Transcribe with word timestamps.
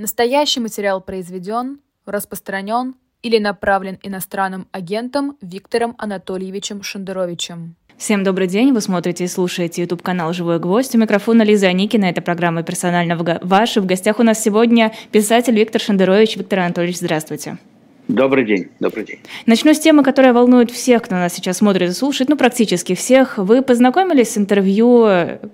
Настоящий 0.00 0.60
материал 0.60 1.00
произведен, 1.00 1.80
распространен 2.06 2.94
или 3.20 3.38
направлен 3.38 3.98
иностранным 4.04 4.68
агентом 4.70 5.36
Виктором 5.42 5.96
Анатольевичем 5.98 6.84
Шендеровичем. 6.84 7.74
Всем 7.96 8.22
добрый 8.22 8.46
день, 8.46 8.72
вы 8.72 8.80
смотрите 8.80 9.24
и 9.24 9.26
слушаете 9.26 9.82
YouTube 9.82 10.02
канал 10.02 10.32
«Живой 10.32 10.60
гвоздь». 10.60 10.94
У 10.94 10.98
микрофона 10.98 11.42
Лиза 11.42 11.66
Аникина, 11.66 12.04
это 12.04 12.22
программа 12.22 12.62
«Персонально 12.62 13.18
ваша». 13.42 13.80
В 13.80 13.86
гостях 13.86 14.20
у 14.20 14.22
нас 14.22 14.40
сегодня 14.40 14.94
писатель 15.10 15.56
Виктор 15.56 15.80
Шендерович. 15.80 16.36
Виктор 16.36 16.60
Анатольевич, 16.60 16.98
здравствуйте. 16.98 17.58
Добрый 18.06 18.44
день, 18.44 18.68
добрый 18.78 19.04
день. 19.04 19.18
Начну 19.46 19.74
с 19.74 19.80
темы, 19.80 20.04
которая 20.04 20.32
волнует 20.32 20.70
всех, 20.70 21.02
кто 21.02 21.16
нас 21.16 21.34
сейчас 21.34 21.56
смотрит 21.56 21.90
и 21.90 21.92
слушает, 21.92 22.28
ну, 22.28 22.36
практически 22.36 22.94
всех. 22.94 23.36
Вы 23.36 23.62
познакомились 23.62 24.30
с 24.34 24.38
интервью 24.38 25.08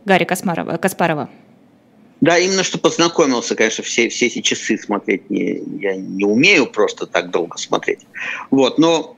Гарри 0.04 0.24
Каспарова? 0.24 0.76
Каспарова? 0.76 1.30
Да, 2.24 2.38
именно 2.38 2.62
что 2.64 2.78
познакомился, 2.78 3.54
конечно, 3.54 3.84
все, 3.84 4.08
все 4.08 4.28
эти 4.28 4.40
часы 4.40 4.78
смотреть 4.78 5.28
не, 5.28 5.62
я 5.78 5.94
не 5.94 6.24
умею 6.24 6.64
просто 6.64 7.04
так 7.04 7.30
долго 7.30 7.58
смотреть. 7.58 7.98
Вот, 8.50 8.78
но 8.78 9.14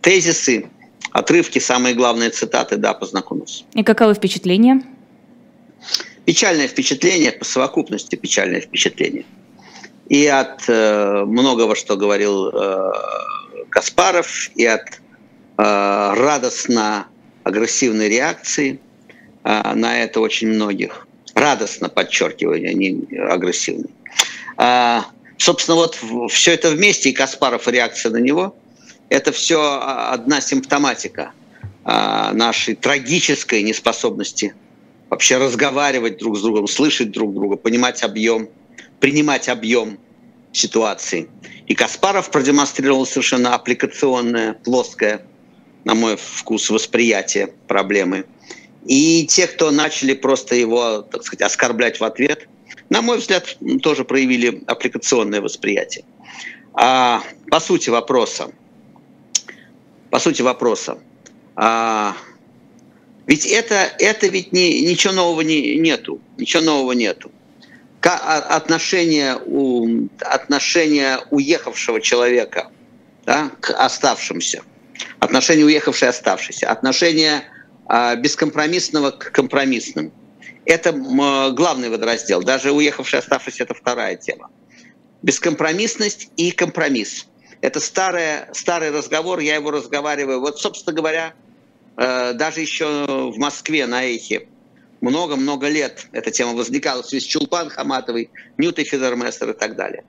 тезисы, 0.00 0.68
отрывки, 1.12 1.60
самые 1.60 1.94
главные 1.94 2.30
цитаты, 2.30 2.76
да, 2.76 2.92
познакомился. 2.92 3.62
И 3.74 3.84
каковы 3.84 4.14
впечатления? 4.14 4.82
Печальное 6.24 6.66
впечатление, 6.66 7.30
по 7.30 7.44
совокупности 7.44 8.16
печальное 8.16 8.60
впечатление. 8.60 9.26
И 10.08 10.26
от 10.26 10.64
э, 10.66 11.24
многого, 11.24 11.76
что 11.76 11.96
говорил 11.96 12.48
э, 12.48 12.92
Каспаров, 13.68 14.50
и 14.56 14.66
от 14.66 14.88
э, 14.90 14.98
радостно 15.56 17.06
агрессивной 17.44 18.08
реакции 18.08 18.80
э, 19.44 19.74
на 19.76 20.02
это 20.02 20.18
очень 20.18 20.48
многих 20.48 21.06
радостно 21.40 21.88
подчеркиваю, 21.88 22.68
а 22.68 22.72
не 22.72 23.06
агрессивный. 23.18 23.90
А, 24.56 25.06
собственно, 25.38 25.76
вот 25.76 25.98
все 26.30 26.52
это 26.52 26.70
вместе, 26.70 27.10
и 27.10 27.12
Каспаров, 27.12 27.66
и 27.66 27.72
реакция 27.72 28.12
на 28.12 28.18
него, 28.18 28.56
это 29.08 29.32
все 29.32 29.80
одна 30.12 30.40
симптоматика 30.40 31.32
а, 31.84 32.32
нашей 32.32 32.74
трагической 32.74 33.62
неспособности 33.62 34.54
вообще 35.08 35.38
разговаривать 35.38 36.18
друг 36.18 36.38
с 36.38 36.42
другом, 36.42 36.68
слышать 36.68 37.10
друг 37.10 37.34
друга, 37.34 37.56
понимать 37.56 38.04
объем, 38.04 38.48
принимать 39.00 39.48
объем 39.48 39.98
ситуации. 40.52 41.28
И 41.66 41.74
Каспаров 41.74 42.30
продемонстрировал 42.30 43.06
совершенно 43.06 43.54
аппликационное, 43.54 44.52
плоское, 44.52 45.22
на 45.84 45.94
мой 45.94 46.16
вкус, 46.16 46.70
восприятие 46.70 47.48
проблемы– 47.66 48.24
и 48.86 49.26
те, 49.26 49.46
кто 49.46 49.70
начали 49.70 50.14
просто 50.14 50.54
его, 50.54 51.02
так 51.02 51.22
сказать, 51.24 51.42
оскорблять 51.42 52.00
в 52.00 52.04
ответ, 52.04 52.48
на 52.88 53.02
мой 53.02 53.18
взгляд, 53.18 53.56
тоже 53.82 54.04
проявили 54.04 54.62
аппликационное 54.66 55.40
восприятие. 55.40 56.04
А, 56.72 57.22
по 57.50 57.60
сути 57.60 57.90
вопроса, 57.90 58.52
по 60.10 60.18
сути 60.18 60.42
вопроса, 60.42 60.98
а, 61.56 62.16
ведь 63.26 63.46
это, 63.46 63.92
это 63.98 64.26
ведь 64.28 64.52
не, 64.52 64.80
ничего 64.80 65.12
нового 65.12 65.42
не, 65.42 65.76
нету, 65.76 66.20
ничего 66.36 66.62
нового 66.62 66.92
нету. 66.92 67.30
А, 68.02 68.38
отношение, 68.56 69.36
у, 69.44 70.08
отношение 70.20 71.18
уехавшего 71.30 72.00
человека 72.00 72.70
да, 73.26 73.50
к 73.60 73.70
оставшимся, 73.70 74.62
отношение 75.18 75.66
уехавшей 75.66 76.08
оставшейся, 76.08 76.70
отношение 76.70 77.44
бескомпромиссного 78.16 79.10
к 79.10 79.32
компромиссным. 79.32 80.12
Это 80.64 80.92
главный 80.92 81.88
водораздел. 81.88 82.42
Даже 82.42 82.72
уехавший, 82.72 83.18
оставшийся, 83.18 83.64
это 83.64 83.74
вторая 83.74 84.16
тема. 84.16 84.50
Бескомпромиссность 85.22 86.30
и 86.36 86.50
компромисс. 86.52 87.26
Это 87.60 87.80
старый, 87.80 88.46
старый 88.52 88.90
разговор, 88.90 89.40
я 89.40 89.56
его 89.56 89.70
разговариваю. 89.70 90.40
Вот, 90.40 90.58
собственно 90.58 90.94
говоря, 90.94 91.34
э, 91.96 92.32
даже 92.34 92.60
еще 92.60 93.30
в 93.32 93.36
Москве 93.38 93.86
на 93.86 94.04
Эхе 94.04 94.46
много-много 95.00 95.68
лет 95.68 96.06
эта 96.12 96.30
тема 96.30 96.54
возникала 96.54 97.02
в 97.02 97.06
связи 97.06 97.24
с 97.24 97.28
Чулпан 97.28 97.70
Хаматовой, 97.70 98.30
Ньютой 98.58 98.84
Федерместер 98.84 99.50
и 99.50 99.52
так 99.54 99.76
далее. 99.76 100.04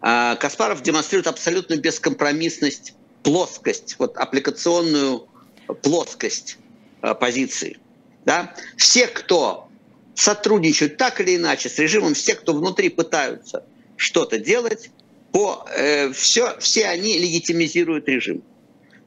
А, 0.00 0.36
Каспаров 0.36 0.82
демонстрирует 0.82 1.26
абсолютную 1.26 1.80
бескомпромиссность, 1.80 2.94
плоскость, 3.22 3.96
вот 3.98 4.16
аппликационную 4.16 5.27
плоскость 5.74 6.58
э, 7.02 7.14
позиции. 7.14 7.78
Да? 8.24 8.54
Все, 8.76 9.06
кто 9.06 9.68
сотрудничают 10.14 10.96
так 10.96 11.20
или 11.20 11.36
иначе 11.36 11.68
с 11.68 11.78
режимом, 11.78 12.14
все, 12.14 12.34
кто 12.34 12.52
внутри 12.52 12.88
пытаются 12.88 13.64
что-то 13.96 14.38
делать, 14.38 14.90
по, 15.32 15.66
э, 15.76 16.12
все, 16.12 16.58
все 16.58 16.86
они 16.86 17.18
легитимизируют 17.18 18.08
режим. 18.08 18.42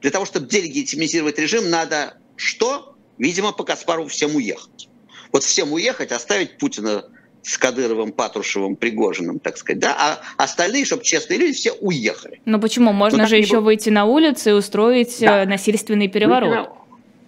Для 0.00 0.10
того, 0.10 0.24
чтобы 0.24 0.48
делегитимизировать 0.48 1.38
режим, 1.38 1.70
надо 1.70 2.16
что? 2.36 2.96
Видимо, 3.18 3.52
по 3.52 3.64
Каспарову 3.64 4.08
всем 4.08 4.34
уехать. 4.36 4.88
Вот 5.32 5.44
всем 5.44 5.72
уехать, 5.72 6.12
оставить 6.12 6.58
Путина 6.58 7.04
с 7.42 7.58
Кадыровым, 7.58 8.12
Патрушевым, 8.12 8.76
Пригожиным, 8.76 9.38
так 9.38 9.56
сказать, 9.56 9.80
да, 9.80 9.96
а 9.98 10.42
остальные, 10.42 10.84
чтобы 10.84 11.02
честные 11.02 11.38
люди, 11.38 11.54
все 11.54 11.72
уехали. 11.72 12.40
Но 12.44 12.60
почему? 12.60 12.92
Можно 12.92 13.24
ну, 13.24 13.28
же 13.28 13.36
еще 13.36 13.56
было... 13.56 13.66
выйти 13.66 13.90
на 13.90 14.04
улицу 14.04 14.50
и 14.50 14.52
устроить 14.52 15.16
да. 15.20 15.42
Э, 15.42 15.46
насильственный 15.46 16.08
переворот. 16.08 16.70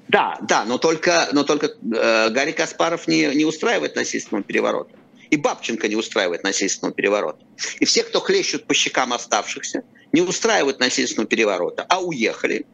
Да, 0.09 0.39
да, 0.43 0.65
но 0.65 0.79
только, 0.79 1.29
но 1.33 1.45
только 1.45 1.67
э, 1.67 2.31
Гарри 2.31 2.53
Каспаров 2.53 3.09
не, 3.09 3.35
не 3.35 3.45
устраивает 3.45 3.97
насильственного 3.97 4.45
переворота. 4.45 4.95
И 5.31 5.37
Бабченко 5.37 5.89
не 5.89 5.97
устраивает 5.97 6.45
насильственного 6.45 6.95
переворота. 6.95 7.45
И 7.81 7.85
все, 7.85 8.05
кто 8.05 8.21
хлещут 8.21 8.67
по 8.67 8.75
щекам 8.75 9.13
оставшихся, 9.13 9.83
не 10.13 10.21
устраивают 10.21 10.79
насильственного 10.79 11.27
переворота, 11.27 11.85
а 11.89 12.01
уехали 12.01 12.67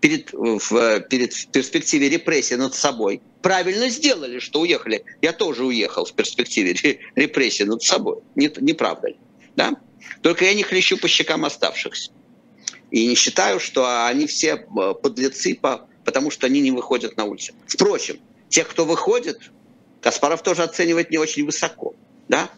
перед, 0.00 0.32
в, 0.32 1.00
перед 1.00 1.32
в 1.32 1.48
перспективе 1.48 2.08
репрессий 2.08 2.56
над 2.56 2.74
собой, 2.74 3.20
правильно 3.42 3.88
сделали, 3.88 4.38
что 4.38 4.60
уехали. 4.60 5.04
Я 5.22 5.32
тоже 5.32 5.64
уехал 5.64 6.04
в 6.04 6.12
перспективе 6.12 6.76
репрессий 7.14 7.64
над 7.64 7.82
собой. 7.82 8.18
Не, 8.34 8.50
не 8.60 8.72
правда 8.72 9.08
ли? 9.08 9.16
Да? 9.56 9.76
Только 10.22 10.44
я 10.44 10.54
не 10.54 10.62
хлещу 10.62 10.96
по 10.98 11.08
щекам 11.08 11.44
оставшихся. 11.44 12.12
И 12.90 13.06
не 13.06 13.14
считаю, 13.14 13.60
что 13.60 14.06
они 14.06 14.26
все 14.26 14.54
э, 14.54 14.94
подлецы, 14.94 15.54
по, 15.54 15.88
потому 16.04 16.30
что 16.30 16.46
они 16.46 16.60
не 16.60 16.70
выходят 16.70 17.16
на 17.16 17.24
улицу. 17.24 17.52
Впрочем, 17.66 18.18
тех, 18.48 18.68
кто 18.68 18.84
выходит, 18.84 19.50
Каспаров 20.00 20.42
тоже 20.42 20.62
оценивает 20.62 21.10
не 21.10 21.18
очень 21.18 21.44
высоко. 21.44 21.94
Да? 22.28 22.50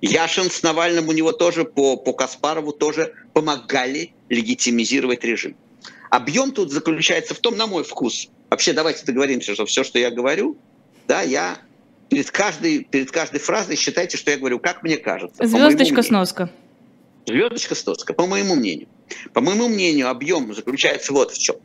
Яшин 0.00 0.50
с 0.50 0.62
Навальным 0.62 1.08
у 1.08 1.12
него 1.12 1.32
тоже 1.32 1.64
по, 1.64 1.96
по 1.96 2.12
Каспарову 2.12 2.72
тоже 2.72 3.14
помогали 3.32 4.12
легитимизировать 4.28 5.24
режим. 5.24 5.56
Объем 6.14 6.52
тут 6.52 6.70
заключается 6.70 7.34
в 7.34 7.40
том, 7.40 7.56
на 7.56 7.66
мой 7.66 7.82
вкус, 7.82 8.28
вообще 8.48 8.72
давайте 8.72 9.04
договоримся, 9.04 9.52
что 9.52 9.66
все, 9.66 9.82
что 9.82 9.98
я 9.98 10.12
говорю, 10.12 10.56
да, 11.08 11.22
я 11.22 11.58
перед 12.08 12.30
каждой, 12.30 12.84
перед 12.84 13.10
каждой 13.10 13.40
фразой 13.40 13.74
считайте, 13.74 14.16
что 14.16 14.30
я 14.30 14.36
говорю, 14.36 14.60
как 14.60 14.84
мне 14.84 14.96
кажется. 14.96 15.44
Звездочка 15.44 16.04
сноска. 16.04 16.50
Звездочка 17.26 17.74
сноска, 17.74 18.14
по 18.14 18.26
моему 18.28 18.54
мнению. 18.54 18.86
По 19.32 19.40
моему 19.40 19.66
мнению, 19.66 20.08
объем 20.08 20.54
заключается 20.54 21.12
вот 21.12 21.32
в 21.32 21.38
чем. 21.38 21.56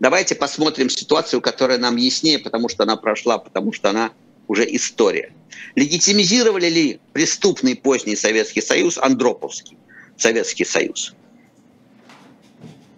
Давайте 0.00 0.34
посмотрим 0.34 0.88
ситуацию, 0.88 1.42
которая 1.42 1.76
нам 1.76 1.96
яснее, 1.96 2.38
потому 2.38 2.70
что 2.70 2.84
она 2.84 2.96
прошла, 2.96 3.36
потому 3.36 3.74
что 3.74 3.90
она 3.90 4.12
уже 4.48 4.64
история. 4.74 5.30
Легитимизировали 5.74 6.70
ли 6.70 7.00
преступный 7.12 7.76
поздний 7.76 8.16
Советский 8.16 8.62
Союз 8.62 8.96
Андроповский 8.96 9.76
Советский 10.16 10.64
Союз? 10.64 11.12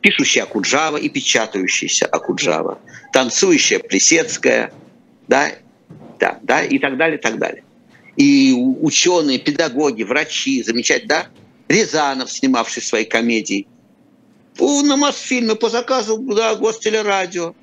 Пишущая 0.01 0.45
Акуджава 0.45 0.97
и 0.97 1.09
печатающаяся 1.09 2.07
Акуджава, 2.07 2.79
танцующая 3.13 3.79
Плесецкая, 3.79 4.73
да, 5.27 5.53
да, 6.19 6.39
да, 6.43 6.63
и 6.63 6.79
так 6.79 6.97
далее, 6.97 7.19
и 7.19 7.21
так 7.21 7.39
далее. 7.39 7.65
И 8.17 8.53
ученые, 8.81 9.39
педагоги, 9.39 10.03
врачи, 10.03 10.63
замечательно, 10.63 11.09
да, 11.09 11.27
Рязанов, 11.69 12.31
снимавший 12.31 12.83
свои 12.83 13.05
комедии, 13.05 13.67
на 14.59 14.97
Мосфильме 14.97 15.55
по 15.55 15.69
заказу 15.69 16.19
да, 16.19 16.55
Гостелерадио, 16.57 17.55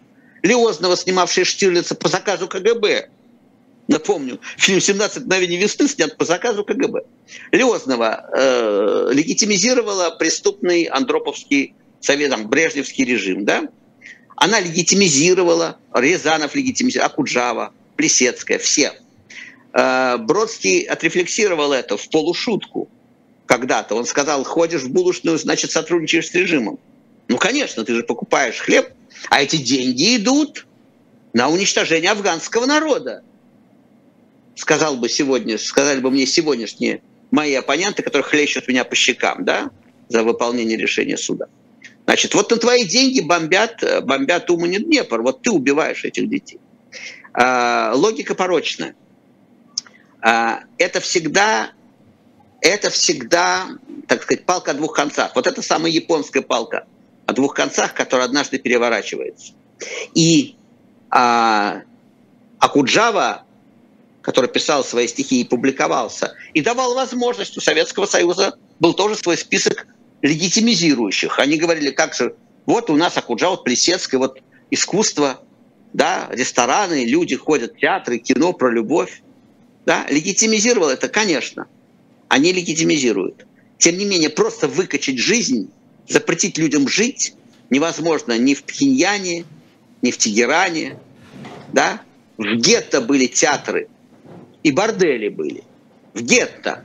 Леознова, 0.43 0.95
снимавший 0.95 1.43
Штирлица 1.43 1.95
по 1.95 2.07
заказу 2.07 2.47
КГБ. 2.47 3.09
Напомню, 3.87 4.39
фильм 4.57 4.79
«17 4.79 5.21
мгновений 5.21 5.57
весны» 5.57 5.87
снят 5.87 6.17
по 6.17 6.25
заказу 6.25 6.63
КГБ. 6.63 7.01
Леознова 7.51 8.29
э, 8.33 9.09
легитимизировала 9.11 10.11
преступный 10.11 10.83
андроповский 10.85 11.75
советом 12.05 12.47
Брежневский 12.47 13.03
режим, 13.03 13.45
да, 13.45 13.67
она 14.35 14.59
легитимизировала, 14.59 15.77
Рязанов 15.93 16.55
легитимизировал, 16.55 17.07
Акуджава, 17.07 17.73
Плесецкая, 17.95 18.59
все. 18.59 18.93
Э, 19.73 20.17
Бродский 20.17 20.81
отрефлексировал 20.81 21.73
это 21.73 21.97
в 21.97 22.09
полушутку 22.09 22.89
когда-то. 23.45 23.95
Он 23.95 24.05
сказал, 24.05 24.43
ходишь 24.43 24.83
в 24.83 24.91
булочную, 24.91 25.37
значит, 25.37 25.71
сотрудничаешь 25.71 26.29
с 26.29 26.33
режимом. 26.33 26.79
Ну, 27.27 27.37
конечно, 27.37 27.83
ты 27.83 27.95
же 27.95 28.03
покупаешь 28.03 28.59
хлеб, 28.59 28.89
а 29.29 29.41
эти 29.41 29.57
деньги 29.57 30.17
идут 30.17 30.65
на 31.33 31.49
уничтожение 31.49 32.11
афганского 32.11 32.65
народа. 32.65 33.23
сказал 34.55 34.95
бы 34.95 35.09
сегодня, 35.09 35.57
сказали 35.57 35.99
бы 35.99 36.09
мне 36.11 36.25
сегодняшние 36.25 37.01
мои 37.31 37.53
оппоненты, 37.55 38.03
которые 38.03 38.23
хлещут 38.23 38.67
меня 38.67 38.85
по 38.85 38.95
щекам, 38.95 39.43
да, 39.43 39.69
за 40.07 40.23
выполнение 40.23 40.77
решения 40.77 41.17
суда. 41.17 41.47
Значит, 42.05 42.35
вот 42.35 42.51
на 42.51 42.57
твои 42.57 42.85
деньги 42.85 43.21
бомбят, 43.21 43.83
бомбят 44.03 44.49
Умань 44.49 44.73
и 44.73 44.79
Днепр, 44.79 45.21
вот 45.21 45.41
ты 45.41 45.51
убиваешь 45.51 46.05
этих 46.05 46.29
детей. 46.29 46.59
А, 47.33 47.93
логика 47.95 48.35
порочная. 48.35 48.95
А, 50.21 50.61
это 50.77 50.99
всегда, 50.99 51.71
это 52.61 52.89
всегда, 52.89 53.69
так 54.07 54.23
сказать, 54.23 54.45
палка 54.45 54.71
о 54.71 54.73
двух 54.75 54.95
концах. 54.95 55.35
Вот 55.35 55.47
это 55.47 55.61
самая 55.61 55.91
японская 55.91 56.43
палка 56.43 56.85
о 57.25 57.33
двух 57.33 57.55
концах, 57.55 57.93
которая 57.93 58.27
однажды 58.27 58.59
переворачивается. 58.59 59.53
И 60.13 60.55
а, 61.09 61.81
Акуджава 62.59 63.45
который 64.25 64.49
писал 64.49 64.83
свои 64.83 65.07
стихи 65.07 65.41
и 65.41 65.43
публиковался, 65.43 66.33
и 66.55 66.61
давал 66.61 66.95
возможность 66.95 67.55
у 67.57 67.61
Советского 67.61 68.07
Союза 68.07 68.57
был 68.79 68.95
тоже 68.95 69.15
свой 69.15 69.37
список 69.37 69.85
легитимизирующих. 70.25 71.39
Они 71.39 71.57
говорили, 71.57 71.91
как 71.91 72.15
же, 72.15 72.35
вот 72.65 72.89
у 72.89 72.95
нас 72.95 73.15
Акуджава, 73.17 73.57
Плесецкая, 73.57 74.19
вот 74.19 74.41
искусство, 74.71 75.41
да, 75.93 76.27
рестораны, 76.31 77.05
люди 77.05 77.35
ходят 77.35 77.73
в 77.73 77.79
театры, 77.79 78.17
кино 78.17 78.51
про 78.51 78.71
любовь. 78.71 79.21
Да, 79.85 80.05
легитимизировал 80.09 80.89
это, 80.89 81.09
конечно. 81.09 81.67
Они 82.27 82.51
легитимизируют. 82.51 83.45
Тем 83.77 83.97
не 83.97 84.05
менее, 84.05 84.31
просто 84.31 84.67
выкачать 84.67 85.19
жизнь, 85.19 85.69
запретить 86.07 86.57
людям 86.57 86.87
жить 86.87 87.35
невозможно 87.69 88.37
ни 88.37 88.55
в 88.55 88.63
Пхеньяне, 88.63 89.45
ни 90.01 90.11
в 90.11 90.17
Тегеране. 90.17 90.97
Да? 91.71 92.01
В 92.37 92.55
гетто 92.55 93.01
были 93.01 93.27
театры, 93.27 93.89
и 94.63 94.71
бордели 94.71 95.29
были. 95.29 95.63
В 96.13 96.21
гетто. 96.21 96.83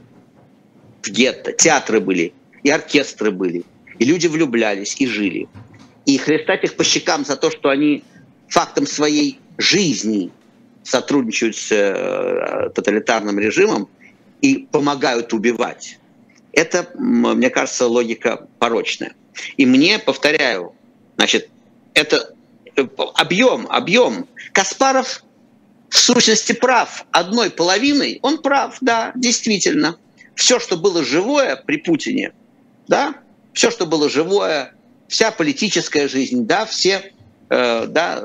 В 1.03 1.09
гетто. 1.09 1.53
Театры 1.53 2.01
были, 2.01 2.35
и 2.63 2.71
оркестры 2.71 3.31
были. 3.31 3.65
И 3.99 4.05
люди 4.05 4.27
влюблялись 4.27 4.97
и 4.99 5.07
жили. 5.07 5.49
И 6.07 6.19
хлестать 6.19 6.65
их 6.65 6.77
по 6.77 6.85
щекам 6.85 7.25
за 7.25 7.37
то, 7.37 7.51
что 7.51 7.69
они 7.69 8.03
фактом 8.49 8.87
своей 8.87 9.39
жизни 9.59 10.31
сотрудничают 10.83 11.57
с 11.57 11.71
э, 11.71 12.71
тоталитарным 12.75 13.39
режимом 13.39 13.89
и 14.41 14.67
помогают 14.71 15.33
убивать. 15.33 15.99
Это, 16.53 16.89
мне 16.95 17.51
кажется, 17.51 17.87
логика 17.87 18.49
порочная. 18.59 19.15
И 19.57 19.67
мне, 19.67 19.99
повторяю, 19.99 20.75
значит, 21.17 21.49
это 21.95 22.35
э, 22.77 22.87
объем, 23.15 23.67
объем. 23.69 24.27
Каспаров 24.53 25.23
в 25.89 25.99
сущности 25.99 26.53
прав 26.53 27.05
одной 27.11 27.51
половиной, 27.51 28.19
он 28.23 28.39
прав, 28.39 28.79
да, 28.81 29.13
действительно. 29.15 29.97
Все, 30.35 30.59
что 30.59 30.77
было 30.77 31.05
живое 31.05 31.57
при 31.57 31.77
Путине, 31.77 32.33
да, 32.91 33.15
все, 33.55 33.71
что 33.71 33.87
было 33.87 34.11
живое, 34.11 34.75
вся 35.09 35.31
политическая 35.31 36.09
жизнь, 36.09 36.47
да, 36.47 36.67
все, 36.67 37.13
э, 37.49 37.87
да, 37.87 38.23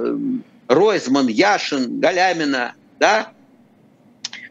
Ройзман, 0.67 1.27
Яшин, 1.27 2.01
Галямина, 2.01 2.73
да, 2.99 3.31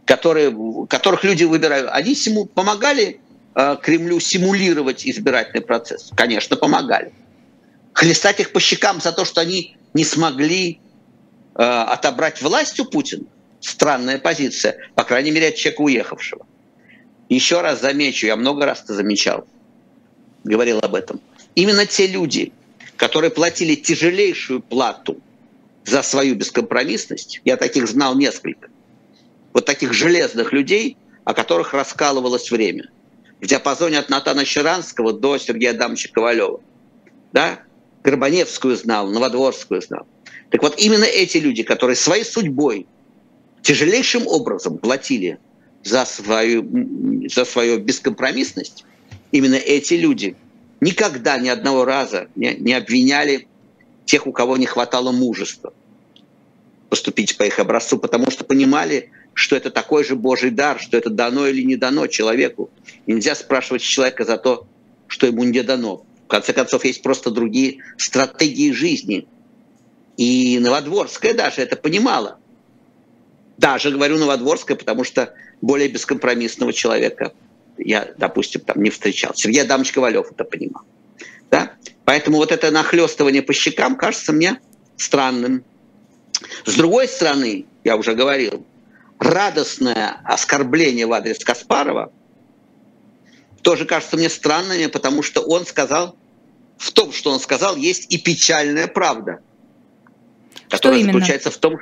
которые, 0.06 0.56
которых 0.88 1.24
люди 1.24 1.44
выбирают, 1.44 1.90
они 1.92 2.14
симу, 2.14 2.46
помогали 2.46 3.20
э, 3.54 3.76
Кремлю 3.82 4.18
симулировать 4.20 5.06
избирательный 5.06 5.62
процесс? 5.62 6.10
Конечно, 6.16 6.56
помогали. 6.56 7.12
Хлестать 7.92 8.40
их 8.40 8.52
по 8.52 8.60
щекам 8.60 9.02
за 9.02 9.12
то, 9.12 9.26
что 9.26 9.42
они 9.42 9.76
не 9.92 10.04
смогли 10.04 10.80
Э, 11.56 11.84
отобрать 11.88 12.42
власть 12.42 12.80
у 12.80 12.84
Путина. 12.84 13.24
Странная 13.60 14.18
позиция, 14.18 14.76
по 14.94 15.04
крайней 15.04 15.30
мере, 15.30 15.48
от 15.48 15.54
человека 15.54 15.82
уехавшего. 15.82 16.46
Еще 17.28 17.60
раз 17.60 17.80
замечу, 17.80 18.26
я 18.26 18.36
много 18.36 18.66
раз 18.66 18.82
это 18.82 18.94
замечал, 18.94 19.46
говорил 20.44 20.78
об 20.78 20.94
этом. 20.94 21.20
Именно 21.54 21.86
те 21.86 22.06
люди, 22.06 22.52
которые 22.96 23.30
платили 23.30 23.74
тяжелейшую 23.74 24.60
плату 24.60 25.18
за 25.84 26.02
свою 26.02 26.34
бескомпромиссность, 26.36 27.40
я 27.44 27.56
таких 27.56 27.88
знал 27.88 28.14
несколько, 28.14 28.68
вот 29.52 29.64
таких 29.66 29.92
железных 29.92 30.52
людей, 30.52 30.96
о 31.24 31.34
которых 31.34 31.74
раскалывалось 31.74 32.50
время. 32.50 32.90
В 33.40 33.46
диапазоне 33.46 33.98
от 33.98 34.08
Натана 34.08 34.44
Щеранского 34.44 35.12
до 35.12 35.38
Сергея 35.38 35.70
Адамовича 35.72 36.10
Ковалева. 36.12 36.60
Да? 37.32 37.60
Горбаневскую 38.02 38.76
знал, 38.76 39.08
Новодворскую 39.08 39.80
знал. 39.82 40.06
Так 40.50 40.62
вот, 40.62 40.78
именно 40.78 41.04
эти 41.04 41.38
люди, 41.38 41.62
которые 41.62 41.96
своей 41.96 42.24
судьбой 42.24 42.86
тяжелейшим 43.62 44.26
образом 44.26 44.78
платили 44.78 45.38
за 45.82 46.04
свою, 46.04 47.28
за 47.28 47.44
свою 47.44 47.78
бескомпромиссность, 47.78 48.84
именно 49.34 49.56
эти 49.56 49.94
люди 49.94 50.36
никогда 50.80 51.38
ни 51.38 51.48
одного 51.48 51.84
раза 51.84 52.28
не, 52.36 52.54
не 52.54 52.72
обвиняли 52.72 53.48
тех, 54.04 54.28
у 54.28 54.32
кого 54.32 54.56
не 54.56 54.66
хватало 54.66 55.10
мужества 55.10 55.72
поступить 56.88 57.36
по 57.36 57.42
их 57.42 57.58
образцу, 57.58 57.98
потому 57.98 58.30
что 58.30 58.44
понимали, 58.44 59.10
что 59.32 59.56
это 59.56 59.72
такой 59.72 60.04
же 60.04 60.14
Божий 60.14 60.50
дар, 60.50 60.78
что 60.78 60.96
это 60.96 61.10
дано 61.10 61.48
или 61.48 61.62
не 61.62 61.74
дано 61.74 62.06
человеку. 62.06 62.70
И 63.06 63.12
нельзя 63.12 63.34
спрашивать 63.34 63.82
человека 63.82 64.24
за 64.24 64.36
то, 64.36 64.68
что 65.08 65.26
ему 65.26 65.42
не 65.42 65.62
дано. 65.62 66.04
В 66.26 66.28
конце 66.28 66.52
концов, 66.52 66.84
есть 66.84 67.02
просто 67.02 67.32
другие 67.32 67.78
стратегии 67.96 68.70
жизни, 68.70 69.26
и 70.16 70.60
Новодворская 70.60 71.34
даже 71.34 71.60
это 71.60 71.74
понимала. 71.74 72.38
Даже 73.58 73.90
говорю 73.90 74.18
Новодворская, 74.18 74.76
потому 74.76 75.02
что 75.02 75.34
более 75.60 75.88
бескомпромиссного 75.88 76.72
человека 76.72 77.32
я, 77.78 78.12
допустим, 78.16 78.62
там 78.62 78.82
не 78.82 78.90
встречал. 78.90 79.34
Сергей 79.34 79.62
Адамович 79.62 79.92
Ковалев 79.92 80.30
это 80.30 80.44
понимал. 80.44 80.82
Да? 81.50 81.72
Поэтому 82.04 82.38
вот 82.38 82.52
это 82.52 82.70
нахлестывание 82.70 83.42
по 83.42 83.52
щекам 83.52 83.96
кажется 83.96 84.32
мне 84.32 84.60
странным. 84.96 85.64
С 86.64 86.74
другой 86.74 87.08
стороны, 87.08 87.66
я 87.84 87.96
уже 87.96 88.14
говорил, 88.14 88.66
радостное 89.18 90.20
оскорбление 90.24 91.06
в 91.06 91.12
адрес 91.12 91.38
Каспарова 91.38 92.12
тоже 93.62 93.86
кажется 93.86 94.16
мне 94.16 94.28
странным, 94.28 94.90
потому 94.90 95.22
что 95.22 95.40
он 95.40 95.64
сказал, 95.64 96.16
в 96.76 96.92
том, 96.92 97.12
что 97.12 97.30
он 97.30 97.40
сказал, 97.40 97.76
есть 97.76 98.12
и 98.12 98.18
печальная 98.18 98.86
правда– 98.86 99.40
которая 100.68 101.02
заключается 101.02 101.50
в 101.50 101.56
том, 101.58 101.78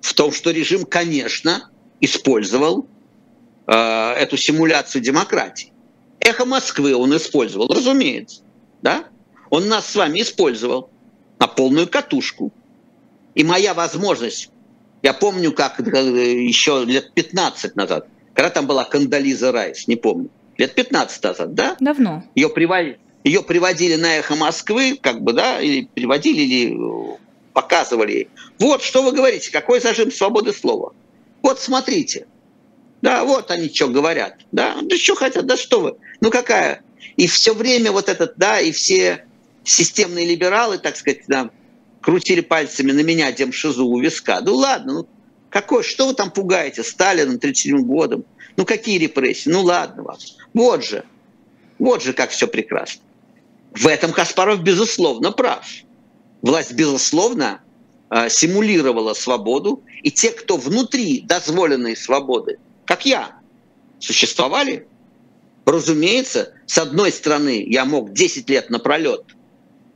в 0.00 0.14
том, 0.14 0.32
что 0.32 0.50
режим, 0.50 0.84
конечно, 0.84 1.70
использовал 2.00 2.86
э, 3.66 4.12
эту 4.14 4.36
симуляцию 4.36 5.02
демократии. 5.02 5.72
Эхо 6.20 6.44
Москвы 6.44 6.94
он 6.94 7.16
использовал, 7.16 7.68
разумеется, 7.68 8.42
да? 8.80 9.04
Он 9.50 9.68
нас 9.68 9.86
с 9.86 9.94
вами 9.96 10.20
использовал 10.22 10.90
на 11.38 11.46
полную 11.46 11.88
катушку. 11.88 12.52
И 13.34 13.44
моя 13.44 13.74
возможность, 13.74 14.50
я 15.02 15.12
помню, 15.12 15.52
как 15.52 15.80
э, 15.80 16.42
еще 16.42 16.84
лет 16.86 17.12
15 17.14 17.76
назад, 17.76 18.06
когда 18.34 18.50
там 18.50 18.66
была 18.66 18.84
Кандализа 18.84 19.52
Райс, 19.52 19.88
не 19.88 19.96
помню, 19.96 20.30
лет 20.58 20.74
15 20.74 21.22
назад, 21.22 21.54
да? 21.54 21.76
Давно. 21.80 22.24
Ее 22.34 22.48
приводили, 22.48 22.98
ее 23.24 23.42
приводили 23.42 23.96
на 23.96 24.18
эхо 24.18 24.36
Москвы, 24.36 24.98
как 25.00 25.22
бы, 25.22 25.32
да, 25.32 25.60
или 25.60 25.88
приводили, 25.92 26.40
или 26.40 27.18
показывали 27.52 28.12
ей. 28.12 28.28
Вот, 28.58 28.82
что 28.82 29.02
вы 29.02 29.12
говорите, 29.12 29.50
какой 29.50 29.80
зажим 29.80 30.10
свободы 30.10 30.52
слова. 30.52 30.92
Вот 31.42 31.60
смотрите. 31.60 32.26
Да, 33.02 33.24
вот 33.24 33.50
они 33.50 33.68
что 33.72 33.88
говорят. 33.88 34.36
Да, 34.52 34.78
да 34.82 34.96
что 34.96 35.14
хотят, 35.14 35.46
да 35.46 35.56
что 35.56 35.80
вы. 35.80 35.96
Ну 36.20 36.30
какая? 36.30 36.82
И 37.16 37.26
все 37.26 37.52
время 37.52 37.92
вот 37.92 38.08
этот, 38.08 38.34
да, 38.36 38.60
и 38.60 38.72
все 38.72 39.26
системные 39.64 40.26
либералы, 40.26 40.78
так 40.78 40.96
сказать, 40.96 41.22
да, 41.28 41.50
крутили 42.00 42.40
пальцами 42.40 42.92
на 42.92 43.00
меня 43.00 43.30
демшизу 43.32 43.86
у 43.86 44.00
виска. 44.00 44.40
Ну 44.40 44.54
ладно, 44.54 44.92
ну 44.92 45.08
какой, 45.50 45.82
что 45.82 46.06
вы 46.06 46.14
там 46.14 46.30
пугаете 46.30 46.82
Сталином 46.82 47.38
37 47.38 47.82
годом? 47.82 48.24
Ну 48.56 48.64
какие 48.64 48.98
репрессии? 48.98 49.50
Ну 49.50 49.62
ладно 49.62 50.04
вам. 50.04 50.18
Вот 50.54 50.84
же, 50.84 51.04
вот 51.78 52.02
же 52.02 52.12
как 52.12 52.30
все 52.30 52.46
прекрасно. 52.46 53.02
В 53.72 53.86
этом 53.86 54.12
Каспаров, 54.12 54.62
безусловно, 54.62 55.32
прав 55.32 55.66
власть, 56.42 56.72
безусловно, 56.72 57.62
э, 58.10 58.28
симулировала 58.28 59.14
свободу, 59.14 59.82
и 60.02 60.10
те, 60.10 60.30
кто 60.30 60.56
внутри 60.56 61.20
дозволенной 61.20 61.96
свободы, 61.96 62.58
как 62.92 63.06
я, 63.06 63.32
существовали, 64.00 64.86
разумеется, 65.64 66.52
с 66.66 66.76
одной 66.76 67.10
стороны, 67.10 67.64
я 67.66 67.86
мог 67.86 68.12
10 68.12 68.50
лет 68.50 68.68
напролет 68.68 69.22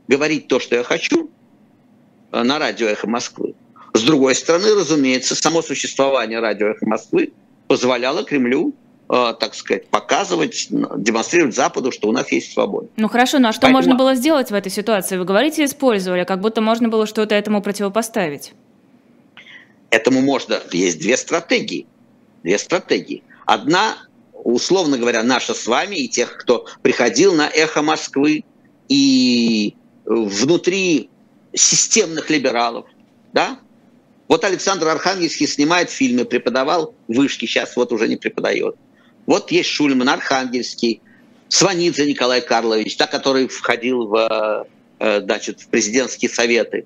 говорить 0.07 0.47
то, 0.47 0.59
что 0.59 0.77
я 0.77 0.83
хочу 0.83 1.29
э, 2.31 2.41
на 2.41 2.57
радио 2.57 2.87
«Эхо 2.87 3.07
Москвы». 3.07 3.53
С 3.93 4.01
другой 4.01 4.33
стороны, 4.33 4.73
разумеется, 4.73 5.35
само 5.35 5.61
существование 5.61 6.39
радио 6.39 6.69
«Эхо 6.69 6.87
Москвы» 6.87 7.33
позволяло 7.67 8.23
Кремлю 8.23 8.73
Э, 9.09 9.33
так 9.39 9.53
сказать, 9.55 9.87
показывать, 9.87 10.67
демонстрировать 10.69 11.55
Западу, 11.55 11.93
что 11.93 12.09
у 12.09 12.11
нас 12.11 12.29
есть 12.31 12.51
свобода. 12.51 12.89
Ну 12.97 13.07
хорошо, 13.07 13.39
ну 13.39 13.47
а 13.47 13.53
что 13.53 13.61
Поэтому... 13.61 13.77
можно 13.77 13.95
было 13.95 14.15
сделать 14.15 14.51
в 14.51 14.53
этой 14.53 14.69
ситуации? 14.69 15.15
Вы 15.17 15.23
говорите, 15.23 15.63
использовали, 15.63 16.25
как 16.25 16.41
будто 16.41 16.59
можно 16.59 16.89
было 16.89 17.05
что-то 17.05 17.33
этому 17.33 17.61
противопоставить. 17.61 18.51
Этому 19.91 20.19
можно. 20.21 20.59
Есть 20.73 20.99
две 20.99 21.15
стратегии. 21.15 21.85
Две 22.47 22.57
стратегии. 22.57 23.23
Одна, 23.45 23.97
условно 24.33 24.97
говоря, 24.97 25.21
наша 25.21 25.53
с 25.53 25.67
вами 25.67 25.97
и 25.97 26.07
тех, 26.07 26.37
кто 26.37 26.65
приходил 26.81 27.35
на 27.35 27.47
«Эхо 27.49 27.81
Москвы», 27.81 28.45
и 28.87 29.75
внутри 30.05 31.09
системных 31.53 32.29
либералов, 32.29 32.85
да? 33.33 33.59
Вот 34.29 34.45
Александр 34.45 34.87
Архангельский 34.87 35.45
снимает 35.45 35.89
фильмы, 35.89 36.23
преподавал 36.23 36.95
вышки, 37.09 37.45
сейчас 37.45 37.75
вот 37.75 37.91
уже 37.91 38.07
не 38.07 38.15
преподает. 38.15 38.75
Вот 39.25 39.51
есть 39.51 39.69
Шульман, 39.69 40.07
Архангельский, 40.07 41.01
Сванидзе 41.49 42.05
Николай 42.05 42.39
Карлович, 42.39 42.95
да, 42.95 43.07
который 43.07 43.49
входил 43.49 44.07
в, 44.07 44.67
э, 44.99 45.21
значит, 45.21 45.59
в 45.59 45.67
президентские 45.67 46.29
советы. 46.29 46.85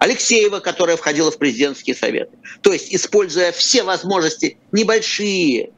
Алексеева, 0.00 0.60
которая 0.60 0.96
входила 0.96 1.30
в 1.30 1.36
президентские 1.36 1.94
советы. 1.94 2.32
То 2.62 2.72
есть, 2.72 2.92
используя 2.94 3.52
все 3.52 3.82
возможности, 3.82 4.56
небольшие 4.72 5.72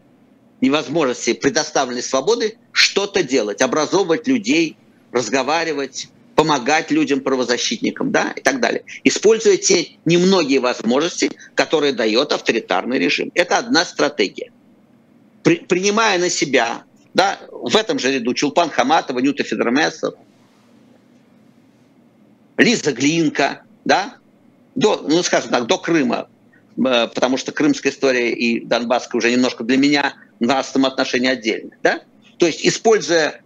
невозможности 0.60 1.32
предоставленной 1.32 2.04
свободы, 2.04 2.56
что-то 2.70 3.24
делать, 3.24 3.60
образовывать 3.60 4.28
людей, 4.28 4.76
разговаривать, 5.10 6.08
помогать 6.36 6.92
людям, 6.92 7.20
правозащитникам, 7.20 8.12
да, 8.12 8.30
и 8.30 8.40
так 8.40 8.60
далее. 8.60 8.84
Используя 9.02 9.56
те 9.56 9.88
немногие 10.04 10.60
возможности, 10.60 11.32
которые 11.56 11.92
дает 11.92 12.30
авторитарный 12.30 13.00
режим. 13.00 13.32
Это 13.34 13.58
одна 13.58 13.84
стратегия. 13.84 14.52
При, 15.42 15.56
принимая 15.56 16.20
на 16.20 16.30
себя, 16.30 16.84
да, 17.12 17.40
в 17.50 17.74
этом 17.76 17.98
же 17.98 18.12
ряду 18.12 18.34
Чулпан 18.34 18.70
Хаматова, 18.70 19.18
Нюта 19.18 19.42
Федермесов, 19.42 20.14
Лиза 22.56 22.92
Глинка, 22.92 23.62
да, 23.84 24.16
до, 24.74 25.04
ну, 25.06 25.22
скажем 25.22 25.50
так, 25.50 25.66
до 25.66 25.78
Крыма, 25.78 26.28
э, 26.76 27.08
потому 27.08 27.36
что 27.36 27.52
крымская 27.52 27.92
история 27.92 28.32
и 28.32 28.64
донбасская 28.64 29.18
уже 29.18 29.30
немножко 29.30 29.64
для 29.64 29.76
меня 29.76 30.14
в 30.40 30.44
нравственном 30.44 30.86
отношении 30.86 31.28
отдельно, 31.28 31.72
да? 31.82 32.00
То 32.38 32.46
есть, 32.46 32.66
используя 32.66 33.42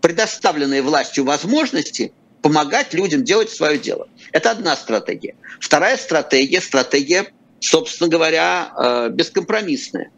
предоставленные 0.00 0.82
властью 0.82 1.24
возможности, 1.24 2.12
помогать 2.42 2.94
людям 2.94 3.24
делать 3.24 3.50
свое 3.50 3.78
дело. 3.78 4.08
Это 4.32 4.52
одна 4.52 4.76
стратегия. 4.76 5.34
Вторая 5.60 5.96
стратегия, 5.96 6.60
стратегия, 6.60 7.26
собственно 7.60 8.08
говоря, 8.08 8.72
э, 8.76 9.08
бескомпромиссная. 9.10 10.10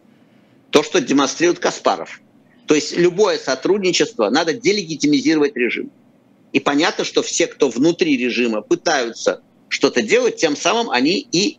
То, 0.71 0.83
что 0.83 1.01
демонстрирует 1.01 1.59
Каспаров. 1.59 2.21
То 2.67 2.75
есть 2.75 2.97
любое 2.97 3.39
сотрудничество 3.39 4.31
надо 4.31 4.53
делегитимизировать 4.53 5.57
режим. 5.57 5.91
И 6.53 6.61
понятно, 6.61 7.05
что 7.05 7.23
все, 7.23 7.47
кто 7.47 7.69
внутри 7.69 8.17
режима 8.17 8.61
пытаются 8.61 9.43
что-то 9.71 10.03
делать, 10.03 10.37
тем 10.37 10.57
самым 10.57 10.91
они 10.91 11.27
и 11.33 11.59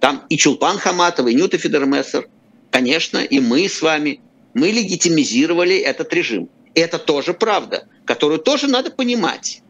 там 0.00 0.24
и 0.30 0.38
Чулпан 0.38 0.78
Хаматова, 0.78 1.28
и 1.28 1.34
Нюта 1.34 1.58
Федермессер, 1.58 2.28
конечно, 2.70 3.18
и 3.18 3.40
мы 3.40 3.68
с 3.68 3.82
вами, 3.82 4.20
мы 4.54 4.68
легитимизировали 4.68 5.76
этот 5.76 6.12
режим. 6.14 6.48
И 6.74 6.80
это 6.80 6.98
тоже 6.98 7.34
правда, 7.34 7.86
которую 8.04 8.38
тоже 8.38 8.68
надо 8.68 8.90
понимать. 8.90 9.62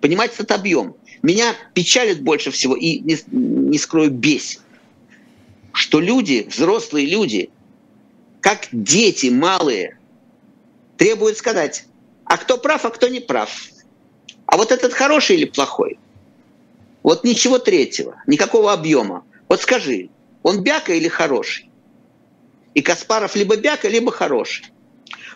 Понимать 0.00 0.34
этот 0.34 0.52
объем. 0.52 0.94
Меня 1.22 1.54
печалит 1.74 2.22
больше 2.22 2.50
всего, 2.50 2.76
и 2.76 2.98
не, 2.98 3.16
не 3.30 3.78
скрою, 3.78 4.10
бесит, 4.10 4.60
что 5.72 6.00
люди, 6.00 6.46
взрослые 6.50 7.06
люди, 7.06 7.50
как 8.40 8.68
дети 8.72 9.28
малые, 9.28 9.98
требуют 10.98 11.38
сказать, 11.38 11.86
а 12.24 12.36
кто 12.36 12.58
прав, 12.58 12.84
а 12.84 12.90
кто 12.90 13.08
не 13.08 13.20
прав. 13.20 13.50
А 14.46 14.56
вот 14.56 14.72
этот 14.72 14.92
хороший 14.92 15.36
или 15.36 15.44
плохой? 15.46 15.98
Вот 17.02 17.24
ничего 17.24 17.58
третьего, 17.58 18.22
никакого 18.26 18.72
объема. 18.72 19.24
Вот 19.48 19.60
скажи, 19.60 20.08
он 20.42 20.62
бяка 20.62 20.92
или 20.92 21.08
хороший? 21.08 21.68
И 22.74 22.80
Каспаров 22.80 23.36
либо 23.36 23.56
бяка, 23.56 23.88
либо 23.88 24.12
хороший. 24.12 24.66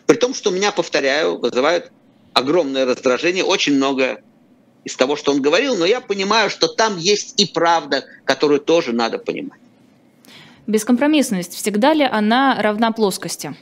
При 0.06 0.16
том, 0.16 0.34
что 0.34 0.50
меня, 0.50 0.72
повторяю, 0.72 1.38
вызывает 1.38 1.90
огромное 2.32 2.84
раздражение, 2.84 3.44
очень 3.44 3.74
много 3.74 4.22
из 4.84 4.94
того, 4.94 5.16
что 5.16 5.32
он 5.32 5.42
говорил, 5.42 5.76
но 5.76 5.84
я 5.84 6.00
понимаю, 6.00 6.48
что 6.48 6.68
там 6.68 6.96
есть 6.96 7.40
и 7.40 7.46
правда, 7.46 8.04
которую 8.24 8.60
тоже 8.60 8.92
надо 8.92 9.18
понимать. 9.18 9.60
Бескомпромиссность, 10.66 11.54
всегда 11.54 11.92
ли 11.92 12.04
она 12.04 12.56
равна 12.60 12.92
плоскости? 12.92 13.56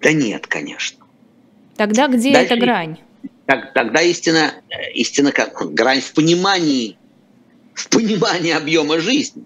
Да 0.00 0.12
нет, 0.12 0.46
конечно. 0.46 1.04
Тогда 1.76 2.08
где 2.08 2.32
Дальше... 2.32 2.54
эта 2.54 2.60
грань? 2.60 2.98
Так, 3.46 3.72
тогда 3.74 4.00
истина, 4.02 4.54
истина 4.94 5.32
как 5.32 5.74
грань 5.74 6.00
в 6.00 6.12
понимании, 6.12 6.96
в 7.74 7.88
понимании 7.88 8.52
объема 8.52 8.98
жизни 8.98 9.44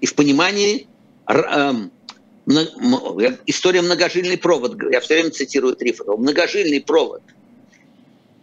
и 0.00 0.06
в 0.06 0.14
понимании 0.14 0.86
э, 1.26 1.72
история 3.46 3.82
многожильный 3.82 4.36
провод, 4.36 4.76
я 4.90 5.00
все 5.00 5.14
время 5.14 5.30
цитирую 5.30 5.74
Трифонова, 5.74 6.16
многожильный 6.16 6.80
провод. 6.80 7.22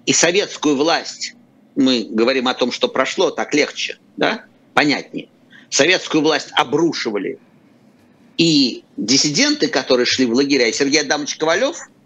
И 0.06 0.14
советскую 0.14 0.76
власть, 0.76 1.36
мы 1.76 2.08
говорим 2.10 2.48
о 2.48 2.54
том, 2.54 2.72
что 2.72 2.88
прошло, 2.88 3.30
так 3.30 3.54
легче, 3.54 4.00
да, 4.16 4.46
понятнее. 4.74 5.28
Советскую 5.70 6.24
власть 6.24 6.48
обрушивали. 6.54 7.40
И 8.38 8.84
диссиденты, 8.96 9.68
которые 9.68 10.06
шли 10.06 10.26
в 10.26 10.34
лагеря, 10.34 10.68
и 10.68 10.74
Сергей 10.74 11.02
Адамович 11.02 11.36
Ковалев– 11.38 11.78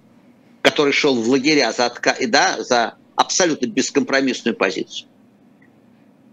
который 0.61 0.93
шел 0.93 1.15
в 1.15 1.27
лагеря 1.27 1.71
за, 1.71 1.91
да, 2.27 2.63
за 2.63 2.95
абсолютно 3.15 3.67
бескомпромиссную 3.67 4.55
позицию. 4.55 5.07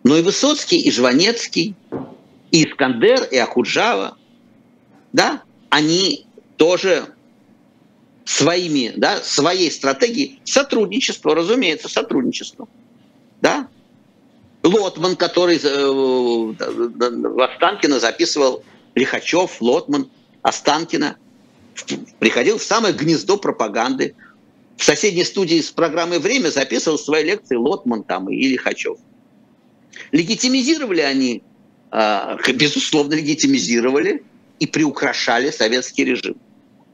Но 0.05 0.17
и 0.17 0.23
Высоцкий, 0.23 0.79
и 0.79 0.91
Жванецкий, 0.91 1.75
и 2.51 2.65
Искандер, 2.65 3.25
и 3.25 3.37
Ахуджава, 3.37 4.17
да, 5.13 5.43
они 5.71 6.27
тоже 6.57 7.07
своими, 8.25 8.93
да, 8.97 9.21
своей 9.23 9.71
стратегией 9.71 10.41
сотрудничество, 10.45 11.35
разумеется, 11.35 11.89
сотрудничество, 11.89 12.69
да. 13.41 13.69
Лотман, 14.63 15.17
который 15.17 15.57
э, 15.57 15.87
в 15.87 17.43
Останкино 17.43 18.01
записывал 18.01 18.65
Лихачев, 18.95 19.61
Лотман, 19.61 20.11
Останкино– 20.43 21.17
приходил 22.19 22.59
в 22.59 22.63
самое 22.63 22.95
гнездо 22.95 23.37
пропаганды. 23.37 24.15
В 24.77 24.85
соседней 24.85 25.25
студии 25.25 25.61
с 25.61 25.71
программой 25.71 26.21
«Время» 26.21 26.51
записывал 26.51 26.99
свои 26.99 27.25
лекции 27.25 27.57
Лотман 27.57 28.05
там 28.05 28.29
и 28.31 28.49
Лихачев. 28.49 28.99
Легитимизировали 30.13 31.01
они, 31.01 31.43
а, 31.91 32.37
безусловно, 32.55 33.15
легитимизировали 33.15 34.23
и 34.61 34.67
приукрашали 34.67 35.51
советский 35.51 36.05
режим. 36.05 36.37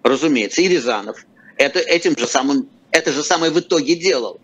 Разумеется, 0.02 0.62
и 0.62 0.68
Рязанов 0.68 1.26
это, 1.56 1.78
этим 1.78 2.16
же 2.16 2.26
самым, 2.26 2.68
это 2.90 3.12
же 3.12 3.22
самое 3.22 3.52
в 3.52 3.58
итоге 3.58 3.94
делал. 3.96 4.40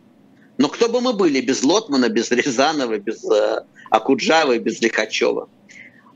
Но 0.59 0.69
кто 0.69 0.89
бы 0.89 1.01
мы 1.01 1.13
были 1.13 1.41
без 1.41 1.63
Лотмана, 1.63 2.09
без 2.09 2.31
Рязанова, 2.31 2.99
без 2.99 3.25
э, 3.25 3.65
Акуджавы, 3.91 4.59
без 4.59 4.81
Лихачева? 4.81 5.49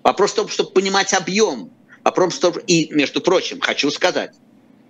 Вопрос 0.03 0.33
в 0.33 0.35
том, 0.35 0.49
чтобы 0.49 0.71
понимать 0.71 1.15
объем 1.15 1.71
В 2.05 2.39
том, 2.39 2.53
и, 2.67 2.89
между 2.93 3.21
прочим, 3.21 3.61
хочу 3.61 3.91
сказать, 3.91 4.35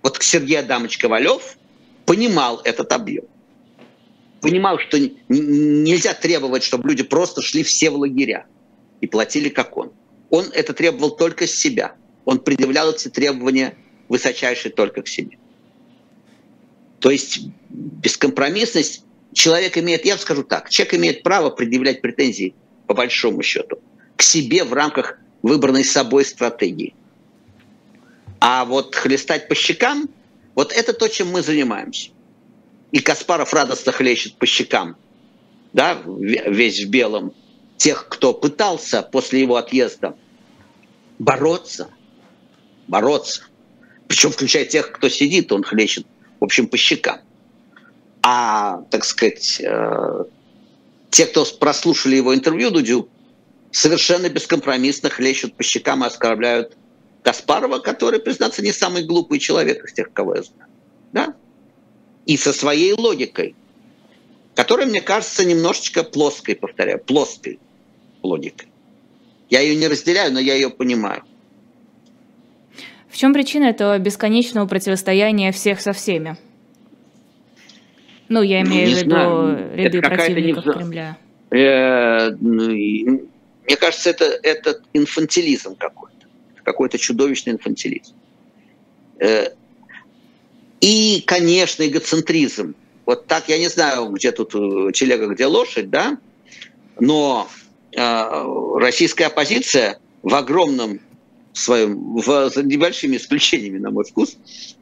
вот 0.03 0.17
Сергей 0.21 0.59
Адамович 0.59 0.97
Ковалев 0.97 1.57
понимал 2.05 2.61
этот 2.63 2.91
объем. 2.91 3.25
Понимал, 4.41 4.77
что 4.79 4.99
нельзя 5.29 6.13
требовать, 6.13 6.63
чтобы 6.63 6.89
люди 6.89 7.03
просто 7.03 7.41
шли 7.41 7.63
все 7.63 7.89
в 7.89 7.95
лагеря 7.95 8.45
и 9.01 9.07
платили, 9.07 9.49
как 9.49 9.75
он. 9.77 9.93
Он 10.29 10.45
это 10.53 10.73
требовал 10.73 11.15
только 11.15 11.47
с 11.47 11.51
себя. 11.51 11.95
Он 12.25 12.39
предъявлял 12.39 12.91
эти 12.91 13.07
требования 13.07 13.75
высочайшие 14.09 14.71
только 14.71 15.01
к 15.01 15.07
себе. 15.07 15.37
То 16.99 17.09
есть 17.09 17.39
бескомпромиссность 17.69 19.03
человек 19.33 19.77
имеет, 19.77 20.05
я 20.05 20.17
скажу 20.17 20.43
так, 20.43 20.69
человек 20.69 20.95
имеет 20.95 21.23
право 21.23 21.49
предъявлять 21.49 22.01
претензии, 22.01 22.53
по 22.87 22.93
большому 22.93 23.41
счету, 23.41 23.79
к 24.15 24.21
себе 24.21 24.63
в 24.63 24.73
рамках 24.73 25.17
выбранной 25.41 25.83
собой 25.83 26.25
стратегии. 26.25 26.93
А 28.39 28.65
вот 28.65 28.95
хлестать 28.95 29.47
по 29.47 29.55
щекам, 29.55 30.09
вот 30.55 30.71
это 30.71 30.93
то, 30.93 31.07
чем 31.07 31.31
мы 31.31 31.41
занимаемся. 31.41 32.11
И 32.91 32.99
Каспаров 32.99 33.53
радостно 33.53 33.91
хлещет 33.91 34.35
по 34.35 34.45
щекам, 34.45 34.95
да, 35.73 36.01
весь 36.05 36.83
в 36.83 36.89
белом, 36.89 37.33
тех, 37.77 38.07
кто 38.07 38.33
пытался 38.33 39.01
после 39.01 39.41
его 39.41 39.57
отъезда 39.57 40.15
бороться, 41.19 41.89
бороться. 42.87 43.43
Причем 44.07 44.31
включая 44.31 44.65
тех, 44.65 44.91
кто 44.91 45.09
сидит, 45.09 45.51
он 45.51 45.63
хлещет, 45.63 46.05
в 46.39 46.43
общем, 46.43 46.67
по 46.67 46.77
щекам. 46.77 47.19
А, 48.21 48.83
так 48.91 49.03
сказать, 49.03 49.59
э, 49.61 50.23
те, 51.09 51.25
кто 51.25 51.45
прослушали 51.59 52.15
его 52.15 52.33
интервью 52.33 52.71
Дудю, 52.71 53.09
совершенно 53.71 54.29
бескомпромиссно 54.29 55.09
хлещут 55.09 55.55
по 55.55 55.63
щекам 55.63 56.03
и 56.03 56.07
оскорбляют 56.07 56.77
Каспарова, 57.25 57.79
который, 57.79 58.19
признаться, 58.19 58.61
не 58.61 58.71
самый 58.71 59.03
глупый 59.03 59.39
человек 59.39 59.83
из 59.83 59.93
тех, 59.93 60.13
кого 60.13 60.35
я 60.35 60.43
знаю. 60.43 60.69
Да? 61.11 61.33
И 62.27 62.37
со 62.37 62.53
своей 62.53 62.93
логикой, 62.93 63.55
которая, 64.53 64.85
мне 64.85 65.01
кажется, 65.01 65.43
немножечко 65.43 66.03
плоской, 66.03 66.55
повторяю, 66.55 66.99
плоской 66.99 67.59
логикой. 68.21 68.67
Я 69.49 69.61
ее 69.61 69.75
не 69.75 69.87
разделяю, 69.87 70.31
но 70.33 70.39
я 70.39 70.53
ее 70.53 70.69
понимаю. 70.69 71.23
В 73.09 73.17
чем 73.17 73.33
причина 73.33 73.65
этого 73.65 73.97
бесконечного 73.97 74.67
противостояния 74.67 75.51
всех 75.51 75.81
со 75.81 75.93
всеми? 75.93 76.37
Ну, 78.29 78.43
я 78.43 78.63
ну, 78.63 78.69
имею 78.69 78.87
ну, 78.87 78.93
в 78.93 78.97
виду 78.99 79.09
знаю. 79.09 79.75
ряды 79.75 79.97
это 79.97 80.09
противников 80.09 80.65
не... 80.67 80.73
Кремля. 80.73 81.17
Э, 81.49 82.29
ну, 82.39 82.69
мне 82.69 83.77
кажется, 83.79 84.11
это, 84.11 84.25
это 84.43 84.79
инфантилизм 84.93 85.75
какой-то. 85.75 86.14
Какой-то 86.65 86.97
чудовищный 86.97 87.53
инфантилизм. 87.53 88.13
Э, 89.19 89.51
и, 90.81 91.23
конечно, 91.25 91.87
эгоцентризм. 91.87 92.75
Вот 93.05 93.27
так, 93.27 93.47
я 93.47 93.57
не 93.57 93.69
знаю, 93.69 94.09
где 94.09 94.33
тут 94.33 94.53
э, 94.53 94.91
телега, 94.91 95.27
где 95.27 95.45
лошадь, 95.45 95.89
да, 95.89 96.17
но 96.99 97.47
российская 97.95 99.27
оппозиция 99.27 99.99
в 100.21 100.35
огромном 100.35 100.99
своем, 101.53 102.17
в, 102.17 102.49
за 102.49 102.63
небольшими 102.63 103.17
исключениями, 103.17 103.79
на 103.79 103.91
мой 103.91 104.03
вкус, 104.03 104.37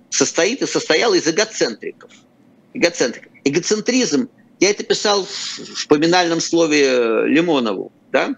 состоит 0.09 0.61
и 0.61 0.67
состояла 0.67 1.13
из 1.13 1.27
эгоцентриков. 1.27 2.11
Эгоцентриков. 2.73 3.31
Эгоцентризм, 3.43 4.29
я 4.59 4.69
это 4.69 4.83
писал 4.83 5.25
в 5.25 5.87
поминальном 5.87 6.39
слове 6.39 7.25
Лимонову, 7.27 7.91
да, 8.11 8.35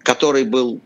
который 0.00 0.44
был, 0.44 0.80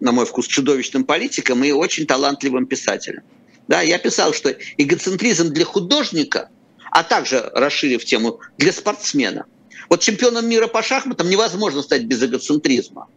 на 0.00 0.12
мой 0.12 0.26
вкус, 0.26 0.46
чудовищным 0.46 1.04
политиком 1.04 1.64
и 1.64 1.72
очень 1.72 2.06
талантливым 2.06 2.66
писателем. 2.66 3.22
Да, 3.68 3.82
я 3.82 3.98
писал, 3.98 4.32
что 4.32 4.54
эгоцентризм 4.78 5.52
для 5.52 5.64
художника, 5.64 6.48
а 6.90 7.02
также, 7.02 7.50
расширив 7.54 8.04
тему, 8.04 8.40
для 8.58 8.72
спортсмена. 8.72 9.46
Вот 9.88 10.00
чемпионом 10.00 10.48
мира 10.48 10.66
по 10.66 10.82
шахматам 10.82 11.28
невозможно 11.28 11.82
стать 11.82 12.04
без 12.04 12.22
эгоцентризма. 12.22 13.08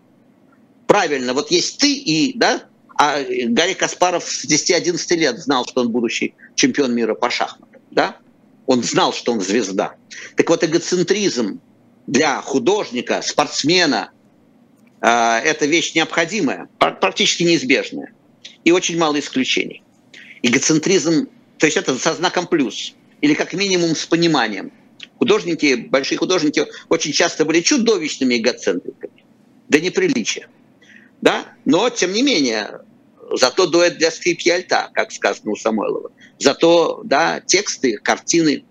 Правильно, 0.87 1.33
вот 1.33 1.49
есть 1.51 1.79
ты 1.79 1.93
и, 1.93 2.37
да, 2.37 2.63
а 2.95 3.19
Гарри 3.23 3.73
Каспаров 3.73 4.25
с 4.25 4.45
10-11 4.45 5.15
лет 5.15 5.39
знал, 5.39 5.65
что 5.67 5.81
он 5.81 5.89
будущий 5.89 6.35
чемпион 6.55 6.93
мира 6.93 7.15
по 7.15 7.29
шахматам, 7.29 7.81
да? 7.91 8.17
Он 8.65 8.83
знал, 8.83 9.11
что 9.11 9.33
он 9.33 9.41
звезда. 9.41 9.95
Так 10.35 10.49
вот, 10.49 10.63
эгоцентризм 10.63 11.59
для 12.07 12.41
художника, 12.41 13.21
спортсмена 13.21 14.11
это 15.03 15.65
вещь 15.65 15.95
необходимая, 15.95 16.69
практически 16.77 17.43
неизбежная. 17.43 18.13
И 18.63 18.71
очень 18.71 18.97
мало 18.97 19.19
исключений. 19.19 19.83
Эгоцентризм, 20.41 21.27
то 21.57 21.65
есть 21.65 21.75
это 21.75 21.97
со 21.97 22.13
знаком 22.13 22.47
плюс, 22.47 22.93
или 23.19 23.33
как 23.33 23.53
минимум 23.53 23.95
с 23.95 24.05
пониманием. 24.05 24.71
Художники, 25.17 25.75
большие 25.75 26.17
художники 26.17 26.65
очень 26.87 27.11
часто 27.11 27.43
были 27.43 27.59
чудовищными 27.59 28.37
эгоцентриками, 28.37 29.25
до 29.67 29.81
неприличия. 29.81 30.47
Да? 31.21 31.45
Но, 31.65 31.89
тем 31.89 32.13
не 32.13 32.21
менее, 32.21 32.81
зато 33.31 33.67
дуэт 33.67 33.97
для 33.97 34.09
скрипки 34.09 34.49
альта, 34.49 34.89
как 34.93 35.11
сказано 35.11 35.51
у 35.51 35.55
Самойлова. 35.57 36.11
Зато 36.39 37.01
да, 37.03 37.41
тексты, 37.41 37.97
картины, 37.97 38.63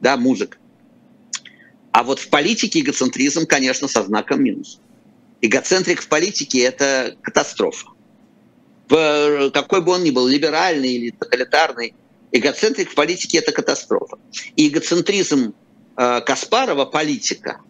да, 0.00 0.16
музыка. 0.16 0.56
А 1.92 2.02
вот 2.02 2.18
в 2.18 2.28
политике 2.28 2.80
эгоцентризм, 2.80 3.46
конечно, 3.46 3.86
со 3.86 4.02
знаком 4.02 4.42
минус. 4.42 4.80
Эгоцентрик 5.40 6.00
в 6.00 6.08
политике– 6.08 6.60
это 6.62 7.16
катастрофа. 7.22 7.88
В, 8.88 9.50
какой 9.50 9.80
бы 9.80 9.92
он 9.92 10.04
ни 10.04 10.10
был, 10.10 10.26
либеральный 10.26 10.90
или 10.94 11.10
тоталитарный, 11.10 11.94
эгоцентрик 12.32 12.90
в 12.90 12.94
политике– 12.94 13.38
это 13.38 13.52
катастрофа. 13.52 14.18
И 14.56 14.68
эгоцентризм 14.68 15.54
э, 15.96 16.20
Каспарова, 16.20 16.84
политика, 16.84 17.60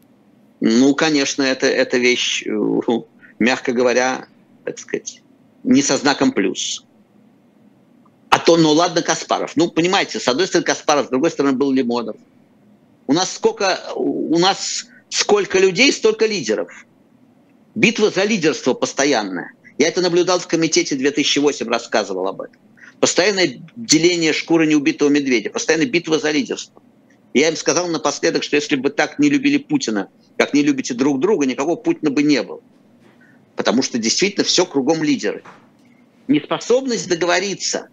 ну, 0.61 0.95
конечно, 0.95 1.43
это, 1.43 1.67
это 1.67 1.99
вещь, 1.99 2.45
э, 2.47 2.51
мягко 3.39 3.73
говоря, 3.73 4.27
так 4.65 4.79
сказать, 4.79 5.23
не 5.63 5.83
со 5.83 5.97
знаком 5.97 6.33
плюс. 6.33 6.85
А 8.31 8.39
то, 8.39 8.57
ну 8.57 8.73
ладно, 8.73 9.03
Каспаров. 9.03 9.57
Ну, 9.57 9.71
понимаете, 9.71 10.19
с 10.19 10.27
одной 10.27 10.47
стороны 10.47 10.65
Каспаров, 10.65 11.07
с 11.07 11.09
другой 11.11 11.31
стороны 11.31 11.57
был 11.57 11.71
Лимонов. 11.71 12.17
У 13.07 13.13
нас 13.13 13.33
сколько, 13.33 13.79
у 13.95 14.39
нас 14.39 14.87
сколько 15.09 15.59
людей, 15.59 15.93
столько 15.93 16.27
лидеров. 16.27 16.69
Битва 17.75 18.11
за 18.11 18.25
лидерство 18.25 18.75
постоянная. 18.75 19.53
Я 19.79 19.89
это 19.89 20.01
наблюдал 20.01 20.39
в 20.39 20.47
комитете 20.47 20.95
2008, 20.95 21.69
рассказывал 21.69 22.29
об 22.29 22.43
этом. 22.43 22.57
Постоянное 23.01 23.61
деление 23.77 24.33
шкуры 24.33 24.67
неубитого 24.67 25.09
медведя, 25.09 25.51
постоянная 25.51 25.87
битва 25.87 26.19
за 26.19 26.31
лидерство. 26.31 26.81
Я 27.33 27.49
им 27.49 27.57
сказал 27.57 27.89
напоследок, 27.89 28.45
что 28.45 28.57
если 28.57 28.77
бы 28.77 28.91
так 28.91 29.19
не 29.19 29.29
любили 29.29 29.59
Путина, 29.59 30.09
как 30.37 30.55
не 30.55 30.63
любите 30.63 30.95
друг 30.95 31.19
друга, 31.19 31.47
никакого 31.47 31.77
Путина 31.77 32.11
бы 32.11 32.23
не 32.23 32.43
было 32.43 32.61
потому 33.57 33.83
что 33.83 33.99
действительно 33.99 34.45
все 34.45 34.67
кругом 34.67 35.03
лидеры. 35.03 35.43
Неспособность 36.29 37.09
договориться, 37.09 37.89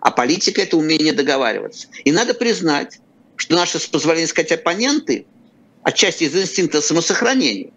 а 0.00 0.10
политика– 0.10 0.62
это 0.62 0.76
умение 0.76 1.12
договариваться. 1.12 1.88
И 2.04 2.12
надо 2.12 2.34
признать, 2.34 3.00
что 3.36 3.54
наши, 3.54 3.78
с 3.78 3.86
позволения 3.86 4.26
сказать, 4.26 4.52
оппоненты, 4.52 5.26
отчасти 5.82 6.24
из 6.24 6.36
инстинкта 6.36 6.80
самосохранения, 6.80 7.72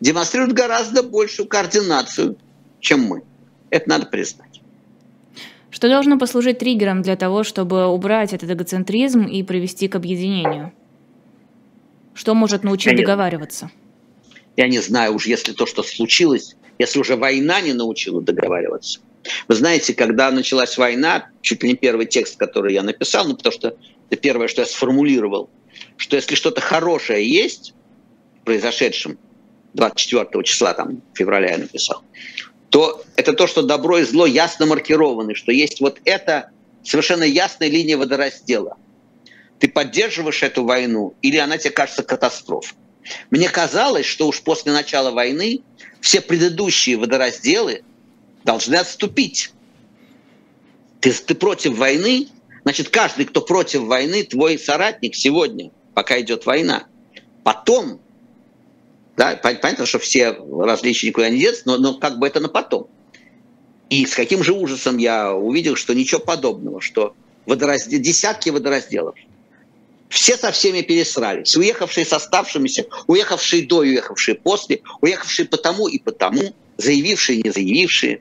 демонстрируют 0.00 0.52
гораздо 0.52 1.02
большую 1.02 1.48
координацию, 1.48 2.36
чем 2.80 3.00
мы. 3.02 3.22
Это 3.70 3.88
надо 3.88 4.06
признать. 4.06 4.60
Что 5.70 5.88
должно 5.88 6.18
послужить 6.18 6.58
триггером 6.58 7.02
для 7.02 7.16
того, 7.16 7.42
чтобы 7.42 7.86
убрать 7.86 8.32
этот 8.32 8.50
эгоцентризм 8.50 9.24
и 9.24 9.42
привести 9.42 9.88
к 9.88 9.96
объединению? 9.96 10.72
Что 12.14 12.34
может 12.34 12.62
научить 12.62 12.90
Конечно. 12.90 13.06
договариваться? 13.06 13.70
Я 14.56 14.68
не 14.68 14.78
знаю 14.78 15.14
уж, 15.14 15.26
если 15.26 15.52
то, 15.52 15.66
что 15.66 15.82
случилось, 15.82 16.54
если 16.78 17.00
уже 17.00 17.16
война 17.16 17.60
не 17.60 17.72
научила 17.72 18.22
договариваться. 18.22 19.00
Вы 19.48 19.54
знаете, 19.54 19.94
когда 19.94 20.30
началась 20.30 20.78
война, 20.78 21.28
чуть 21.40 21.62
ли 21.62 21.70
не 21.70 21.74
первый 21.74 22.06
текст, 22.06 22.36
который 22.36 22.74
я 22.74 22.82
написал, 22.82 23.26
ну, 23.26 23.34
потому 23.36 23.52
что 23.52 23.76
это 24.10 24.20
первое, 24.20 24.48
что 24.48 24.60
я 24.62 24.66
сформулировал, 24.66 25.50
что 25.96 26.14
если 26.16 26.34
что-то 26.34 26.60
хорошее 26.60 27.28
есть 27.28 27.74
в 28.40 28.44
произошедшем 28.44 29.18
24 29.74 30.44
числа, 30.44 30.72
там, 30.74 31.02
февраля 31.14 31.52
я 31.52 31.58
написал, 31.58 32.02
то 32.70 33.04
это 33.16 33.32
то, 33.34 33.46
что 33.46 33.62
добро 33.62 33.98
и 33.98 34.04
зло 34.04 34.26
ясно 34.26 34.66
маркированы, 34.66 35.34
что 35.34 35.52
есть 35.52 35.80
вот 35.80 36.00
эта 36.04 36.50
совершенно 36.82 37.24
ясная 37.24 37.68
линия 37.68 37.96
водораздела. 37.96 38.76
Ты 39.58 39.68
поддерживаешь 39.68 40.42
эту 40.42 40.64
войну 40.64 41.14
или 41.22 41.36
она 41.36 41.58
тебе 41.58 41.70
кажется 41.70 42.02
катастрофой? 42.02 42.76
Мне 43.30 43.48
казалось, 43.48 44.06
что 44.06 44.26
уж 44.26 44.40
после 44.42 44.72
начала 44.72 45.10
войны 45.10 45.60
все 46.00 46.20
предыдущие 46.20 46.96
водоразделы 46.96 47.82
должны 48.44 48.76
отступить. 48.76 49.52
Ты, 51.00 51.12
ты 51.12 51.34
против 51.34 51.76
войны, 51.76 52.28
значит, 52.62 52.88
каждый, 52.88 53.26
кто 53.26 53.40
против 53.40 53.82
войны, 53.82 54.24
твой 54.24 54.58
соратник 54.58 55.14
сегодня, 55.14 55.70
пока 55.94 56.20
идет 56.20 56.46
война. 56.46 56.84
Потом, 57.42 58.00
да, 59.16 59.36
понятно, 59.36 59.86
что 59.86 59.98
все 59.98 60.36
различия 60.58 61.08
никуда 61.08 61.30
не 61.30 61.38
деться, 61.38 61.62
но, 61.66 61.78
но 61.78 61.94
как 61.94 62.18
бы 62.18 62.26
это 62.26 62.40
на 62.40 62.48
потом. 62.48 62.88
И 63.90 64.06
с 64.06 64.14
каким 64.14 64.42
же 64.42 64.52
ужасом 64.52 64.96
я 64.96 65.34
увидел, 65.34 65.76
что 65.76 65.94
ничего 65.94 66.20
подобного, 66.20 66.80
что 66.80 67.14
водораздел, 67.46 68.00
десятки 68.00 68.50
водоразделов– 68.50 69.14
все 70.14 70.36
со 70.36 70.52
всеми 70.52 70.82
пересрались. 70.82 71.56
Уехавшие 71.56 72.06
с 72.06 72.12
оставшимися, 72.12 72.86
уехавшие 73.08 73.66
до, 73.66 73.78
уехавшие 73.78 74.36
после, 74.36 74.80
уехавшие 75.00 75.46
потому 75.48 75.88
и 75.88 75.98
потому, 75.98 76.54
заявившие, 76.76 77.42
не 77.42 77.50
заявившие 77.50 78.20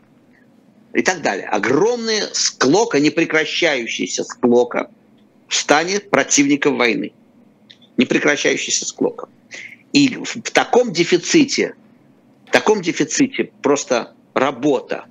и 0.96 1.02
так 1.04 1.22
далее. 1.22 1.48
Огромная 1.48 2.30
склока, 2.34 3.00
непрекращающаяся 3.00 4.24
склока 4.24 4.90
в 5.48 5.56
стане 5.56 6.00
противников 6.00 6.78
войны. 6.78 7.14
Непрекращающаяся 7.98 8.86
склока. 8.88 9.28
И 9.94 10.18
в 10.18 10.42
таком 10.52 10.92
дефиците, 10.92 11.76
в 12.48 12.52
таком 12.52 12.82
дефиците 12.82 13.52
просто 13.62 14.14
работа. 14.34 15.06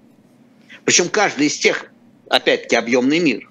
Причем 0.85 1.09
каждый 1.09 1.47
из 1.47 1.57
тех, 1.57 1.90
опять-таки, 2.29 2.77
объемный 2.77 3.21
мир. 3.21 3.49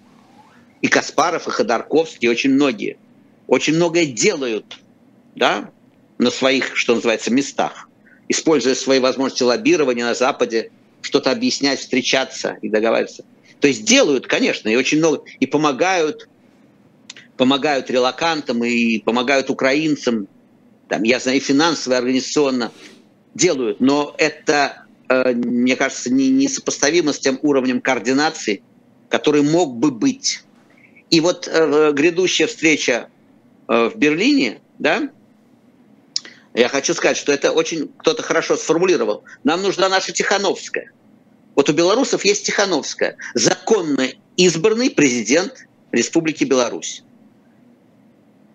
И 0.81 0.87
Каспаров, 0.87 1.47
и 1.47 1.51
Ходорковский, 1.51 2.27
и 2.27 2.31
очень 2.31 2.51
многие– 2.51 2.97
очень 3.51 3.75
многое 3.75 4.05
делают 4.05 4.79
да, 5.35 5.71
на 6.17 6.31
своих, 6.31 6.77
что 6.77 6.95
называется, 6.95 7.33
местах, 7.33 7.89
используя 8.29 8.75
свои 8.75 8.99
возможности 8.99 9.43
лоббирования 9.43 10.05
на 10.05 10.13
Западе, 10.13 10.71
что-то 11.01 11.31
объяснять, 11.31 11.81
встречаться 11.81 12.57
и 12.61 12.69
договариваться. 12.69 13.25
То 13.59 13.67
есть 13.67 13.83
делают, 13.83 14.25
конечно, 14.25 14.69
и 14.69 14.77
очень 14.77 14.99
много, 14.99 15.25
и 15.41 15.45
помогают, 15.47 16.29
помогают 17.35 17.91
релакантам, 17.91 18.63
и 18.63 18.99
помогают 18.99 19.49
украинцам, 19.49 20.29
там, 20.91 21.03
я 21.03 21.19
знаю, 21.19 21.37
и 21.37 21.41
финансово, 21.41 21.95
и 21.95 21.97
организационно 21.97 22.71
делают, 23.33 23.79
но 23.79 24.13
это, 24.17 24.85
э, 25.09 25.33
мне 25.33 25.75
кажется, 25.75 26.13
не, 26.13 26.29
несопоставимо 26.29 27.13
с 27.13 27.19
тем 27.19 27.39
уровнем 27.41 27.81
координации, 27.81 28.61
который 29.09 29.41
мог 29.41 29.77
бы 29.77 29.89
быть. 29.89 30.43
И 31.09 31.19
вот 31.19 31.49
э, 31.51 31.91
грядущая 31.93 32.47
встреча 32.47 33.07
Э, 33.71 33.89
в 33.89 33.97
Берлине, 33.97 34.59
да, 34.79 35.09
Я 36.53 36.67
хочу 36.67 36.93
сказать, 36.93 37.15
что 37.15 37.31
это 37.31 37.53
очень 37.53 37.89
кто-то 37.99 38.21
хорошо 38.21 38.57
сформулировал. 38.57 39.23
Нам 39.45 39.61
нужна 39.61 39.87
наша 39.87 40.11
Тихановская. 40.11 40.91
Вот 41.55 41.69
у 41.69 41.73
белорусов 41.73 42.25
есть 42.25 42.45
Тихановская, 42.45 43.15
законно 43.33 44.09
избранный 44.35 44.89
президент 44.89 45.65
Республики 45.93 46.43
Беларусь. 46.43 47.03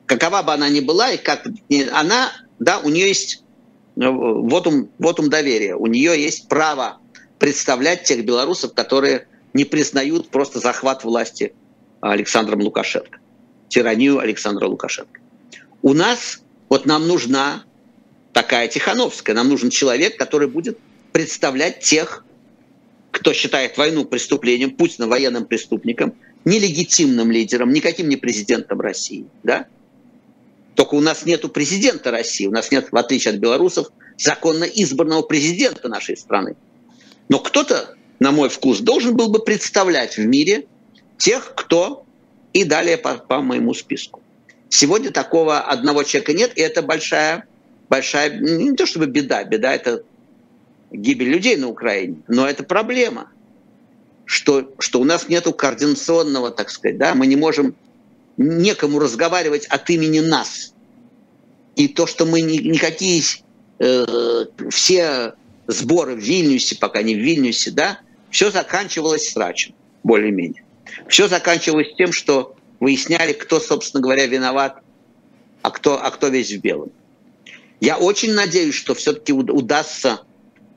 Какова 0.07 0.43
бы 0.43 0.53
она 0.53 0.69
ни 0.69 0.81
была, 0.81 1.13
и 1.13 1.17
как 1.17 1.47
она, 1.93 2.33
да, 2.59 2.79
у 2.79 2.89
нее 2.89 3.09
есть 3.09 3.43
вот 3.97 4.67
ум, 4.67 4.91
вот 4.99 5.21
ум 5.21 5.29
доверия, 5.29 5.75
у 5.75 5.87
нее 5.87 6.21
есть 6.21 6.49
право 6.49 6.99
представлять 7.39 8.05
тех 8.05 8.25
белорусов, 8.25 8.75
которые 8.75 9.27
не 9.53 9.65
признают 9.65 10.29
просто 10.31 10.61
захват 10.61 11.03
власти 11.03 11.55
Александром 12.01 12.61
Лукашенко, 12.61 13.19
тиранию 13.69 14.19
Александра 14.19 14.67
Лукашенко. 14.67 15.21
У 15.83 15.93
нас, 15.93 16.43
вот 16.69 16.87
нам 16.87 17.09
нужна 17.09 17.65
такая 18.33 18.69
Тихановская, 18.69 19.35
нам 19.35 19.49
нужен 19.49 19.71
человек, 19.71 20.19
который 20.19 20.49
будет 20.49 20.79
представлять 21.13 21.81
тех, 21.81 22.25
кто 23.11 23.33
считает 23.33 23.79
войну 23.79 24.05
преступлением, 24.05 24.73
Путина 24.73 25.09
военным 25.09 25.47
преступником, 25.47 26.15
нелегитимным 26.45 27.31
лидером, 27.31 27.73
никаким 27.73 28.11
не 28.11 28.17
президентом 28.17 28.81
России. 28.81 29.27
Да? 29.43 29.67
Только 30.77 30.95
у 30.95 31.01
нас 31.01 31.25
нет 31.25 31.51
президента 31.53 32.11
России, 32.11 32.47
у 32.47 32.53
нас 32.53 32.71
нет, 32.71 32.89
в 32.93 32.97
отличие 32.97 33.33
от 33.33 33.41
белорусов, 33.41 33.89
законно 34.19 34.65
избранного 34.65 35.23
президента 35.23 35.89
нашей 35.89 36.19
страны. 36.19 36.55
Но 37.31 37.39
кто-то, 37.39 37.97
на 38.21 38.31
мой 38.31 38.51
вкус, 38.51 38.81
должен 38.81 39.17
был 39.17 39.29
бы 39.29 39.39
представлять 39.39 40.19
в 40.19 40.25
мире 40.27 40.67
тех, 41.17 41.55
кто 41.57 42.05
и 42.53 42.65
далее 42.65 42.99
по, 42.99 43.15
по 43.15 43.41
моему 43.41 43.73
списку. 43.73 44.23
Сегодня 44.69 45.11
такого 45.11 45.61
одного 45.61 46.03
человека 46.03 46.35
нет, 46.35 46.53
и 46.57 46.61
это 46.61 46.83
большая, 46.83 47.47
большая, 47.89 48.39
не 48.39 48.75
то 48.75 48.85
чтобы 48.85 49.07
беда, 49.07 49.45
беда 49.45 49.75
это 49.75 50.03
гибель 50.91 51.31
людей 51.31 51.57
на 51.57 51.69
Украине, 51.69 52.17
но 52.29 52.47
это 52.47 52.65
проблема, 52.65 53.31
что, 54.27 54.75
что 54.79 55.01
у 55.01 55.05
нас 55.05 55.29
нет 55.29 55.45
координационного, 55.57 56.51
так 56.51 56.69
сказать, 56.69 56.99
да, 56.99 57.15
мы 57.15 57.27
не 57.27 57.37
можем 57.37 57.75
некому 58.37 58.99
разговаривать 58.99 59.67
от 59.67 59.89
имени 59.91 60.21
нас. 60.21 60.75
И 61.75 61.89
то, 61.89 62.07
что 62.07 62.25
мы 62.27 62.41
ни, 62.41 62.57
никакие 62.59 63.23
э, 63.79 64.47
все 64.71 65.35
сборы 65.67 66.15
в 66.15 66.21
Вильнюсе, 66.21 66.77
пока 66.77 67.03
не 67.03 67.15
в 67.15 67.19
Вильнюсе, 67.19 67.71
да, 67.71 68.01
все 68.31 68.51
заканчивалось 68.51 69.31
срачем, 69.31 69.75
более-менее. 70.03 70.65
Все 71.09 71.29
заканчивалось 71.29 71.89
тем, 71.97 72.13
что 72.13 72.55
выясняли, 72.81 73.33
кто, 73.33 73.61
собственно 73.61 74.03
говоря, 74.03 74.27
виноват, 74.27 74.79
а 75.63 75.71
кто, 75.71 76.03
а 76.03 76.11
кто 76.11 76.29
весь 76.29 76.53
в 76.53 76.61
белом. 76.61 76.93
Я 77.81 77.99
очень 77.99 78.33
надеюсь, 78.33 78.75
что 78.75 78.95
все-таки 78.95 79.33
удастся, 79.33 80.23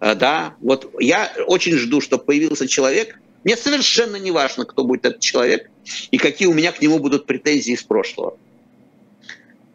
э, 0.01 0.15
да, 0.15 0.55
вот 0.59 0.93
я 0.99 1.31
очень 1.47 1.73
жду, 1.77 2.01
чтобы 2.01 2.23
появился 2.23 2.67
человек, 2.67 3.19
мне 3.43 3.55
совершенно 3.55 4.17
не 4.17 4.31
важно, 4.31 4.65
кто 4.65 4.83
будет 4.83 5.05
этот 5.05 5.21
человек 5.21 5.69
и 6.11 6.17
какие 6.17 6.47
у 6.47 6.53
меня 6.53 6.71
к 6.71 6.81
нему 6.81 6.99
будут 6.99 7.25
претензии 7.25 7.73
из 7.73 7.83
прошлого. 7.83 8.37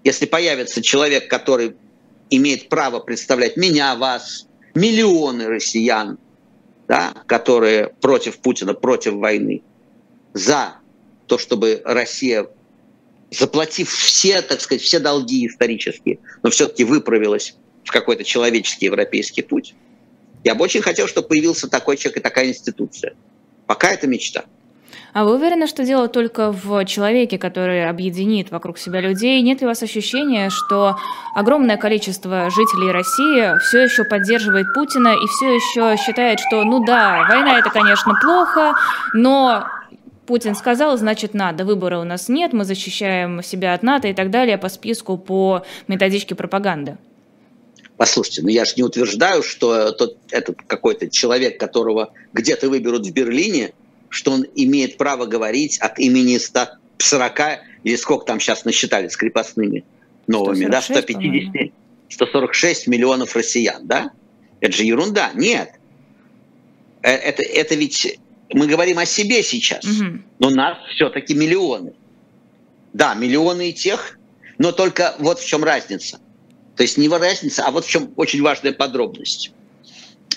Если 0.03 0.27
появится 0.27 0.83
человек, 0.83 1.31
который 1.31 1.77
имеет 2.31 2.69
право 2.69 3.01
представлять 3.01 3.57
меня, 3.57 3.95
вас, 3.97 4.47
миллионы 4.75 5.47
россиян, 5.47 6.19
да, 6.89 7.15
которые 7.27 7.89
против 8.01 8.39
Путина, 8.39 8.75
против 8.75 9.15
войны, 9.15 9.63
за 10.35 10.75
то, 11.27 11.39
чтобы 11.39 11.81
Россия, 11.85 12.47
заплатив 13.31 13.91
все, 13.91 14.43
так 14.43 14.61
сказать, 14.61 14.83
все 14.83 14.99
долги 14.99 15.47
исторические, 15.47 16.19
но 16.43 16.51
все-таки 16.51 16.85
выправилась 16.85 17.57
в 17.85 17.91
какой-то 17.91 18.25
человеческий 18.25 18.87
европейский 18.87 19.43
путь, 19.43 19.75
я 20.43 20.55
бы 20.55 20.65
очень 20.65 20.83
хотел, 20.83 21.09
чтобы 21.09 21.29
появился 21.29 21.69
такой 21.69 21.97
человек 21.97 22.19
и 22.19 22.21
такая 22.21 22.49
институция. 22.49 23.15
Пока 23.67 23.91
это 23.91 24.07
мечта. 24.07 24.45
А 25.15 25.23
вы 25.23 25.37
уверены, 25.37 25.69
что 25.69 25.85
дело 25.85 26.09
только 26.09 26.51
в 26.51 26.85
человеке, 26.87 27.39
который 27.39 27.89
объединит 27.89 28.51
вокруг 28.51 28.79
себя 28.79 29.01
людей? 29.01 29.41
Нет 29.43 29.61
ли 29.61 29.67
у 29.67 29.71
вас 29.71 29.81
ощущения, 29.81 30.51
что 30.51 30.97
огромное 31.37 31.77
количество 31.77 32.51
жителей 32.51 32.91
России 32.91 33.57
все 33.61 33.85
еще 33.85 34.03
поддерживает 34.03 34.75
Путина 34.75 35.15
и 35.15 35.27
все 35.29 35.55
еще 35.55 35.97
считает, 36.03 36.41
что, 36.41 36.65
ну 36.65 36.85
да, 36.85 37.27
война 37.29 37.61
это, 37.61 37.71
конечно, 37.71 38.15
плохо, 38.21 38.75
но 39.13 39.69
Путин 40.27 40.57
сказал, 40.57 40.97
значит, 40.97 41.33
надо. 41.33 41.65
Выбора 41.65 42.01
у 42.01 42.05
нас 42.05 42.29
нет, 42.29 42.53
мы 42.53 42.65
защищаем 42.65 43.41
себя 43.41 43.75
от 43.75 43.85
НАТО 43.85 44.09
и 44.09 44.15
так 44.15 44.31
далее 44.31 44.59
по 44.59 44.69
списку, 44.69 45.17
по 45.17 45.65
методичке 45.87 46.35
пропаганды. 46.35 46.97
Послушайте, 48.05 48.43
ну 48.43 48.49
я 48.49 48.67
же 48.67 48.75
не 48.77 48.83
утверждаю, 48.83 49.43
что 49.43 49.91
тот, 49.93 50.19
этот 50.31 50.59
какой-то 50.67 51.09
человек, 51.09 51.59
которого 51.59 52.13
где-то 52.35 52.69
выберут 52.69 53.07
в 53.07 53.13
Берлине, 53.15 53.73
что 54.11 54.33
он 54.33 54.45
имеет 54.55 54.99
право 54.99 55.25
говорить 55.25 55.79
от 55.79 55.99
имени 55.99 56.37
140 56.37 57.41
или 57.83 57.97
сколько 57.97 58.27
там 58.27 58.41
сейчас 58.41 58.67
насчитали 58.67 59.09
с 59.09 59.17
крепостными 59.17 59.85
новыми, 60.27 60.67
146, 60.67 60.71
да, 60.71 61.01
150, 61.01 61.73
146 62.11 62.87
миллионов 62.89 63.35
россиян, 63.35 63.87
да? 63.87 64.11
Это 64.61 64.77
же 64.77 64.85
ерунда. 64.85 65.31
Нет. 65.33 65.71
Э, 67.01 67.11
это, 67.11 67.43
это 67.43 67.75
ведь 67.75 68.19
мы 68.53 68.67
говорим 68.67 68.99
о 68.99 69.07
себе 69.07 69.43
сейчас, 69.43 69.83
угу. 69.83 70.19
но 70.41 70.51
нас 70.51 70.77
все-таки 70.95 71.33
миллионы. 71.33 71.95
Да, 72.93 73.15
миллионы 73.15 73.71
и 73.71 73.73
тех, 73.73 74.19
но 74.59 74.73
только 74.73 75.15
вот 75.19 75.39
в 75.39 75.47
чем 75.47 75.65
разница. 75.65 76.21
То 76.77 76.83
есть 76.83 76.99
не 76.99 77.09
разница, 77.09 77.65
а 77.65 77.71
вот 77.71 77.85
в 77.85 77.89
чем 77.89 78.13
очень 78.17 78.43
важная 78.43 78.73
подробность. 78.73 79.53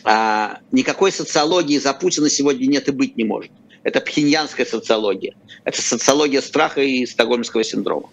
А, 0.04 0.60
никакой 0.72 1.12
социологии 1.12 1.78
за 1.80 1.94
Путина 1.94 2.30
сегодня 2.30 2.68
нет 2.68 2.88
и 2.88 2.92
быть 2.92 3.18
не 3.18 3.24
может. 3.24 3.52
Это 3.84 4.02
пхеньянская 4.02 4.66
социология. 4.66 5.36
Это 5.64 5.82
социология 5.82 6.42
страха 6.42 6.82
и 6.82 7.06
стокгольмского 7.06 7.64
синдрома. 7.64 8.10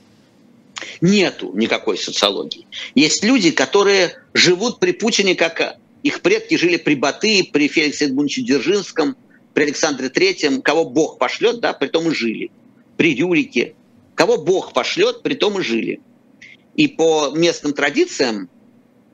Нету 1.01 1.53
никакой 1.55 1.99
социологии. 1.99 2.67
Есть 2.95 3.25
люди, 3.25 3.51
которые 3.51 4.15
живут 4.33 4.81
при 4.81 4.93
Путине, 4.93 5.35
как 5.35 5.77
их 6.03 6.21
предки 6.21 6.57
жили 6.57 6.77
при 6.77 6.95
Батые, 6.95 7.45
при 7.45 7.69
Феликсе 7.69 8.07
Эдмундовиче 8.07 8.43
Дзержинском, 8.43 9.17
при 9.53 9.65
Александре 9.65 10.09
Третьем, 10.09 10.63
кого 10.63 10.85
Бог 10.85 11.19
пошлет, 11.19 11.61
да, 11.61 11.73
при 11.73 11.89
том 11.89 12.11
и 12.11 12.15
жили. 12.15 12.51
При 12.97 13.15
Рюрике. 13.15 13.75
Кого 14.15 14.37
Бог 14.37 14.73
пошлет, 14.73 15.23
при 15.23 15.35
том 15.35 15.59
и 15.59 15.63
жили. 15.63 16.01
И 16.77 16.89
по 16.89 17.31
местным 17.31 17.73
традициям, 17.73 18.49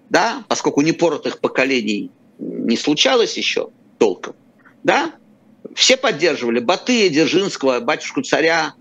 да, 0.08 0.44
поскольку 0.48 0.80
непоротых 0.82 1.40
поколений 1.40 2.10
не 2.38 2.76
случалось 2.76 3.36
еще 3.36 3.70
толком, 3.98 4.34
да, 4.82 5.14
все 5.74 5.96
поддерживали 5.96 6.58
Батыя, 6.58 7.10
Дзержинского, 7.10 7.80
батюшку 7.80 8.22
царя, 8.22 8.74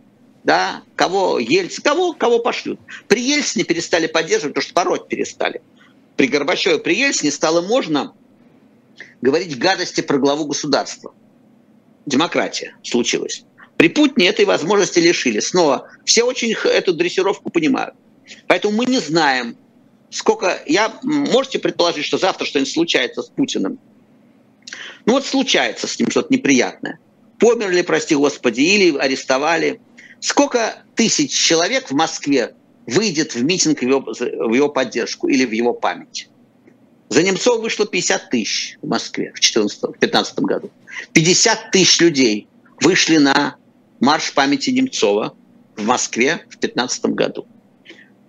да, 0.44 0.84
кого 0.96 1.40
Ельцин, 1.40 1.84
кого, 1.84 2.14
кого 2.14 2.40
пошлют. 2.40 2.80
При 3.08 3.22
Ельцине 3.22 3.66
перестали 3.66 4.08
поддерживать, 4.08 4.54
потому 4.56 4.64
что 4.64 4.74
пороть 4.74 5.08
перестали. 5.08 5.62
При 6.16 6.28
Горбачеве, 6.28 6.80
при 6.80 6.96
Ельцине 6.96 7.32
стало 7.32 7.62
можно 7.62 8.14
говорить 9.22 9.58
гадости 9.58 10.02
про 10.02 10.18
главу 10.18 10.46
государства. 10.46 11.14
Демократия 12.06 12.76
случилась. 12.84 13.44
При 13.78 13.90
Путине 13.90 14.28
этой 14.28 14.46
возможности 14.46 15.00
лишили. 15.00 15.40
Снова, 15.40 15.90
все 16.06 16.24
очень 16.24 16.54
эту 16.66 16.94
дрессировку 16.94 17.50
понимают. 17.50 17.96
Поэтому 18.48 18.76
мы 18.76 18.86
не 18.86 19.00
знаем, 19.00 19.56
сколько... 20.10 20.62
Я, 20.66 20.94
можете 21.04 21.60
предположить, 21.60 22.06
что 22.06 22.18
завтра 22.18 22.46
что-нибудь 22.46 22.72
случается 22.72 23.22
с 23.22 23.30
Путиным? 23.30 23.80
Ну 25.06 25.14
вот 25.14 25.26
случается 25.26 25.88
с 25.88 26.00
ним 26.00 26.10
что-то 26.12 26.34
неприятное. 26.34 27.00
Померли, 27.40 27.82
прости 27.82 28.16
господи, 28.16 28.62
или 28.62 28.98
арестовали. 28.98 29.80
Сколько 30.20 30.84
тысяч 30.96 31.32
человек 31.32 31.90
в 31.90 31.94
Москве 31.94 32.54
выйдет 32.86 33.36
в 33.36 33.44
митинг 33.44 33.80
в 33.80 33.82
его, 33.84 34.02
в 34.02 34.54
его 34.54 34.70
поддержку 34.70 35.28
или 35.28 35.46
в 35.46 35.52
его 35.52 35.74
память? 35.74 36.30
За 37.10 37.24
Немцова 37.24 37.60
вышло 37.60 37.88
50 37.88 38.30
тысяч 38.30 38.78
в 38.82 38.88
Москве 38.88 39.32
в 39.34 39.40
2015 39.40 40.40
году. 40.40 40.70
50 41.14 41.72
тысяч 41.72 42.00
людей 42.02 42.48
вышли 42.82 43.18
на 43.18 43.56
марш 44.00 44.34
памяти 44.34 44.70
Немцова 44.70 45.36
в 45.76 45.86
Москве 45.86 46.44
в 46.50 46.60
2015 46.60 47.06
году. 47.06 47.48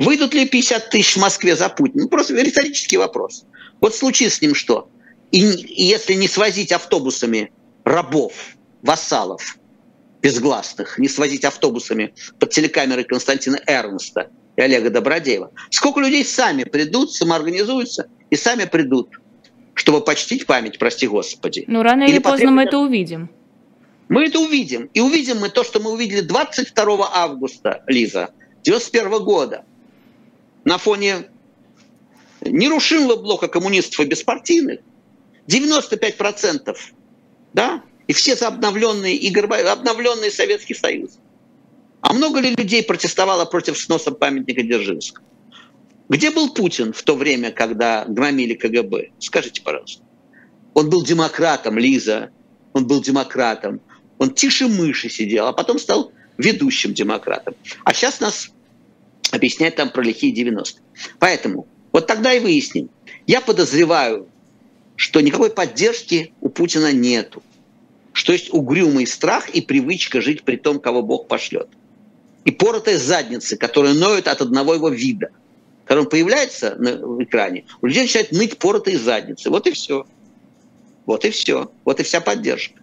Выйдут 0.00 0.32
ли 0.32 0.48
50 0.48 0.88
тысяч 0.88 1.16
в 1.16 1.20
Москве 1.20 1.54
за 1.54 1.68
Путина? 1.68 2.04
Ну, 2.04 2.08
просто 2.08 2.34
риторический 2.34 2.96
вопрос. 2.96 3.44
Вот 3.80 3.94
случится 3.94 4.38
с 4.38 4.40
ним 4.40 4.54
что? 4.54 4.88
И, 5.30 5.40
и 5.40 5.84
если 5.84 6.14
не 6.14 6.26
свозить 6.26 6.72
автобусами 6.72 7.52
рабов, 7.84 8.32
вассалов 8.82 9.58
безгласных, 10.22 10.98
не 10.98 11.06
свозить 11.06 11.44
автобусами 11.44 12.14
под 12.38 12.48
телекамерой 12.48 13.04
Константина 13.04 13.60
Эрнста 13.66 14.30
и 14.56 14.62
Олега 14.62 14.88
Добродеева, 14.88 15.50
сколько 15.68 16.00
людей 16.00 16.24
сами 16.24 16.64
придут, 16.64 17.12
самоорганизуются 17.12 18.08
и 18.30 18.36
сами 18.36 18.64
придут, 18.64 19.10
чтобы 19.74 20.00
почтить 20.00 20.46
память, 20.46 20.78
прости 20.78 21.06
господи. 21.06 21.64
Ну, 21.68 21.82
рано 21.82 22.04
или, 22.04 22.12
или 22.12 22.18
поздно 22.20 22.50
мы 22.50 22.62
это 22.64 22.78
увидим. 22.78 23.28
Мы 24.08 24.28
это 24.28 24.40
увидим. 24.40 24.88
И 24.94 25.00
увидим 25.00 25.40
мы 25.40 25.50
то, 25.50 25.62
что 25.62 25.78
мы 25.78 25.92
увидели 25.92 26.22
22 26.22 27.10
августа, 27.12 27.84
Лиза, 27.86 28.30
91 28.62 29.24
года. 29.24 29.64
На 30.64 30.78
фоне 30.78 31.30
нерушимого 32.42 33.16
блока 33.16 33.48
коммунистов 33.48 34.00
и 34.00 34.08
беспартийных, 34.08 34.80
95%, 35.46 36.76
да, 37.52 37.82
и 38.06 38.12
все 38.12 38.36
за 38.36 38.48
обновленный, 38.48 39.14
и 39.14 39.36
обновленный 39.38 40.30
Советский 40.30 40.74
Союз. 40.74 41.18
А 42.00 42.12
много 42.12 42.40
ли 42.40 42.54
людей 42.54 42.82
протестовало 42.82 43.44
против 43.44 43.78
сноса 43.78 44.10
памятника 44.10 44.62
Дзержинского? 44.62 45.24
Где 46.08 46.30
был 46.30 46.52
Путин 46.52 46.92
в 46.92 47.02
то 47.02 47.14
время, 47.14 47.52
когда 47.52 48.04
громили 48.04 48.54
КГБ? 48.54 49.10
Скажите, 49.20 49.62
пожалуйста. 49.62 50.02
Он 50.74 50.90
был 50.90 51.04
демократом, 51.04 51.78
Лиза. 51.78 52.30
Он 52.72 52.86
был 52.86 53.00
демократом. 53.00 53.80
Он 54.18 54.34
тише 54.34 54.66
мыши 54.66 55.08
сидел, 55.08 55.46
а 55.46 55.52
потом 55.52 55.78
стал 55.78 56.12
ведущим 56.36 56.94
демократом. 56.94 57.54
А 57.84 57.94
сейчас 57.94 58.18
нас 58.18 58.50
объясняет 59.30 59.76
там 59.76 59.90
про 59.90 60.02
лихие 60.02 60.32
90 60.32 60.80
Поэтому 61.18 61.66
вот 61.92 62.06
тогда 62.06 62.32
и 62.32 62.40
выясним. 62.40 62.90
Я 63.26 63.40
подозреваю, 63.40 64.28
что 64.96 65.20
никакой 65.20 65.50
поддержки 65.50 66.32
у 66.40 66.48
Путина 66.48 66.92
нету. 66.92 67.42
Что 68.12 68.32
есть 68.32 68.52
угрюмый 68.52 69.06
страх 69.06 69.48
и 69.50 69.60
привычка 69.60 70.20
жить 70.20 70.42
при 70.42 70.56
том, 70.56 70.80
кого 70.80 71.02
Бог 71.02 71.28
пошлет. 71.28 71.68
И 72.44 72.50
поротая 72.50 72.98
задница, 72.98 73.56
которая 73.56 73.94
ноет 73.94 74.28
от 74.28 74.40
одного 74.40 74.74
его 74.74 74.88
вида. 74.88 75.30
Когда 75.84 76.02
он 76.02 76.08
появляется 76.08 76.76
на 76.76 77.22
экране, 77.22 77.64
у 77.82 77.86
людей 77.86 78.02
начинает 78.02 78.32
ныть 78.32 78.58
поротые 78.58 78.98
задницы. 78.98 79.50
Вот 79.50 79.66
и 79.66 79.72
все. 79.72 80.06
Вот 81.06 81.24
и 81.24 81.30
все. 81.30 81.70
Вот 81.84 82.00
и 82.00 82.02
вся 82.02 82.20
поддержка. 82.20 82.79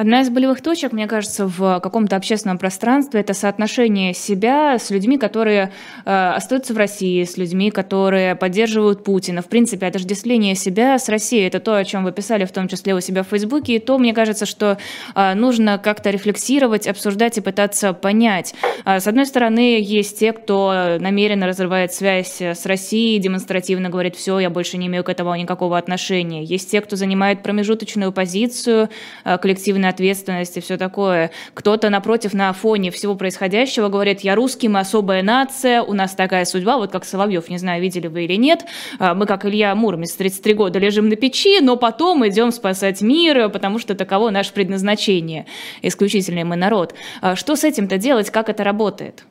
Одна 0.00 0.22
из 0.22 0.30
болевых 0.30 0.62
точек, 0.62 0.92
мне 0.92 1.06
кажется, 1.06 1.46
в 1.46 1.78
каком-то 1.78 2.16
общественном 2.16 2.56
пространстве– 2.56 3.20
это 3.20 3.34
соотношение 3.34 4.14
себя 4.14 4.78
с 4.78 4.88
людьми, 4.88 5.18
которые 5.18 5.72
э, 6.06 6.32
остаются 6.34 6.72
в 6.72 6.78
России, 6.78 7.22
с 7.22 7.36
людьми, 7.36 7.70
которые 7.70 8.34
поддерживают 8.34 9.04
Путина. 9.04 9.42
В 9.42 9.48
принципе, 9.50 9.84
отождествление 9.84 10.54
себя 10.54 10.98
с 10.98 11.10
Россией– 11.10 11.46
это 11.48 11.60
то, 11.60 11.76
о 11.76 11.84
чем 11.84 12.04
вы 12.04 12.12
писали, 12.12 12.46
в 12.46 12.50
том 12.50 12.66
числе 12.66 12.94
у 12.94 13.00
себя 13.00 13.22
в 13.22 13.26
Фейсбуке, 13.26 13.74
и 13.74 13.78
то, 13.78 13.98
мне 13.98 14.14
кажется, 14.14 14.46
что 14.46 14.78
э, 15.14 15.34
нужно 15.34 15.76
как-то 15.76 16.08
рефлексировать, 16.08 16.86
обсуждать 16.86 17.36
и 17.36 17.42
пытаться 17.42 17.92
понять. 17.92 18.54
Э, 18.86 19.00
с 19.00 19.06
одной 19.06 19.26
стороны, 19.26 19.82
есть 19.82 20.18
те, 20.18 20.32
кто 20.32 20.96
намеренно 20.98 21.46
разрывает 21.46 21.92
связь 21.92 22.40
с 22.40 22.64
Россией, 22.64 23.18
демонстративно 23.18 23.90
говорит, 23.90 24.16
все, 24.16 24.38
я 24.38 24.48
больше 24.48 24.78
не 24.78 24.86
имею 24.86 25.04
к 25.04 25.10
этому 25.10 25.34
никакого 25.34 25.76
отношения. 25.76 26.42
Есть 26.42 26.70
те, 26.70 26.80
кто 26.80 26.96
занимает 26.96 27.42
промежуточную 27.42 28.12
позицию, 28.12 28.88
э, 29.26 29.36
коллективно 29.36 29.89
ответственность 29.90 30.56
и 30.56 30.60
все 30.60 30.76
такое. 30.76 31.30
Кто-то, 31.54 31.90
напротив, 31.90 32.32
на 32.32 32.52
фоне 32.52 32.90
всего 32.90 33.14
происходящего 33.14 33.88
говорит, 33.88 34.20
я 34.20 34.34
русский, 34.34 34.68
мы 34.68 34.80
особая 34.80 35.22
нация, 35.22 35.82
у 35.82 35.92
нас 35.92 36.14
такая 36.14 36.44
судьба, 36.44 36.78
вот 36.78 36.90
как 36.90 37.04
Соловьев, 37.04 37.48
не 37.48 37.58
знаю, 37.58 37.82
видели 37.82 38.06
вы 38.06 38.24
или 38.24 38.34
нет, 38.34 38.64
а, 38.98 39.14
мы, 39.14 39.26
как 39.26 39.44
Илья 39.44 39.74
Муромец, 39.74 40.12
33 40.12 40.54
года 40.54 40.78
лежим 40.78 41.08
на 41.08 41.16
печи, 41.16 41.60
но 41.60 41.76
потом 41.76 42.26
идем 42.26 42.52
спасать 42.52 43.02
мир, 43.02 43.50
потому 43.50 43.78
что 43.78 43.94
таково 43.94 44.30
наше 44.30 44.52
предназначение. 44.52 45.46
Исключительный 45.82 46.44
мы 46.44 46.56
народ. 46.56 46.94
А 47.20 47.36
что 47.36 47.56
с 47.56 47.64
этим-то 47.64 47.98
делать, 47.98 48.30
как 48.30 48.48
это 48.48 48.64
работает? 48.64 49.24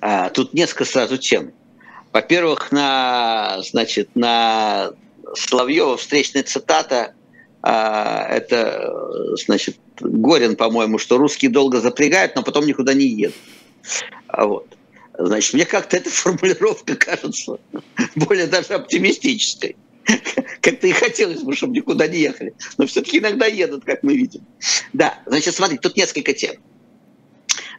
А, 0.00 0.30
тут 0.30 0.54
несколько 0.54 0.84
сразу 0.84 1.18
тем. 1.18 1.52
Во-первых, 2.12 2.72
на, 2.72 3.58
значит, 3.62 4.10
на 4.14 4.90
Соловьева 5.34 5.96
встречная 5.96 6.42
цитата 6.42 7.14
а, 7.62 8.26
это, 8.28 8.92
значит, 9.34 9.76
Горин, 10.00 10.56
по-моему, 10.56 10.98
что 10.98 11.18
русские 11.18 11.50
долго 11.50 11.80
запрягают, 11.80 12.34
но 12.36 12.42
потом 12.42 12.66
никуда 12.66 12.94
не 12.94 13.06
едут. 13.06 13.36
А 14.28 14.46
вот. 14.46 14.66
Значит, 15.18 15.54
мне 15.54 15.64
как-то 15.64 15.96
эта 15.96 16.10
формулировка 16.10 16.94
кажется 16.94 17.58
более 18.14 18.46
даже 18.46 18.74
оптимистической. 18.74 19.76
Как-то 20.60 20.86
и 20.86 20.92
хотелось 20.92 21.42
бы, 21.42 21.54
чтобы 21.54 21.74
никуда 21.74 22.06
не 22.06 22.18
ехали. 22.18 22.54
Но 22.78 22.86
все-таки 22.86 23.18
иногда 23.18 23.46
едут, 23.46 23.84
как 23.84 24.02
мы 24.02 24.16
видим. 24.16 24.42
Да, 24.92 25.18
значит, 25.26 25.54
смотрите, 25.54 25.80
тут 25.82 25.96
несколько 25.96 26.32
тем. 26.32 26.54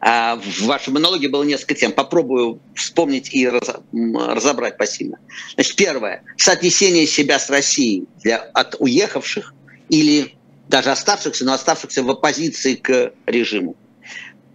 А 0.02 0.38
в 0.38 0.62
вашем 0.64 0.94
монологе 0.94 1.28
было 1.28 1.44
несколько 1.44 1.76
тем. 1.76 1.92
Попробую 1.92 2.62
вспомнить 2.76 3.34
и 3.34 3.48
разобрать 3.48 4.78
посильно. 4.78 5.18
Значит, 5.56 5.76
первое. 5.76 6.24
Соотнесение 6.38 7.06
себя 7.08 7.40
с 7.40 7.50
Россией 7.50 8.06
для, 8.24 8.38
от 8.38 8.76
уехавших 8.80 9.54
или 9.90 10.36
даже 10.70 10.92
оставшихся, 10.92 11.44
но 11.46 11.54
оставшихся 11.54 12.04
в 12.04 12.10
оппозиции 12.10 12.76
к 12.76 13.14
режиму. 13.26 13.76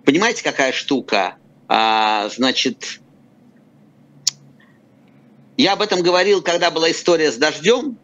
Понимаете, 0.05 0.44
какая 0.44 0.73
штука? 0.73 1.37
А, 1.68 2.29
значит, 2.29 3.01
я 5.57 5.73
об 5.73 5.83
этом 5.83 6.03
говорил, 6.03 6.40
когда 6.40 6.70
была 6.70 6.90
история 6.90 7.33
с 7.33 7.37
дождем. 7.37 7.99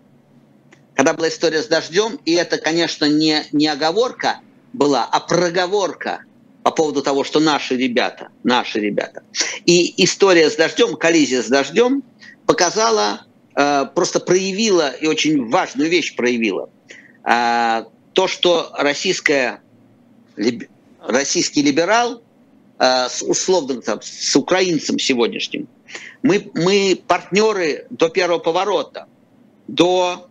Когда 0.94 1.14
была 1.14 1.28
история 1.28 1.62
с 1.62 1.66
дождем, 1.66 2.20
и 2.26 2.32
это, 2.32 2.58
конечно, 2.58 3.06
не, 3.06 3.44
не 3.52 3.68
оговорка 3.68 4.40
была, 4.72 5.08
а 5.10 5.20
проговорка 5.20 6.24
по 6.62 6.72
поводу 6.72 7.00
того, 7.00 7.24
что 7.24 7.40
наши 7.40 7.76
ребята, 7.76 8.28
наши 8.42 8.80
ребята. 8.80 9.22
И 9.64 10.02
история 10.02 10.50
с 10.50 10.56
дождем, 10.56 10.96
коллизия 10.96 11.42
с 11.42 11.46
дождем 11.46 12.02
показала, 12.44 13.22
э, 13.54 13.86
просто 13.94 14.20
проявила 14.20 14.90
и 14.90 15.06
очень 15.06 15.48
важную 15.48 15.88
вещь 15.88 16.16
проявила– 16.16 16.68
а, 17.22 17.86
то, 18.12 18.26
что 18.26 18.72
российская, 18.76 19.62
российский 21.00 21.62
либерал 21.62 22.22
а, 22.78 23.08
с 23.08 23.22
условным 23.22 23.82
там, 23.82 24.00
с 24.02 24.34
украинцем 24.36 24.98
сегодняшним, 24.98 25.68
мы, 26.22 26.50
мы 26.54 27.00
партнеры 27.06 27.86
до 27.90 28.08
первого 28.08 28.38
поворота, 28.38 29.06
до, 29.68 30.28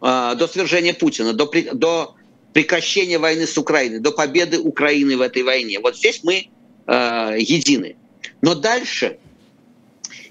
а, 0.00 0.34
до 0.34 0.46
свержения 0.46 0.94
Путина, 0.94 1.32
до, 1.32 1.50
до 1.72 2.14
прекращения 2.52 3.18
войны 3.18 3.46
с 3.46 3.58
Украиной, 3.58 4.00
до 4.00 4.12
победы 4.12 4.58
Украины 4.58 5.16
в 5.16 5.20
этой 5.20 5.42
войне. 5.42 5.80
Вот 5.80 5.96
здесь 5.96 6.20
мы 6.22 6.48
едины. 6.86 7.96
Но 8.42 8.54
дальше, 8.54 9.18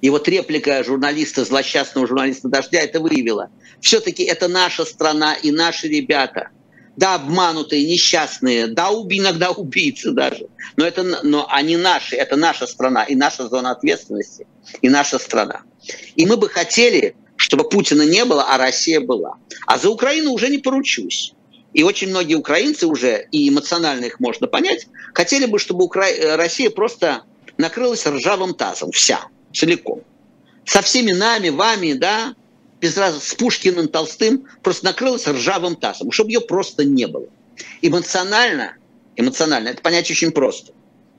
и 0.04 0.10
вот 0.10 0.28
реплика 0.28 0.84
журналиста, 0.84 1.46
злосчастного 1.46 2.06
журналиста 2.06 2.50
«Дождя» 2.50 2.82
это 2.82 3.00
выявила– 3.00 3.50
все-таки 3.80 4.24
это 4.24 4.50
наша 4.50 4.84
страна 4.84 5.34
и 5.34 5.50
наши 5.50 5.88
ребята. 5.88 6.50
Да, 6.98 7.16
обманутые, 7.16 7.90
несчастные, 7.90 8.68
да, 8.68 8.90
иногда 8.90 9.52
убийцы 9.52 10.12
даже. 10.12 10.48
Но, 10.76 10.86
это, 10.86 11.04
но 11.24 11.48
они 11.50 11.78
наши, 11.78 12.18
это 12.18 12.36
наша 12.36 12.68
страна 12.68 13.06
и 13.06 13.16
наша 13.16 13.48
зона 13.48 13.72
ответственности, 13.72 14.46
и 14.82 14.90
наша 14.90 15.20
страна. 15.20 15.62
И 16.18 16.26
мы 16.26 16.36
бы 16.36 16.50
хотели, 16.50 17.16
чтобы 17.38 17.68
Путина 17.70 18.02
не 18.02 18.26
было, 18.26 18.44
а 18.50 18.58
Россия 18.58 19.00
была. 19.00 19.38
А 19.66 19.78
за 19.78 19.90
Украину 19.90 20.34
уже 20.34 20.50
не 20.50 20.58
поручусь. 20.58 21.34
И 21.74 21.82
очень 21.82 22.10
многие 22.10 22.36
украинцы 22.36 22.88
уже, 22.88 23.26
и 23.32 23.48
эмоционально 23.48 24.06
их 24.06 24.20
можно 24.20 24.48
понять, 24.48 24.88
хотели 25.14 25.46
бы, 25.46 25.60
чтобы 25.60 25.86
Укра... 25.86 26.06
Россия 26.36 26.70
просто 26.70 27.24
накрылась 27.58 28.06
ржавым 28.06 28.54
тазом, 28.54 28.92
вся, 28.92 29.28
целиком. 29.54 30.02
Со 30.66 30.82
всеми 30.82 31.12
нами, 31.12 31.50
вами, 31.50 31.94
да, 31.94 32.36
без 32.82 32.98
раза 32.98 33.20
с 33.20 33.34
Пушкиным, 33.36 33.88
Толстым, 33.88 34.46
просто 34.62 34.86
накрылась 34.86 35.28
ржавым 35.28 35.76
тазом, 35.76 36.12
чтобы 36.12 36.32
ее 36.32 36.42
просто 36.42 36.84
не 36.84 37.08
было. 37.08 37.28
Эмоционально, 37.82 38.76
эмоционально, 39.16 39.70
это 39.70 39.82
понять 39.82 40.10
очень 40.12 40.32
просто. 40.32 40.74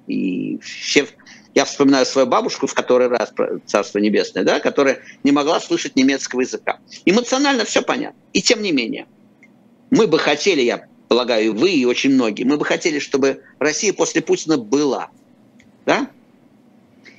И 0.07 0.59
все, 0.59 1.07
я 1.55 1.65
вспоминаю 1.65 2.05
свою 2.05 2.27
бабушку 2.27 2.67
в 2.67 2.75
который 2.75 3.09
раз, 3.09 3.33
Царство 3.67 3.99
Небесное, 3.99 4.45
да, 4.45 4.61
которая 4.61 5.01
не 5.23 5.33
могла 5.33 5.61
слышать 5.61 5.97
немецкого 5.97 6.41
языка. 6.41 6.81
Эмоционально 7.05 7.65
все 7.65 7.81
понятно. 7.81 8.19
И 8.33 8.43
тем 8.43 8.61
не 8.61 8.73
менее, 8.73 9.07
мы 9.91 10.07
бы 10.07 10.19
хотели, 10.19 10.61
я 10.63 10.87
полагаю, 11.09 11.55
вы 11.55 11.71
и 11.71 11.85
очень 11.85 12.13
многие, 12.13 12.45
мы 12.45 12.57
бы 12.57 12.65
хотели, 12.65 12.99
чтобы 12.99 13.43
Россия 13.59 13.93
после 13.93 14.21
Путина 14.21 14.59
была. 14.59 15.11
Да? 15.87 16.11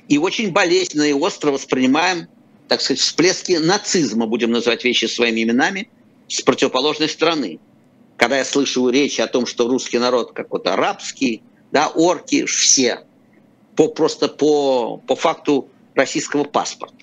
И 0.08 0.18
очень 0.18 0.52
болезненно 0.52 1.04
и 1.04 1.12
остро 1.12 1.50
воспринимаем 1.50 2.28
так 2.68 2.80
сказать, 2.80 3.00
всплески 3.00 3.52
нацизма, 3.52 4.26
будем 4.26 4.50
называть 4.50 4.84
вещи 4.84 5.06
своими 5.06 5.42
именами, 5.42 5.88
с 6.28 6.42
противоположной 6.42 7.08
стороны. 7.08 7.60
Когда 8.16 8.38
я 8.38 8.44
слышу 8.44 8.88
речи 8.88 9.20
о 9.20 9.26
том, 9.26 9.46
что 9.46 9.68
русский 9.68 9.98
народ 9.98 10.32
какой-то 10.32 10.74
арабский, 10.74 11.42
да, 11.70 11.88
орки, 11.88 12.44
все, 12.46 13.04
по, 13.76 13.88
просто 13.88 14.28
по, 14.28 14.96
по 15.06 15.16
факту 15.16 15.68
российского 15.94 16.44
паспорта. 16.44 16.96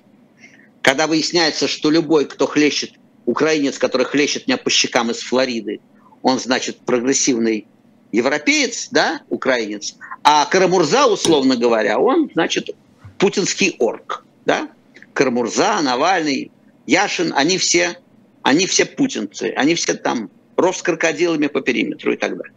Когда 0.81 1.07
выясняется, 1.07 1.67
что 1.67 1.89
любой, 1.89 2.25
кто 2.25 2.45
хлещет, 2.47 2.93
украинец, 3.25 3.77
который 3.77 4.05
хлещет 4.05 4.47
меня 4.47 4.57
по 4.57 4.69
щекам 4.69 5.11
из 5.11 5.21
Флориды, 5.21 5.79
он, 6.21 6.39
значит, 6.39 6.77
прогрессивный 6.79 7.67
европеец, 8.11 8.89
да, 8.91 9.21
украинец, 9.29 9.95
а 10.23 10.45
Карамурза, 10.45 11.07
условно 11.07 11.55
говоря, 11.55 11.99
он, 11.99 12.29
значит, 12.33 12.69
путинский 13.23 13.77
орк, 13.79 14.25
да, 14.45 14.69
Кармурза, 15.13 15.79
Навальный, 15.81 16.51
Яшин, 16.88 17.31
они 17.38 17.57
все, 17.57 17.97
они 18.41 18.65
все 18.65 18.83
путинцы, 18.83 19.53
они 19.55 19.75
все 19.75 19.93
там 19.93 20.29
ров 20.57 20.75
с 20.75 20.81
крокодилами 20.81 21.47
по 21.47 21.62
периметру 21.62 22.12
и 22.12 22.17
так 22.17 22.36
далее. 22.36 22.53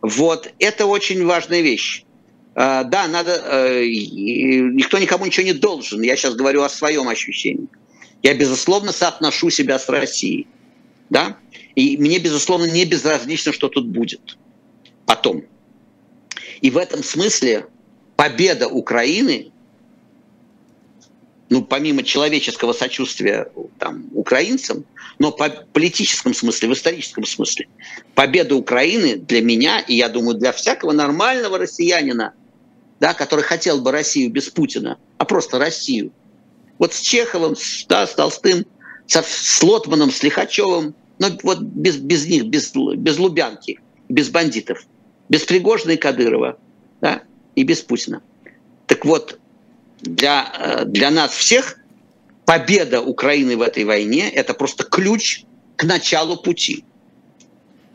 Вот, 0.00 0.54
это 0.60 0.86
очень 0.86 1.26
важная 1.26 1.62
вещь. 1.62 2.04
э, 2.54 2.84
да, 2.84 3.08
надо, 3.08 3.32
э, 3.32 3.84
никто 3.84 4.98
никому 4.98 5.26
ничего 5.26 5.46
не 5.46 5.54
должен. 5.54 6.02
Я 6.02 6.14
сейчас 6.14 6.36
говорю 6.36 6.62
о 6.62 6.68
своем 6.68 7.08
ощущении. 7.08 7.66
Я, 8.22 8.34
безусловно, 8.34 8.92
соотношу 8.92 9.50
себя 9.50 9.80
с 9.80 9.88
Россией. 9.88 10.46
Да? 11.08 11.36
И 11.74 11.96
мне, 11.96 12.20
безусловно, 12.20 12.70
не 12.70 12.84
безразлично, 12.84 13.52
что 13.52 13.68
тут 13.68 13.88
будет 13.88 14.38
потом. 15.04 15.42
И 16.60 16.70
в 16.70 16.76
этом 16.76 17.02
смысле 17.02 17.66
победа 18.14 18.68
Украины, 18.68 19.50
ну, 21.50 21.62
помимо 21.62 22.02
человеческого 22.02 22.72
сочувствия 22.72 23.50
там, 23.78 24.06
украинцам, 24.14 24.84
но 25.18 25.32
по 25.32 25.50
политическом 25.50 26.32
смысле, 26.32 26.68
в 26.68 26.72
историческом 26.72 27.26
смысле, 27.26 27.68
победа 28.14 28.54
Украины 28.54 29.16
для 29.16 29.42
меня, 29.42 29.80
и 29.80 29.94
я 29.94 30.08
думаю, 30.08 30.38
для 30.38 30.52
всякого 30.52 30.92
нормального 30.92 31.58
россиянина, 31.58 32.32
да, 33.00 33.12
который 33.12 33.44
хотел 33.44 33.80
бы 33.80 33.92
Россию 33.92 34.30
без 34.30 34.48
Путина, 34.48 34.98
а 35.18 35.24
просто 35.24 35.58
Россию. 35.58 36.12
Вот 36.78 36.94
с 36.94 37.00
Чеховым, 37.00 37.56
да, 37.88 38.06
с 38.06 38.14
Толстым, 38.14 38.64
со, 39.06 39.22
с 39.22 39.62
Лотманом, 39.62 40.10
с 40.10 40.22
Лихачевым, 40.22 40.94
но 41.18 41.28
вот 41.42 41.60
без, 41.60 41.96
без 41.96 42.26
них, 42.26 42.46
без, 42.46 42.72
без 42.74 43.18
Лубянки, 43.18 43.80
без 44.08 44.30
бандитов– 44.30 44.78
без 45.30 45.44
Пригожина 45.44 45.92
и 45.92 45.96
Кадырова, 45.96 46.58
да, 47.00 47.22
и 47.54 47.62
без 47.62 47.80
Путина. 47.80 48.20
Так 48.86 49.06
вот, 49.06 49.38
для, 50.00 50.52
э, 50.58 50.84
для 50.84 51.10
нас 51.10 51.32
всех 51.32 51.78
победа 52.44 53.00
Украины 53.00 53.56
в 53.56 53.62
этой 53.62 53.84
войне– 53.84 54.30
это 54.34 54.54
просто 54.54 54.84
ключ 54.84 55.44
к 55.76 55.84
началу 55.84 56.36
пути. 56.36 56.84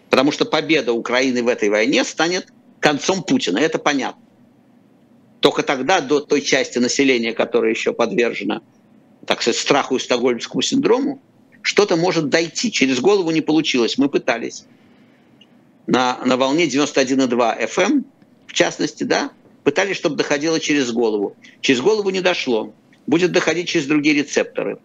Потому 0.09 0.31
что 0.31 0.45
победа 0.45 0.93
Украины 0.93 1.43
в 1.43 1.47
этой 1.47 1.69
войне 1.69 2.03
станет 2.03 2.47
концом 2.79 3.23
Путина, 3.23 3.57
это 3.57 3.79
понятно. 3.79 4.21
Только 5.39 5.61
тогда 5.61 5.99
до 5.99 6.21
той 6.21 6.41
части 6.41 6.79
населения, 6.79 7.33
которая 7.33 7.71
еще 7.71 7.93
подвержена, 7.93 8.61
так 9.25 9.41
сказать, 9.41 9.59
страху 9.59 9.97
и 9.97 9.99
стокгольмскому 9.99 10.61
синдрому, 10.61 11.21
что-то 11.61 11.97
может 11.97 12.29
дойти. 12.29 12.71
Через 12.71 12.99
голову 12.99 13.31
не 13.31 13.41
получилось, 13.41 13.97
мы 13.97 14.07
пытались 14.07 14.65
на, 15.87 16.19
на 16.23 16.37
волне 16.37 16.65
91,2 16.65 17.27
FM, 17.67 17.83
эм, 17.83 18.05
в 18.47 18.53
частности, 18.53 19.03
да, 19.03 19.31
пытались, 19.65 19.97
чтобы 19.97 20.15
доходило 20.15 20.59
через 20.59 20.91
голову. 20.91 21.35
Через 21.59 21.81
голову 21.81 22.11
не 22.11 22.21
дошло. 22.21 22.73
Будет 23.07 23.31
доходить 23.31 23.67
через 23.67 23.87
другие 23.87 24.15
рецепторы. 24.15 24.77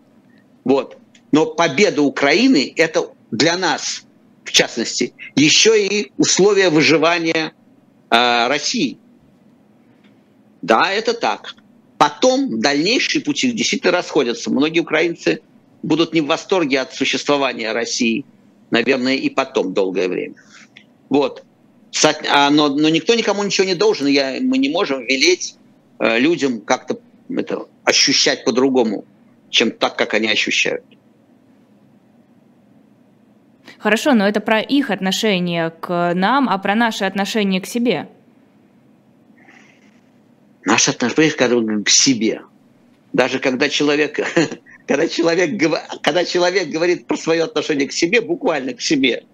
Вот. 0.64 0.97
Но 1.31 1.47
победа 1.47 2.03
Украины– 2.03 2.73
это 2.77 3.12
для 3.31 3.57
нас, 3.57 4.05
в 4.43 4.51
частности, 4.51 5.12
еще 5.37 5.87
и 5.87 6.11
условия 6.16 6.71
выживания 6.71 7.53
э, 8.11 8.49
России. 8.49 8.99
Да, 10.62 10.90
это 10.90 11.12
так. 11.12 11.55
Потом 11.99 12.59
дальнейшие 12.61 13.23
пути 13.23 13.53
действительно 13.53 13.93
расходятся. 13.93 14.51
Многие 14.51 14.81
украинцы 14.81 15.43
будут 15.83 16.14
не 16.14 16.23
в 16.23 16.27
восторге 16.27 16.81
от 16.81 16.95
существования 16.95 17.73
России, 17.73 18.25
наверное, 18.71 19.16
и 19.16 19.29
потом 19.29 19.75
долгое 19.75 20.09
время. 20.09 20.35
Вот. 21.11 21.45
А, 22.29 22.50
но, 22.50 22.68
но 22.68 22.88
никто 22.88 23.14
никому 23.14 23.42
ничего 23.42 23.66
не 23.66 23.74
должен. 23.74 24.07
Я, 24.07 24.38
мы 24.40 24.59
не 24.59 24.68
можем 24.68 25.05
велеть 25.05 25.57
э, 25.98 26.18
людям 26.18 26.61
как-то 26.61 26.98
это, 27.37 27.66
ощущать 27.85 28.44
по-другому, 28.44 29.05
чем 29.50 29.70
так, 29.70 29.96
как 29.96 30.14
они 30.14 30.29
ощущают. 30.29 30.85
Хорошо, 33.79 34.14
но 34.14 34.29
это 34.29 34.40
про 34.40 34.61
их 34.61 34.90
отношение 34.90 35.70
к 35.70 36.12
нам, 36.14 36.48
а 36.48 36.59
про 36.59 36.74
наше 36.74 37.05
отношение 37.05 37.61
к 37.61 37.66
себе. 37.66 38.09
Наше 40.64 40.90
отношение 40.90 41.83
к 41.83 41.88
себе. 41.88 42.42
Даже 43.12 43.38
когда 43.38 43.68
человек, 43.68 44.20
когда 44.87 45.09
человек, 45.09 45.61
когда 46.03 46.24
человек 46.24 46.68
говорит 46.68 47.07
про 47.07 47.16
свое 47.16 47.44
отношение 47.44 47.88
к 47.88 47.92
себе, 47.92 48.20
буквально 48.20 48.74
к 48.74 48.83
себе, 48.83 49.24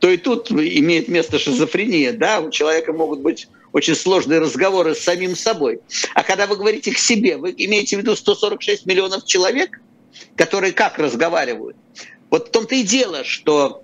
то 0.00 0.10
и 0.10 0.16
тут 0.16 0.50
имеет 0.50 1.08
место 1.08 1.38
шизофрения. 1.38 2.12
Да? 2.12 2.40
У 2.40 2.50
человека 2.50 2.92
могут 2.92 3.20
быть 3.20 3.48
очень 3.72 3.94
сложные 3.94 4.38
разговоры 4.38 4.94
с 4.94 5.00
самим 5.00 5.34
собой. 5.36 5.80
А 6.14 6.22
когда 6.22 6.46
вы 6.46 6.56
говорите 6.56 6.92
к 6.92 6.98
себе, 6.98 7.36
вы 7.36 7.54
имеете 7.56 7.96
в 7.96 8.00
виду 8.00 8.14
146 8.14 8.86
миллионов 8.86 9.24
человек, 9.24 9.80
которые 10.36 10.72
как 10.72 10.98
разговаривают? 10.98 11.76
Вот 12.30 12.48
в 12.48 12.50
том-то 12.50 12.74
и 12.74 12.82
дело, 12.82 13.24
что 13.24 13.82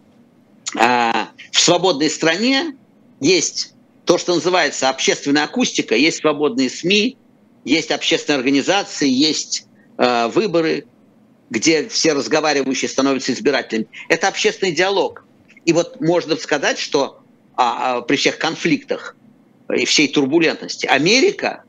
а, 0.76 1.30
в 1.52 1.60
свободной 1.60 2.10
стране 2.10 2.76
есть 3.20 3.74
то, 4.04 4.18
что 4.18 4.34
называется 4.34 4.88
общественная 4.88 5.44
акустика, 5.44 5.94
есть 5.94 6.18
свободные 6.18 6.70
СМИ, 6.70 7.16
есть 7.64 7.90
общественные 7.90 8.38
организации, 8.38 9.08
есть 9.08 9.66
э, 9.98 10.28
выборы, 10.28 10.86
где 11.50 11.88
все 11.88 12.14
разговаривающие 12.14 12.88
становятся 12.88 13.32
избирателями. 13.32 13.86
Это 14.08 14.28
общественный 14.28 14.72
диалог. 14.72 15.24
И 15.64 15.72
вот 15.72 16.00
можно 16.00 16.36
сказать, 16.36 16.78
что 16.78 17.20
а, 17.56 17.98
а, 17.98 18.00
при 18.02 18.16
всех 18.16 18.38
конфликтах 18.38 19.16
и 19.74 19.84
всей 19.84 20.08
турбулентности 20.08 20.86
Америка 20.86 21.64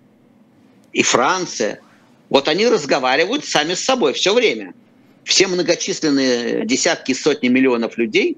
и 0.93 1.03
Франция, 1.03 1.81
вот 2.29 2.47
они 2.47 2.67
разговаривают 2.67 3.45
сами 3.45 3.73
с 3.73 3.83
собой 3.83 4.13
все 4.13 4.33
время. 4.33 4.73
Все 5.23 5.47
многочисленные 5.47 6.65
десятки, 6.65 7.13
сотни 7.13 7.47
миллионов 7.47 7.97
людей 7.97 8.37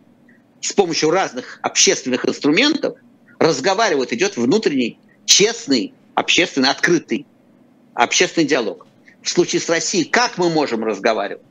с 0.61 0.73
помощью 0.73 1.11
разных 1.11 1.59
общественных 1.61 2.27
инструментов 2.27 2.97
разговаривают, 3.39 4.13
идет 4.13 4.37
внутренний, 4.37 4.97
честный, 5.25 5.93
общественный, 6.15 6.69
открытый 6.69 7.25
общественный 7.93 8.47
диалог. 8.47 8.87
В 9.21 9.29
случае 9.29 9.61
с 9.61 9.69
Россией 9.69 10.05
как 10.05 10.37
мы 10.37 10.49
можем 10.49 10.83
разговаривать? 10.83 11.43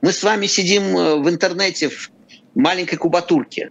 Мы 0.00 0.12
с 0.12 0.22
вами 0.22 0.46
сидим 0.46 0.96
э, 0.96 1.16
в 1.16 1.28
интернете, 1.28 1.88
в 1.88 2.10
маленькой 2.54 2.96
кубатурке. 2.96 3.70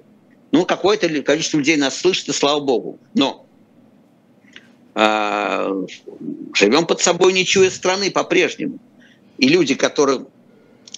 Ну, 0.51 0.65
какое-то 0.65 1.07
количество 1.21 1.57
людей 1.57 1.77
нас 1.77 1.97
слышит, 1.97 2.29
и 2.29 2.33
слава 2.33 2.59
богу. 2.59 2.99
Но 3.13 3.45
э, 4.95 5.85
живем 6.53 6.85
под 6.85 6.99
собой, 6.99 7.33
не 7.33 7.45
чуя 7.45 7.69
страны 7.69 8.11
по-прежнему. 8.11 8.79
И 9.37 9.47
люди, 9.47 9.75
которые 9.75 10.25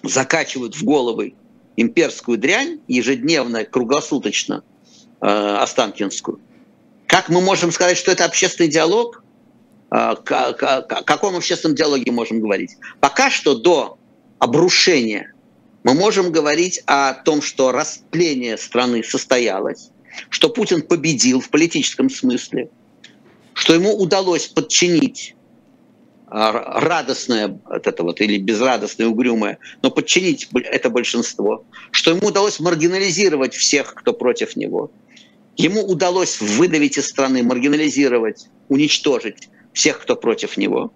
закачивают 0.02 0.76
в 0.76 0.84
головы 0.84 1.36
имперскую 1.76 2.38
дрянь 2.38 2.80
ежедневно, 2.88 3.64
круглосуточно, 3.64 4.64
э, 5.22 5.26
Останкинскую, 5.26 6.40
как 7.08 7.30
мы 7.30 7.42
можем 7.42 7.72
сказать, 7.72 7.98
что 7.98 8.12
это 8.12 8.26
общественный 8.26 8.70
диалог? 8.70 9.24
Э, 9.92 10.16
о 10.16 10.82
каком 10.82 11.36
общественном 11.36 11.76
диалоге 11.76 12.12
можем 12.12 12.40
говорить? 12.40 12.78
Пока 13.00 13.30
что 13.30 13.56
до 13.56 13.98
обрушения 14.40 15.33
мы 15.84 15.94
можем 15.94 16.32
говорить 16.32 16.82
о 16.86 17.14
том, 17.14 17.42
что 17.42 17.72
растление 17.72 18.58
страны 18.58 19.04
состоялось, 19.04 19.92
что 20.30 20.50
Путин 20.50 20.82
победил 20.82 21.42
в 21.42 21.50
политическом 21.50 22.10
смысле, 22.10 22.70
что 23.54 23.74
ему 23.74 23.94
удалось 23.94 24.48
подчинить 24.48 25.36
а, 26.28 26.80
радостное 26.80 27.60
вот 27.66 27.86
это 27.86 28.04
вот, 28.04 28.22
или 28.22 28.38
безрадостное, 28.38 29.08
угрюмое, 29.08 29.60
но 29.82 29.92
подчинить 29.92 30.48
это 30.54 30.90
большинство, 30.90 31.66
что 31.92 32.12
ему 32.12 32.28
удалось 32.28 32.60
маргинализировать 32.60 33.54
всех, 33.54 33.94
кто 33.94 34.14
против 34.14 34.56
него. 34.56 34.90
Ему 35.58 35.84
удалось 35.84 36.40
выдавить 36.40 36.98
из 36.98 37.08
страны, 37.08 37.44
маргинализировать, 37.44 38.48
уничтожить 38.70 39.50
всех, 39.74 40.02
кто 40.02 40.16
против 40.16 40.58
него. 40.58 40.94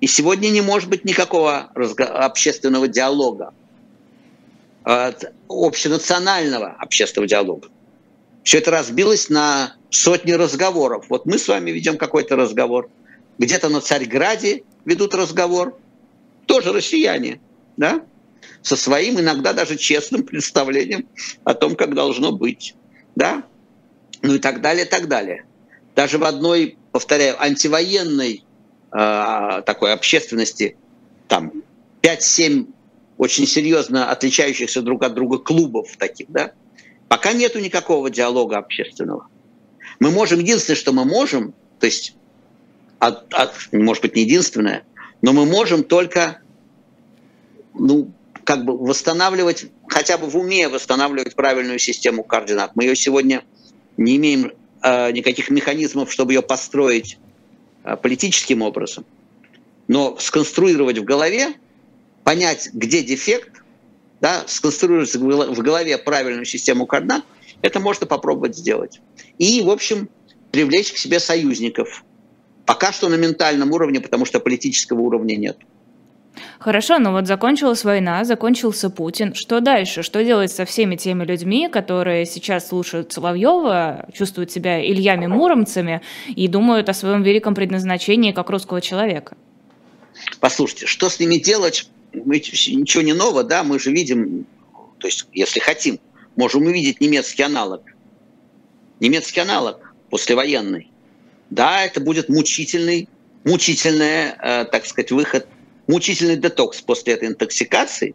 И 0.00 0.06
сегодня 0.06 0.48
не 0.48 0.62
может 0.62 0.88
быть 0.88 1.04
никакого 1.04 1.70
общественного 1.74 2.88
диалога 2.88 3.52
общенационального 5.48 6.76
общественного 6.78 7.28
диалога. 7.28 7.68
Все 8.42 8.58
это 8.58 8.70
разбилось 8.70 9.28
на 9.28 9.74
сотни 9.90 10.32
разговоров. 10.32 11.06
Вот 11.08 11.26
мы 11.26 11.38
с 11.38 11.46
вами 11.46 11.70
ведем 11.70 11.96
какой-то 11.96 12.36
разговор. 12.36 12.90
Где-то 13.38 13.68
на 13.68 13.80
Царьграде 13.80 14.64
ведут 14.84 15.14
разговор. 15.14 15.78
Тоже 16.46 16.72
россияне, 16.72 17.40
да? 17.76 18.02
Со 18.62 18.76
своим, 18.76 19.20
иногда 19.20 19.52
даже 19.52 19.76
честным 19.76 20.24
представлением 20.24 21.08
о 21.44 21.54
том, 21.54 21.76
как 21.76 21.94
должно 21.94 22.32
быть. 22.32 22.74
Да? 23.14 23.44
Ну 24.22 24.34
и 24.34 24.38
так 24.38 24.60
далее, 24.60 24.86
так 24.86 25.08
далее. 25.08 25.44
Даже 25.94 26.18
в 26.18 26.24
одной, 26.24 26.76
повторяю, 26.92 27.40
антивоенной 27.40 28.44
э, 28.92 29.62
такой 29.64 29.92
общественности, 29.92 30.76
там 31.28 31.52
5-7 32.02 32.66
очень 33.20 33.46
серьезно 33.46 34.10
отличающихся 34.10 34.80
друг 34.80 35.02
от 35.02 35.12
друга 35.12 35.36
клубов 35.36 35.94
таких, 35.98 36.30
да, 36.30 36.52
пока 37.06 37.34
нету 37.34 37.58
никакого 37.60 38.08
диалога 38.08 38.56
общественного. 38.56 39.28
Мы 39.98 40.10
можем, 40.10 40.38
единственное, 40.38 40.78
что 40.78 40.94
мы 40.94 41.04
можем, 41.04 41.52
то 41.80 41.84
есть, 41.84 42.16
от, 42.98 43.32
от, 43.34 43.52
может 43.72 44.02
быть, 44.02 44.16
не 44.16 44.22
единственное, 44.22 44.84
но 45.20 45.34
мы 45.34 45.44
можем 45.44 45.84
только, 45.84 46.40
ну, 47.74 48.10
как 48.44 48.64
бы 48.64 48.78
восстанавливать, 48.78 49.66
хотя 49.86 50.16
бы 50.16 50.26
в 50.26 50.36
уме 50.38 50.70
восстанавливать 50.70 51.34
правильную 51.34 51.78
систему 51.78 52.24
координат. 52.24 52.74
Мы 52.74 52.84
ее 52.84 52.96
сегодня 52.96 53.44
не 53.98 54.16
имеем 54.16 54.52
э, 54.82 55.12
никаких 55.12 55.50
механизмов, 55.50 56.10
чтобы 56.10 56.32
ее 56.32 56.40
построить 56.40 57.18
а, 57.84 57.96
политическим 57.96 58.62
образом. 58.62 59.04
Но 59.88 60.16
сконструировать 60.18 60.96
в 60.96 61.04
голове, 61.04 61.52
понять, 62.24 62.70
где 62.72 63.02
дефект, 63.02 63.62
да, 64.20 64.44
сконструировать 64.46 65.14
в 65.14 65.62
голове 65.62 65.98
правильную 65.98 66.44
систему 66.44 66.86
координат, 66.86 67.24
это 67.62 67.80
можно 67.80 68.06
попробовать 68.06 68.56
сделать. 68.56 69.00
И, 69.38 69.62
в 69.62 69.70
общем, 69.70 70.08
привлечь 70.50 70.92
к 70.92 70.96
себе 70.96 71.20
союзников. 71.20 72.04
Пока 72.66 72.92
что 72.92 73.08
на 73.08 73.16
ментальном 73.16 73.72
уровне, 73.72 74.00
потому 74.00 74.24
что 74.24 74.40
политического 74.40 75.00
уровня 75.00 75.36
нет. 75.36 75.58
Хорошо, 76.58 76.98
но 76.98 77.12
вот 77.12 77.26
закончилась 77.26 77.84
война, 77.84 78.24
закончился 78.24 78.90
Путин. 78.90 79.34
Что 79.34 79.60
дальше? 79.60 80.02
Что 80.02 80.22
делать 80.22 80.52
со 80.52 80.64
всеми 80.64 80.96
теми 80.96 81.24
людьми, 81.24 81.68
которые 81.68 82.26
сейчас 82.26 82.68
слушают 82.68 83.12
Соловьева, 83.12 84.08
чувствуют 84.12 84.52
себя 84.52 84.78
Ильями-Муромцами 84.80 86.02
и 86.28 86.48
думают 86.48 86.88
о 86.88 86.94
своем 86.94 87.22
великом 87.22 87.54
предназначении 87.54 88.32
как 88.32 88.50
русского 88.50 88.80
человека? 88.80 89.36
Послушайте, 90.38 90.86
что 90.86 91.08
с 91.08 91.18
ними 91.18 91.36
делать? 91.36 91.88
Мы, 92.12 92.36
ничего 92.36 93.02
не 93.02 93.12
нового, 93.12 93.44
да, 93.44 93.62
мы 93.62 93.78
же 93.78 93.92
видим, 93.92 94.46
то 94.98 95.06
есть, 95.06 95.26
если 95.32 95.60
хотим, 95.60 96.00
можем 96.36 96.62
увидеть 96.66 97.00
немецкий 97.00 97.42
аналог. 97.42 97.82
Немецкий 99.00 99.40
аналог 99.40 99.94
послевоенный. 100.10 100.90
Да, 101.50 101.84
это 101.84 102.00
будет 102.00 102.28
мучительный, 102.28 103.08
мучительный, 103.44 104.32
э, 104.38 104.64
так 104.64 104.86
сказать, 104.86 105.10
выход 105.12 105.46
мучительный 105.86 106.36
детокс 106.36 106.80
после 106.80 107.14
этой 107.14 107.28
интоксикации, 107.28 108.14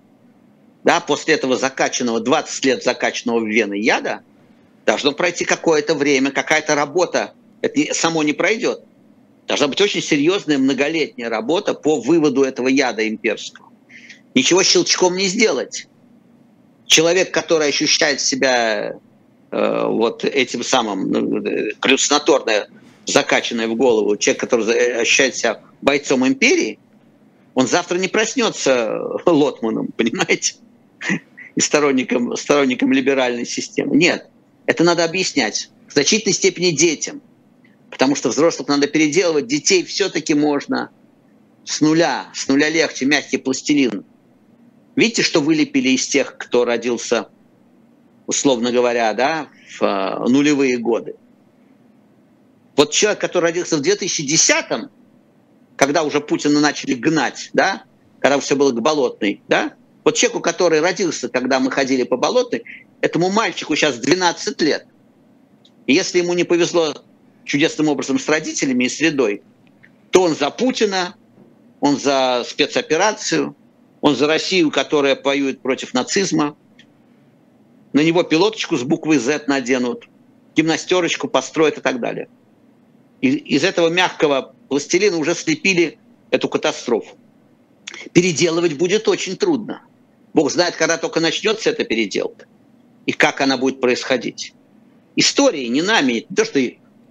да, 0.84 1.00
после 1.00 1.34
этого 1.34 1.58
закачанного, 1.58 2.20
20 2.20 2.66
лет 2.66 2.84
закачанного 2.84 3.40
в 3.40 3.48
вены 3.48 3.76
яда, 3.76 4.22
должно 4.86 5.12
пройти 5.12 5.46
какое-то 5.46 5.96
время, 5.96 6.32
какая-то 6.32 6.76
работа. 6.76 7.34
Это 7.62 7.94
само 7.94 8.24
не 8.24 8.34
пройдет. 8.34 8.84
Должна 9.48 9.68
быть 9.68 9.82
очень 9.82 10.02
серьезная 10.02 10.58
многолетняя 10.58 11.30
работа 11.30 11.74
по 11.74 12.00
выводу 12.00 12.44
этого 12.44 12.68
яда 12.68 13.08
имперского. 13.08 13.65
Ничего 14.36 14.64
щелчком 14.64 15.16
не 15.16 15.28
сделать. 15.28 15.88
Человек, 16.86 17.32
который 17.34 17.70
ощущает 17.70 18.22
себя 18.22 19.00
э, 19.52 19.88
вот 19.88 20.24
этим 20.26 20.64
самым 20.64 21.10
ну, 21.10 21.42
галлюцинаторно 21.82 22.68
закачанное 23.08 23.68
в 23.68 23.76
голову, 23.76 24.18
человек, 24.18 24.42
который 24.42 25.02
ощущает 25.02 25.36
себя 25.36 25.62
бойцом 25.82 26.28
империи, 26.28 26.78
он 27.54 27.68
завтра 27.68 27.98
не 27.98 28.10
проснется 28.10 29.00
лотманом, 29.26 29.88
понимаете? 29.96 30.56
И 31.56 31.62
сторонником, 31.62 32.36
сторонником 32.36 32.92
либеральной 32.92 33.46
системы. 33.46 33.96
Нет, 33.96 34.28
это 34.66 34.84
надо 34.84 35.06
объяснять 35.06 35.70
в 35.88 35.94
значительной 35.94 36.34
степени 36.34 36.72
детям. 36.72 37.22
Потому 37.90 38.16
что 38.16 38.30
взрослых 38.30 38.68
надо 38.68 38.88
переделывать, 38.88 39.48
детей 39.48 39.86
все-таки 39.86 40.34
можно 40.34 40.90
с 41.64 41.80
нуля, 41.80 42.28
с 42.34 42.50
нуля 42.50 42.68
легче, 42.68 43.06
мягкий 43.06 43.38
пластилин. 43.38 44.04
Видите, 44.96 45.24
что 45.24 45.42
вылепили 45.42 45.90
из 45.90 46.08
тех, 46.08 46.38
кто 46.38 46.64
родился, 46.66 47.28
условно 48.28 48.72
говоря, 48.72 49.14
да, 49.14 49.48
в 49.78 49.84
э, 49.84 50.30
нулевые 50.30 50.78
годы? 50.78 51.16
Вот 52.76 52.92
человек, 52.92 53.20
который 53.20 53.46
родился 53.46 53.78
в 53.78 53.82
2010-м, 53.82 54.90
когда 55.76 56.04
уже 56.04 56.22
Путина 56.22 56.60
начали 56.60 56.94
гнать, 56.94 57.50
да, 57.54 57.84
когда 58.20 58.40
все 58.40 58.56
было 58.56 58.72
к 58.72 58.82
болотной, 58.82 59.42
да, 59.48 59.74
вот 60.04 60.16
человеку, 60.16 60.40
который 60.40 60.80
родился, 60.80 61.30
когда 61.30 61.60
мы 61.60 61.72
ходили 61.72 62.04
по 62.04 62.16
болотной, 62.16 62.64
этому 63.02 63.30
мальчику 63.30 63.76
сейчас 63.76 63.98
12 63.98 64.62
лет. 64.62 64.86
И 65.88 65.94
если 65.94 66.20
ему 66.20 66.34
не 66.34 66.44
повезло 66.44 66.94
чудесным 67.44 67.90
образом 67.90 68.20
с 68.20 68.28
родителями 68.30 68.86
и 68.86 68.90
средой, 68.90 69.42
то 70.12 70.24
он 70.24 70.36
за 70.36 70.50
Путина, 70.50 71.16
он 71.80 72.00
за 72.00 72.46
спецоперацию, 72.48 73.56
он 74.06 74.16
за 74.16 74.28
Россию, 74.28 74.70
которая 74.70 75.20
воюет 75.20 75.62
против 75.62 75.96
нацизма. 75.96 76.56
На 77.92 78.04
него 78.04 78.22
пилоточку 78.22 78.78
с 78.78 78.84
буквой 78.84 79.18
Z 79.18 79.46
наденут, 79.48 80.08
гимнастерочку 80.56 81.28
построят 81.28 81.80
и 81.80 81.82
так 81.82 82.00
далее. 82.00 82.28
И 83.22 83.30
из 83.30 83.64
этого 83.64 83.90
мягкого 83.90 84.54
пластилина 84.70 85.18
уже 85.18 85.34
слепили 85.34 85.98
эту 86.30 86.48
катастрофу. 86.50 87.18
Переделывать 88.14 88.78
будет 88.78 89.08
очень 89.08 89.38
трудно. 89.38 89.82
Бог 90.36 90.52
знает, 90.52 90.76
когда 90.76 91.00
только 91.00 91.20
начнется 91.20 91.72
эта 91.72 91.84
переделка 91.84 92.46
и 93.08 93.12
как 93.12 93.42
она 93.42 93.58
будет 93.58 93.82
происходить. 93.82 94.54
История 95.16 95.68
не 95.68 95.82
нами, 95.82 96.28
то, 96.36 96.46
что 96.46 96.60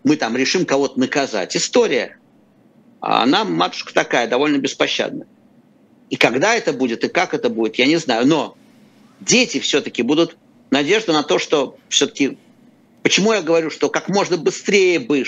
мы 0.05 0.14
там 0.14 0.36
решим 0.36 0.64
кого-то 0.64 1.01
наказать. 1.01 1.57
История, 1.57 2.18
она, 3.01 3.42
матушка 3.42 3.92
такая, 3.92 4.28
довольно 4.28 4.59
беспощадная. 4.59 5.26
И 6.15 6.17
когда 6.17 6.55
это 6.55 6.73
будет, 6.73 7.03
и 7.03 7.09
как 7.09 7.35
это 7.35 7.49
будет, 7.49 7.75
я 7.75 7.87
не 7.87 7.97
знаю. 7.97 8.25
Но 8.25 8.57
дети 9.19 9.59
все-таки 9.59 10.03
будут 10.03 10.37
надежда 10.71 11.12
на 11.12 11.25
то, 11.25 11.41
что 11.41 11.77
все-таки... 11.89 12.39
Почему 13.03 13.33
я 13.33 13.43
говорю, 13.43 13.69
что 13.69 13.89
как 13.91 14.09
можно 14.09 14.37
быстрее 14.37 15.01
бы 15.01 15.25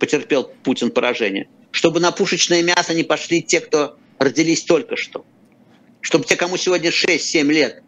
потерпел 0.00 0.50
Путин 0.64 0.90
поражение. 0.90 1.48
Чтобы 1.70 2.00
на 2.00 2.10
пушечное 2.10 2.60
мясо 2.64 2.92
не 2.92 3.04
пошли 3.04 3.40
те, 3.40 3.60
кто 3.60 3.98
родились 4.18 4.64
только 4.64 4.96
что. 4.96 5.24
Чтобы 6.00 6.24
те, 6.24 6.34
кому 6.34 6.56
сегодня 6.56 6.90
6-7 6.90 7.44
лет, 7.44 7.84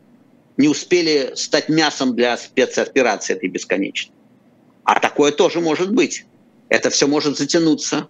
не 0.56 0.68
успели 0.68 1.32
стать 1.34 1.68
мясом 1.68 2.14
для 2.14 2.36
спецоперации 2.36 3.34
этой 3.34 3.48
бесконечной. 3.48 4.14
А 4.84 5.00
такое 5.00 5.32
тоже 5.32 5.58
может 5.58 5.92
быть. 5.92 6.24
Это 6.68 6.88
все 6.90 7.08
может 7.08 7.36
затянуться. 7.36 8.06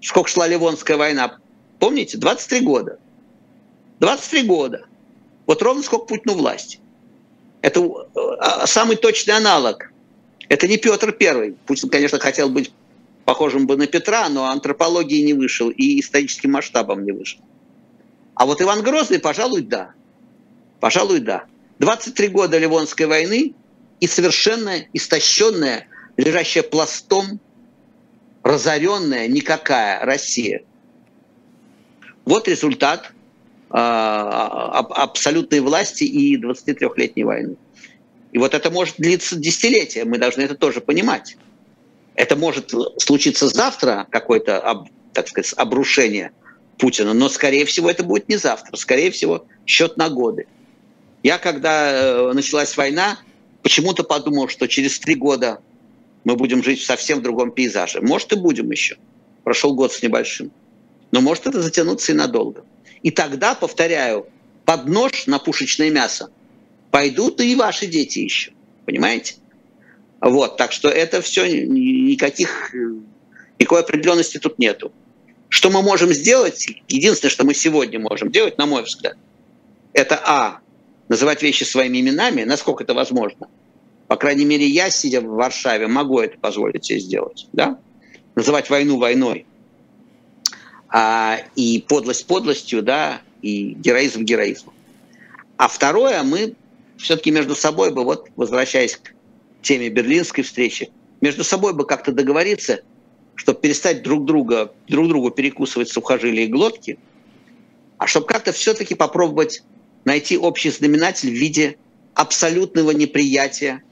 Сколько 0.00 0.30
шла 0.30 0.48
Ливонская 0.48 0.96
война? 0.96 1.36
Помните? 1.78 2.16
23 2.16 2.60
года. 2.60 2.98
23 4.00 4.42
года. 4.42 4.86
Вот 5.46 5.62
ровно 5.62 5.82
сколько 5.82 6.06
Путину 6.06 6.34
власти. 6.34 6.78
Это 7.62 7.80
э, 7.80 8.66
самый 8.66 8.96
точный 8.96 9.34
аналог. 9.34 9.90
Это 10.48 10.68
не 10.68 10.76
Петр 10.76 11.12
Первый. 11.12 11.54
Путин, 11.66 11.88
конечно, 11.88 12.18
хотел 12.18 12.48
быть 12.48 12.72
похожим 13.24 13.66
бы 13.66 13.76
на 13.76 13.86
Петра, 13.86 14.28
но 14.28 14.46
антропологии 14.46 15.22
не 15.22 15.34
вышел 15.34 15.68
и 15.68 16.00
историческим 16.00 16.52
масштабом 16.52 17.04
не 17.04 17.12
вышел. 17.12 17.40
А 18.34 18.46
вот 18.46 18.62
Иван 18.62 18.82
Грозный, 18.82 19.18
пожалуй, 19.18 19.62
да. 19.62 19.92
Пожалуй, 20.80 21.20
да. 21.20 21.44
23 21.80 22.28
года 22.28 22.56
Ливонской 22.56 23.06
войны 23.06 23.54
и 24.00 24.06
совершенно 24.06 24.76
истощенная, 24.92 25.88
лежащая 26.16 26.62
пластом, 26.62 27.40
разоренная 28.42 29.28
никакая 29.28 30.00
Россия. 30.04 30.62
Вот 32.24 32.48
результат 32.48 33.12
абсолютной 33.70 35.60
власти 35.60 36.04
и 36.04 36.36
23-летней 36.40 37.24
войны. 37.24 37.56
И 38.32 38.38
вот 38.38 38.54
это 38.54 38.70
может 38.70 38.96
длиться 38.98 39.36
десятилетия, 39.36 40.04
мы 40.04 40.18
должны 40.18 40.42
это 40.42 40.54
тоже 40.54 40.80
понимать. 40.80 41.36
Это 42.14 42.36
может 42.36 42.72
случиться 42.98 43.48
завтра, 43.48 44.06
какое-то, 44.10 44.86
так 45.12 45.28
сказать, 45.28 45.52
обрушение 45.56 46.32
Путина, 46.78 47.12
но, 47.12 47.28
скорее 47.28 47.64
всего, 47.64 47.90
это 47.90 48.04
будет 48.04 48.28
не 48.28 48.36
завтра. 48.36 48.76
Скорее 48.76 49.10
всего, 49.10 49.46
счет 49.66 49.96
на 49.96 50.08
годы. 50.08 50.46
Я, 51.22 51.38
когда 51.38 51.90
э, 51.92 52.32
началась 52.32 52.76
война, 52.76 53.18
почему-то 53.62 54.04
подумал, 54.04 54.48
что 54.48 54.66
через 54.68 54.98
три 54.98 55.14
года 55.14 55.60
мы 56.24 56.36
будем 56.36 56.62
жить 56.62 56.80
в 56.80 56.86
совсем 56.86 57.22
другом 57.22 57.50
пейзаже. 57.50 58.00
Может, 58.00 58.32
и 58.32 58.36
будем 58.36 58.70
еще. 58.70 58.96
Прошел 59.44 59.74
год 59.74 59.92
с 59.92 60.02
небольшим. 60.02 60.52
Но 61.10 61.20
может 61.20 61.46
это 61.46 61.60
затянуться 61.60 62.12
и 62.12 62.14
надолго. 62.14 62.64
И 63.02 63.10
тогда, 63.10 63.54
повторяю, 63.54 64.26
под 64.64 64.86
нож 64.86 65.26
на 65.26 65.38
пушечное 65.38 65.90
мясо 65.90 66.30
пойдут 66.90 67.40
и 67.40 67.54
ваши 67.54 67.86
дети 67.86 68.20
еще. 68.20 68.52
Понимаете? 68.86 69.36
Вот, 70.20 70.56
так 70.56 70.72
что 70.72 70.88
это 70.88 71.20
все 71.20 71.46
никаких, 71.66 72.74
никакой 73.58 73.80
определенности 73.80 74.38
тут 74.38 74.58
нету. 74.58 74.92
Что 75.48 75.70
мы 75.70 75.82
можем 75.82 76.12
сделать? 76.12 76.66
Единственное, 76.88 77.30
что 77.30 77.44
мы 77.44 77.54
сегодня 77.54 77.98
можем 77.98 78.30
делать, 78.30 78.58
на 78.58 78.66
мой 78.66 78.82
взгляд, 78.82 79.16
это 79.92 80.20
а 80.24 80.60
называть 81.08 81.42
вещи 81.42 81.64
своими 81.64 82.00
именами, 82.00 82.42
насколько 82.42 82.84
это 82.84 82.94
возможно. 82.94 83.48
По 84.08 84.16
крайней 84.16 84.44
мере, 84.44 84.66
я, 84.66 84.90
сидя 84.90 85.20
в 85.20 85.26
Варшаве, 85.26 85.86
могу 85.86 86.20
это 86.20 86.38
позволить 86.38 86.84
себе 86.84 87.00
сделать. 87.00 87.46
Да? 87.52 87.78
Называть 88.34 88.70
войну 88.70 88.98
войной. 88.98 89.46
А, 90.90 91.38
и 91.54 91.84
подлость 91.86 92.26
подлостью, 92.26 92.82
да, 92.82 93.20
и 93.42 93.74
героизм 93.74 94.24
героизмом. 94.24 94.74
А 95.56 95.68
второе, 95.68 96.22
мы 96.22 96.54
все-таки 96.96 97.30
между 97.30 97.54
собой 97.54 97.92
бы, 97.92 98.04
вот 98.04 98.28
возвращаясь 98.36 98.96
к 98.96 99.12
теме 99.62 99.90
берлинской 99.90 100.44
встречи, 100.44 100.90
между 101.20 101.44
собой 101.44 101.74
бы 101.74 101.84
как-то 101.84 102.12
договориться, 102.12 102.80
чтобы 103.34 103.60
перестать 103.60 104.02
друг 104.02 104.24
друга, 104.24 104.72
друг 104.88 105.08
другу 105.08 105.30
перекусывать 105.30 105.88
сухожилия 105.88 106.44
и 106.44 106.48
глотки, 106.48 106.98
а 107.98 108.06
чтобы 108.06 108.26
как-то 108.26 108.52
все-таки 108.52 108.94
попробовать 108.94 109.62
найти 110.04 110.38
общий 110.38 110.70
знаменатель 110.70 111.30
в 111.30 111.34
виде 111.34 111.76
абсолютного 112.14 112.92
неприятия 112.92 113.82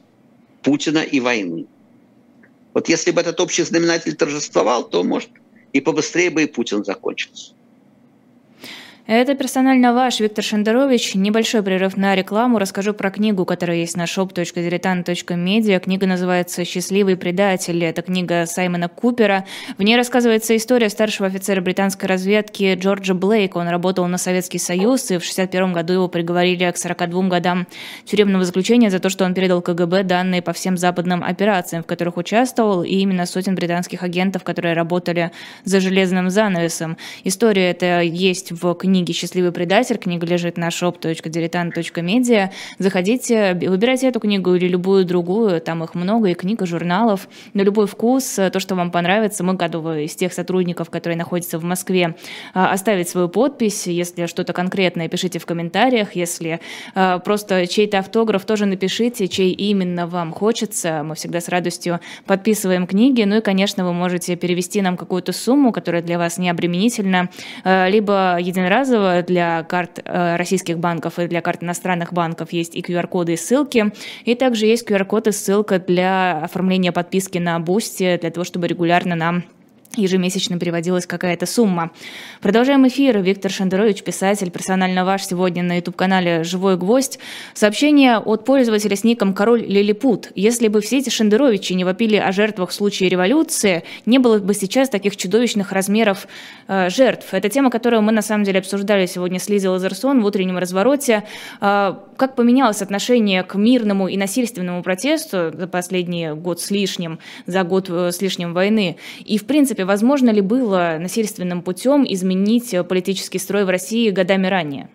Путина 0.62 0.98
и 0.98 1.20
войны. 1.20 1.66
Вот 2.74 2.88
если 2.88 3.10
бы 3.10 3.20
этот 3.20 3.40
общий 3.40 3.62
знаменатель 3.62 4.14
торжествовал, 4.14 4.88
то, 4.88 5.02
может, 5.02 5.30
и 5.76 5.80
побыстрее 5.80 6.30
бы 6.30 6.42
и 6.42 6.46
Путин 6.46 6.84
закончился. 6.84 7.54
Это 9.08 9.36
персонально 9.36 9.94
ваш, 9.94 10.18
Виктор 10.18 10.42
Шендерович. 10.42 11.14
Небольшой 11.14 11.62
прерыв 11.62 11.96
на 11.96 12.16
рекламу. 12.16 12.58
Расскажу 12.58 12.92
про 12.92 13.12
книгу, 13.12 13.44
которая 13.44 13.76
есть 13.76 13.96
на 13.96 14.02
shop.diletant.media. 14.02 15.78
Книга 15.78 16.08
называется 16.08 16.64
«Счастливый 16.64 17.16
предатель». 17.16 17.84
Это 17.84 18.02
книга 18.02 18.46
Саймона 18.46 18.88
Купера. 18.88 19.44
В 19.78 19.82
ней 19.84 19.96
рассказывается 19.96 20.56
история 20.56 20.88
старшего 20.88 21.28
офицера 21.28 21.60
британской 21.60 22.08
разведки 22.08 22.74
Джорджа 22.74 23.14
Блейка. 23.14 23.58
Он 23.58 23.68
работал 23.68 24.08
на 24.08 24.18
Советский 24.18 24.58
Союз, 24.58 25.02
и 25.12 25.18
в 25.18 25.22
1961 25.22 25.72
году 25.72 25.92
его 25.92 26.08
приговорили 26.08 26.68
к 26.68 26.76
42 26.76 27.28
годам 27.28 27.68
тюремного 28.06 28.44
заключения 28.44 28.90
за 28.90 28.98
то, 28.98 29.08
что 29.08 29.24
он 29.24 29.34
передал 29.34 29.62
КГБ 29.62 30.02
данные 30.02 30.42
по 30.42 30.52
всем 30.52 30.76
западным 30.76 31.22
операциям, 31.22 31.84
в 31.84 31.86
которых 31.86 32.16
участвовал, 32.16 32.82
и 32.82 32.96
именно 32.96 33.24
сотен 33.26 33.54
британских 33.54 34.02
агентов, 34.02 34.42
которые 34.42 34.74
работали 34.74 35.30
за 35.62 35.78
железным 35.78 36.28
занавесом. 36.28 36.96
История 37.22 37.70
эта 37.70 38.00
есть 38.00 38.50
в 38.50 38.74
книге 38.74 38.95
книги 38.96 39.12
«Счастливый 39.12 39.52
предатель». 39.52 39.98
Книга 39.98 40.26
лежит 40.26 40.56
на 40.56 40.68
shop.diletant.media. 40.68 42.48
Заходите, 42.78 43.52
выбирайте 43.52 44.08
эту 44.08 44.20
книгу 44.20 44.54
или 44.54 44.68
любую 44.68 45.04
другую, 45.04 45.60
там 45.60 45.84
их 45.84 45.94
много, 45.94 46.30
и 46.30 46.34
книга, 46.34 46.64
журналов, 46.64 47.28
на 47.52 47.60
любой 47.60 47.86
вкус, 47.86 48.36
то, 48.36 48.58
что 48.58 48.74
вам 48.74 48.90
понравится. 48.90 49.44
Мы 49.44 49.52
готовы 49.52 50.04
из 50.04 50.16
тех 50.16 50.32
сотрудников, 50.32 50.88
которые 50.88 51.18
находятся 51.18 51.58
в 51.58 51.64
Москве, 51.64 52.14
а, 52.54 52.72
оставить 52.72 53.10
свою 53.10 53.28
подпись. 53.28 53.86
Если 53.86 54.24
что-то 54.24 54.54
конкретное, 54.54 55.10
пишите 55.10 55.38
в 55.40 55.44
комментариях. 55.44 56.16
Если 56.16 56.60
а, 56.94 57.18
просто 57.18 57.66
чей-то 57.66 57.98
автограф, 57.98 58.46
тоже 58.46 58.64
напишите, 58.64 59.28
чей 59.28 59.52
именно 59.52 60.06
вам 60.06 60.32
хочется. 60.32 61.02
Мы 61.04 61.16
всегда 61.16 61.42
с 61.42 61.50
радостью 61.50 62.00
подписываем 62.24 62.86
книги. 62.86 63.24
Ну 63.24 63.36
и, 63.36 63.40
конечно, 63.42 63.84
вы 63.84 63.92
можете 63.92 64.36
перевести 64.36 64.80
нам 64.80 64.96
какую-то 64.96 65.32
сумму, 65.32 65.70
которая 65.70 66.00
для 66.00 66.16
вас 66.16 66.38
не 66.38 66.48
обременительна, 66.48 67.28
либо 67.62 68.38
единоразово 68.40 68.85
разово 68.86 69.22
для 69.22 69.62
карт 69.64 70.00
э, 70.04 70.36
российских 70.36 70.78
банков 70.78 71.18
и 71.18 71.26
для 71.26 71.40
карт 71.40 71.62
иностранных 71.62 72.12
банков 72.12 72.52
есть 72.52 72.74
и 72.74 72.80
QR-коды 72.80 73.34
и 73.34 73.36
ссылки. 73.36 73.92
И 74.24 74.34
также 74.34 74.66
есть 74.66 74.88
QR-код 74.88 75.28
и 75.28 75.32
ссылка 75.32 75.78
для 75.78 76.42
оформления 76.42 76.92
подписки 76.92 77.38
на 77.38 77.58
Boosty, 77.58 78.20
для 78.20 78.30
того, 78.30 78.44
чтобы 78.44 78.66
регулярно 78.68 79.14
нам 79.14 79.44
ежемесячно 79.96 80.58
переводилась 80.58 81.06
какая-то 81.06 81.46
сумма. 81.46 81.90
Продолжаем 82.40 82.86
эфир. 82.86 83.18
Виктор 83.18 83.50
Шендерович, 83.50 84.02
писатель, 84.02 84.50
персонально 84.50 85.04
ваш, 85.04 85.24
сегодня 85.24 85.62
на 85.62 85.76
YouTube-канале 85.76 86.44
«Живой 86.44 86.76
гвоздь». 86.76 87.18
Сообщение 87.54 88.18
от 88.18 88.44
пользователя 88.44 88.96
с 88.96 89.04
ником 89.04 89.34
«Король 89.34 89.62
Лилипут». 89.62 90.30
Если 90.34 90.68
бы 90.68 90.80
все 90.80 90.98
эти 90.98 91.10
Шендеровичи 91.10 91.72
не 91.72 91.84
вопили 91.84 92.16
о 92.16 92.32
жертвах 92.32 92.70
в 92.70 92.74
случае 92.74 93.08
революции, 93.08 93.84
не 94.04 94.18
было 94.18 94.38
бы 94.38 94.54
сейчас 94.54 94.88
таких 94.88 95.16
чудовищных 95.16 95.72
размеров 95.72 96.28
э, 96.68 96.90
жертв. 96.90 97.32
Это 97.32 97.48
тема, 97.48 97.70
которую 97.70 98.02
мы 98.02 98.12
на 98.12 98.22
самом 98.22 98.44
деле 98.44 98.60
обсуждали 98.60 99.06
сегодня 99.06 99.38
с 99.38 99.48
Лизой 99.48 99.70
Лазерсон 99.70 100.22
в 100.22 100.26
утреннем 100.26 100.58
развороте. 100.58 101.24
Э, 101.60 101.94
как 102.16 102.34
поменялось 102.34 102.82
отношение 102.82 103.42
к 103.42 103.54
мирному 103.54 104.08
и 104.08 104.16
насильственному 104.16 104.82
протесту 104.82 105.50
за 105.52 105.66
последний 105.66 106.32
год 106.32 106.60
с 106.60 106.70
лишним, 106.70 107.18
за 107.46 107.62
год 107.62 107.88
э, 107.88 108.12
с 108.12 108.20
лишним 108.20 108.52
войны? 108.52 108.96
И, 109.24 109.38
в 109.38 109.46
принципе, 109.46 109.85
возможно 109.86 110.30
ли 110.30 110.40
было 110.40 110.98
насильственным 111.00 111.62
путем 111.62 112.04
изменить 112.08 112.74
политический 112.88 113.38
строй 113.38 113.64
в 113.64 113.70
России 113.70 114.10
годами 114.10 114.46
ранее? 114.46 114.90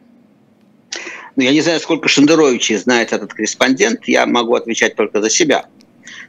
Ну, 1.35 1.43
я 1.43 1.51
не 1.51 1.61
знаю, 1.61 1.79
сколько 1.79 2.09
Шендеровичей 2.09 2.75
знает 2.75 3.13
этот 3.13 3.33
корреспондент, 3.33 4.07
я 4.07 4.25
могу 4.25 4.55
отвечать 4.55 4.95
только 4.95 5.21
за 5.21 5.29
себя. 5.29 5.65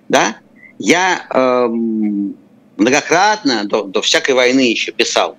Да? 0.09 0.37
Я 0.79 1.27
эм, 1.31 2.37
многократно 2.77 3.65
до, 3.65 3.83
до 3.83 4.01
всякой 4.01 4.35
войны 4.35 4.61
еще 4.61 4.93
писал. 4.93 5.37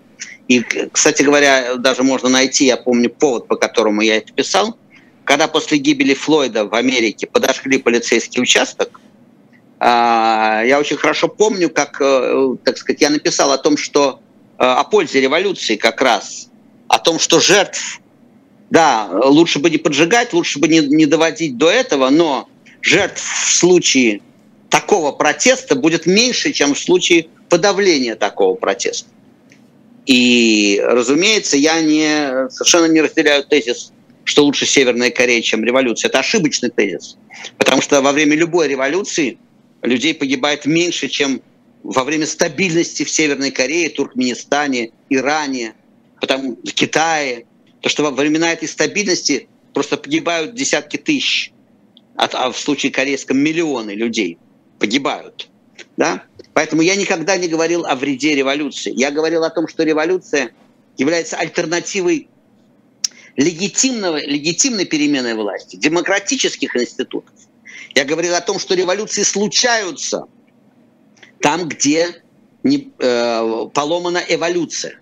И, 0.48 0.62
кстати 0.92 1.24
говоря, 1.24 1.76
даже 1.76 2.04
можно 2.04 2.30
найти, 2.30 2.66
я 2.66 2.78
помню 2.78 3.10
повод, 3.10 3.48
по 3.48 3.56
которому 3.56 4.02
я 4.02 4.18
это 4.18 4.34
писал, 4.34 4.78
когда 5.24 5.48
после 5.48 5.78
гибели 5.78 6.14
Флойда 6.14 6.66
в 6.66 6.76
Америке 6.76 7.28
подошли 7.28 7.78
полицейский 7.78 8.42
участок, 8.42 9.00
я 9.86 10.78
очень 10.80 10.98
хорошо 10.98 11.28
помню, 11.28 11.70
как, 11.70 11.98
э, 12.00 12.56
так 12.64 12.78
сказать, 12.78 13.02
я 13.02 13.10
написал 13.10 13.52
о 13.52 13.58
том, 13.58 13.76
что 13.76 14.22
э, 14.58 14.64
о 14.64 14.84
пользе 14.86 15.20
революции 15.20 15.76
как 15.76 16.02
раз, 16.02 16.50
о 16.88 17.00
том, 17.00 17.20
что 17.20 17.40
жертв, 17.40 18.00
да, 18.70 19.10
лучше 19.12 19.60
бы 19.60 19.70
не 19.70 19.78
поджигать, 19.78 20.32
лучше 20.34 20.60
бы 20.60 20.68
не, 20.68 20.80
не 20.80 21.06
доводить 21.06 21.58
до 21.58 21.70
этого, 21.70 22.10
но 22.10 22.48
жертв 22.82 23.22
в 23.22 23.54
случае 23.54 24.22
такого 24.70 25.12
протеста 25.12 25.76
будет 25.76 26.06
меньше, 26.06 26.54
чем 26.54 26.76
в 26.76 26.80
случае 26.80 27.28
подавления 27.50 28.16
такого 28.16 28.56
протеста. 28.56 29.10
И, 30.06 30.82
разумеется, 30.84 31.58
я 31.58 31.82
не, 31.82 32.50
совершенно 32.50 32.86
не 32.86 33.02
разделяю 33.02 33.44
тезис, 33.44 33.92
что 34.24 34.46
лучше 34.46 34.66
Северная 34.66 35.12
Корея, 35.12 35.42
чем 35.42 35.64
революция. 35.64 36.10
Это 36.10 36.20
ошибочный 36.20 36.70
тезис. 36.70 37.18
Потому 37.58 37.82
что 37.82 38.02
во 38.02 38.12
время 38.12 38.36
любой 38.36 38.68
революции 38.68 39.38
людей 39.84 40.14
погибает 40.16 40.66
меньше, 40.66 41.10
чем 41.10 41.42
во 41.84 42.04
время 42.04 42.26
стабильности 42.26 43.04
в 43.04 43.10
Северной 43.10 43.52
Корее, 43.52 43.90
Туркменистане, 43.90 44.92
Иране, 45.10 45.76
потому, 46.20 46.56
в 46.56 46.74
Китае. 46.74 47.46
То, 47.82 47.90
что 47.90 48.04
во 48.04 48.12
времена 48.12 48.54
этой 48.54 48.70
стабильности 48.70 49.50
просто 49.74 49.98
погибают 49.98 50.56
десятки 50.56 50.96
тысяч, 50.96 51.52
а, 52.16 52.30
а 52.32 52.52
в 52.52 52.58
случае 52.58 52.94
корейском 52.94 53.38
миллионы 53.38 53.92
людей 53.92 54.38
погибают. 54.80 55.50
Да? 55.98 56.24
Поэтому 56.54 56.82
я 56.82 56.96
никогда 56.96 57.36
не 57.36 57.50
говорил 57.50 57.86
о 57.86 57.96
вреде 57.96 58.36
революции. 58.36 58.94
Я 58.96 59.12
говорил 59.12 59.44
о 59.44 59.50
том, 59.50 59.68
что 59.68 59.84
революция 59.84 60.52
является 60.98 61.36
альтернативой 61.36 62.30
легитимного, 63.36 64.18
легитимной 64.24 64.86
перемены 64.86 65.36
власти, 65.36 65.76
демократических 65.76 66.76
институтов. 66.76 67.33
Я 67.96 68.06
говорил 68.06 68.36
о 68.36 68.42
том, 68.42 68.60
что 68.60 68.74
революции 68.74 69.24
случаются 69.24 70.26
там, 71.42 71.68
где 71.68 72.24
не, 72.64 72.92
э, 73.00 73.68
поломана 73.74 74.22
эволюция. 74.28 75.00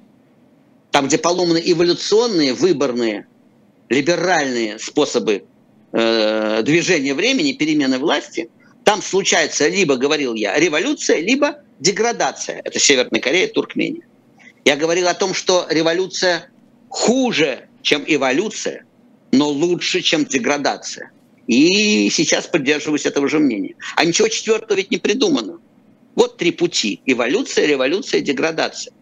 Там, 0.91 1.07
где 1.07 1.17
поломаны 1.17 1.61
эволюционные, 1.63 2.53
выборные, 2.53 3.27
либеральные 3.89 4.79
способы 4.79 5.45
э, 5.93 6.63
движения 6.63 7.13
времени, 7.13 7.53
перемены 7.53 7.97
власти, 7.97 8.49
там 8.83 9.01
случается 9.01 9.67
либо, 9.67 9.95
говорил 9.95 10.33
я, 10.33 10.59
революция, 10.59 11.19
либо 11.19 11.59
деградация. 11.79 12.61
Это 12.65 12.79
Северная 12.79 13.21
Корея, 13.21 13.47
Туркмения. 13.47 14.05
Я 14.65 14.75
говорил 14.75 15.07
о 15.07 15.13
том, 15.13 15.33
что 15.33 15.65
революция 15.69 16.49
хуже, 16.89 17.67
чем 17.81 18.03
эволюция, 18.05 18.85
но 19.31 19.47
лучше, 19.49 20.01
чем 20.01 20.25
деградация. 20.25 21.11
И 21.51 22.09
сейчас 22.09 22.47
придерживаюсь 22.47 23.05
этого 23.05 23.27
же 23.27 23.37
мнения. 23.37 23.75
А 23.97 24.05
ничего 24.05 24.29
четвертого 24.29 24.77
ведь 24.77 24.89
не 24.89 24.95
придумано. 24.95 25.59
Вот 26.15 26.37
три 26.37 26.51
пути. 26.51 27.01
Эволюция, 27.05 27.65
революция, 27.65 28.21
деградация. 28.21 28.93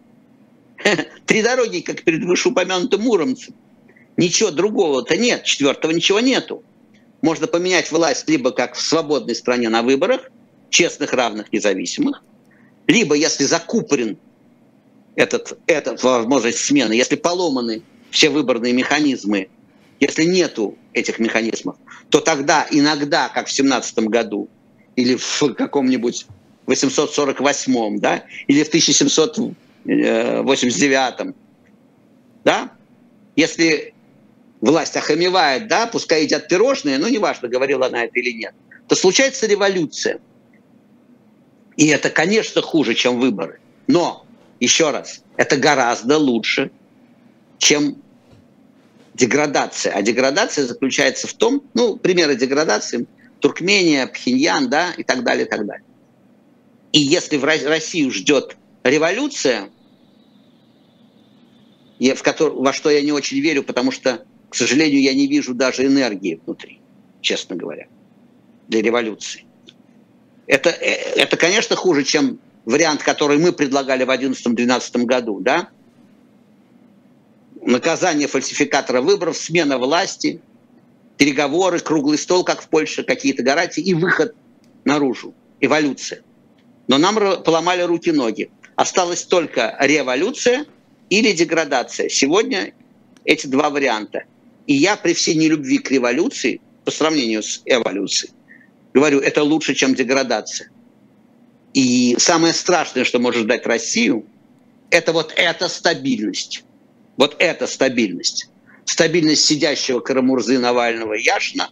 Три 1.26 1.42
дороги, 1.42 1.78
как 1.78 2.02
перед 2.02 2.24
вышеупомянутым 2.24 3.02
Муромцем. 3.02 3.54
Ничего 4.16 4.50
другого-то 4.50 5.16
нет, 5.16 5.44
четвертого 5.44 5.92
ничего 5.92 6.18
нету. 6.18 6.64
Можно 7.22 7.46
поменять 7.46 7.92
власть 7.92 8.28
либо 8.28 8.50
как 8.50 8.74
в 8.74 8.80
свободной 8.80 9.36
стране 9.36 9.68
на 9.68 9.82
выборах, 9.82 10.32
честных, 10.70 11.12
равных, 11.12 11.52
независимых, 11.52 12.20
либо 12.88 13.14
если 13.14 13.44
закупорен 13.44 14.18
этот, 15.14 15.56
этот 15.66 16.02
возможность 16.02 16.58
смены, 16.58 16.94
если 16.94 17.14
поломаны 17.14 17.82
все 18.10 18.28
выборные 18.28 18.72
механизмы 18.72 19.50
если 20.00 20.24
нету 20.24 20.76
этих 20.92 21.18
механизмов, 21.18 21.76
то 22.08 22.20
тогда 22.20 22.66
иногда, 22.70 23.28
как 23.28 23.46
в 23.46 23.52
17 23.52 23.98
году, 24.00 24.48
или 24.96 25.16
в 25.16 25.54
каком-нибудь 25.54 26.26
848, 26.66 28.00
да, 28.00 28.24
или 28.46 28.64
в 28.64 28.68
1789, 28.68 31.34
да, 32.44 32.70
если 33.36 33.94
власть 34.60 34.96
охамевает, 34.96 35.68
да, 35.68 35.86
пускай 35.86 36.24
едят 36.24 36.48
пирожные, 36.48 36.98
ну, 36.98 37.08
неважно, 37.08 37.48
говорила 37.48 37.86
она 37.86 38.04
это 38.04 38.18
или 38.18 38.32
нет, 38.32 38.54
то 38.88 38.94
случается 38.94 39.46
революция. 39.46 40.20
И 41.76 41.86
это, 41.86 42.10
конечно, 42.10 42.60
хуже, 42.60 42.94
чем 42.94 43.20
выборы. 43.20 43.60
Но, 43.86 44.26
еще 44.58 44.90
раз, 44.90 45.22
это 45.36 45.56
гораздо 45.56 46.18
лучше, 46.18 46.72
чем 47.58 48.02
деградация. 49.14 49.92
А 49.92 50.02
деградация 50.02 50.66
заключается 50.66 51.26
в 51.26 51.34
том, 51.34 51.62
ну, 51.74 51.96
примеры 51.96 52.36
деградации, 52.36 53.06
Туркмения, 53.40 54.06
Пхеньян, 54.06 54.68
да, 54.68 54.92
и 54.96 55.02
так 55.02 55.24
далее, 55.24 55.46
и 55.46 55.48
так 55.48 55.66
далее. 55.66 55.84
И 56.92 57.00
если 57.00 57.36
в 57.36 57.44
Россию 57.44 58.10
ждет 58.10 58.56
революция, 58.82 59.70
в 62.00 62.22
который, 62.22 62.54
во 62.54 62.72
что 62.72 62.90
я 62.90 63.02
не 63.02 63.12
очень 63.12 63.40
верю, 63.40 63.62
потому 63.62 63.90
что, 63.92 64.24
к 64.48 64.54
сожалению, 64.54 65.00
я 65.00 65.14
не 65.14 65.26
вижу 65.26 65.54
даже 65.54 65.86
энергии 65.86 66.40
внутри, 66.44 66.80
честно 67.20 67.56
говоря, 67.56 67.86
для 68.68 68.82
революции. 68.82 69.44
Это, 70.46 70.70
э, 70.70 71.14
это 71.16 71.36
конечно, 71.36 71.76
хуже, 71.76 72.04
чем 72.04 72.40
вариант, 72.64 73.02
который 73.02 73.38
мы 73.38 73.52
предлагали 73.52 74.04
в 74.04 74.10
2011-2012 74.10 75.04
году, 75.04 75.40
да, 75.40 75.68
наказание 77.62 78.28
фальсификатора 78.28 79.00
выборов, 79.00 79.36
смена 79.36 79.78
власти, 79.78 80.40
переговоры, 81.16 81.80
круглый 81.80 82.18
стол, 82.18 82.44
как 82.44 82.62
в 82.62 82.68
Польше, 82.68 83.02
какие-то 83.02 83.42
гарантии 83.42 83.82
и 83.82 83.94
выход 83.94 84.34
наружу, 84.84 85.34
эволюция. 85.60 86.22
Но 86.88 86.98
нам 86.98 87.16
поломали 87.42 87.82
руки-ноги. 87.82 88.50
Осталась 88.76 89.24
только 89.24 89.76
революция 89.80 90.66
или 91.10 91.32
деградация. 91.32 92.08
Сегодня 92.08 92.72
эти 93.24 93.46
два 93.46 93.70
варианта. 93.70 94.24
И 94.66 94.74
я 94.74 94.96
при 94.96 95.12
всей 95.12 95.34
нелюбви 95.34 95.78
к 95.78 95.90
революции, 95.90 96.60
по 96.84 96.90
сравнению 96.90 97.42
с 97.42 97.60
эволюцией, 97.66 98.32
говорю, 98.94 99.20
это 99.20 99.42
лучше, 99.42 99.74
чем 99.74 99.94
деградация. 99.94 100.70
И 101.74 102.16
самое 102.18 102.54
страшное, 102.54 103.04
что 103.04 103.18
может 103.18 103.46
дать 103.46 103.66
Россию, 103.66 104.26
это 104.90 105.12
вот 105.12 105.32
эта 105.36 105.68
стабильность. 105.68 106.64
Вот 107.16 107.36
эта 107.38 107.66
стабильность. 107.66 108.48
Стабильность 108.84 109.44
сидящего 109.44 110.00
Карамурзы 110.00 110.58
Навального 110.58 111.14
Яшна, 111.14 111.70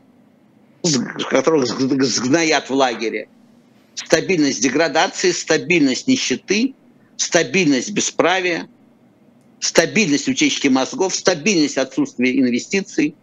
которых 1.31 1.67
сгноят 1.67 2.71
в 2.71 2.75
лагере. 2.75 3.29
Стабильность 3.95 4.63
деградации, 4.63 5.33
стабильность 5.33 6.07
нищеты, 6.07 6.75
стабильность 7.17 7.91
бесправия, 7.91 8.69
стабильность 9.59 10.29
утечки 10.29 10.69
мозгов, 10.69 11.15
стабильность 11.15 11.79
отсутствия 11.79 12.39
инвестиций. 12.39 13.17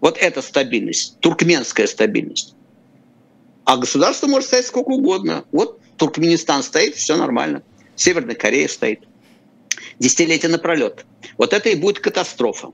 Вот 0.00 0.18
это 0.18 0.42
стабильность, 0.42 1.18
туркменская 1.20 1.86
стабильность. 1.86 2.54
А 3.64 3.78
государство 3.78 4.26
может 4.26 4.48
стоять 4.48 4.66
сколько 4.66 4.90
угодно. 4.90 5.44
Вот 5.50 5.80
Туркменистан 5.96 6.62
стоит, 6.62 6.94
все 6.94 7.16
нормально. 7.16 7.62
Северная 7.96 8.34
Корея 8.34 8.68
стоит. 8.68 9.00
Десятилетия 9.98 10.48
напролет. 10.48 11.04
Вот 11.38 11.52
это 11.52 11.68
и 11.68 11.74
будет 11.74 12.00
катастрофа. 12.00 12.72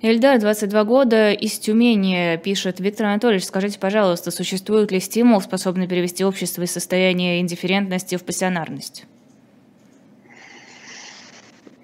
Эльдар, 0.00 0.38
22 0.38 0.84
года, 0.84 1.32
из 1.32 1.58
Тюмени, 1.58 2.38
пишет 2.42 2.78
Виктор 2.78 3.06
Анатольевич, 3.06 3.44
скажите, 3.44 3.78
пожалуйста, 3.78 4.30
существует 4.30 4.92
ли 4.92 5.00
стимул, 5.00 5.40
способный 5.40 5.88
перевести 5.88 6.24
общество 6.24 6.62
из 6.62 6.72
состояния 6.72 7.40
индифферентности 7.40 8.16
в 8.16 8.24
пассионарность? 8.24 9.06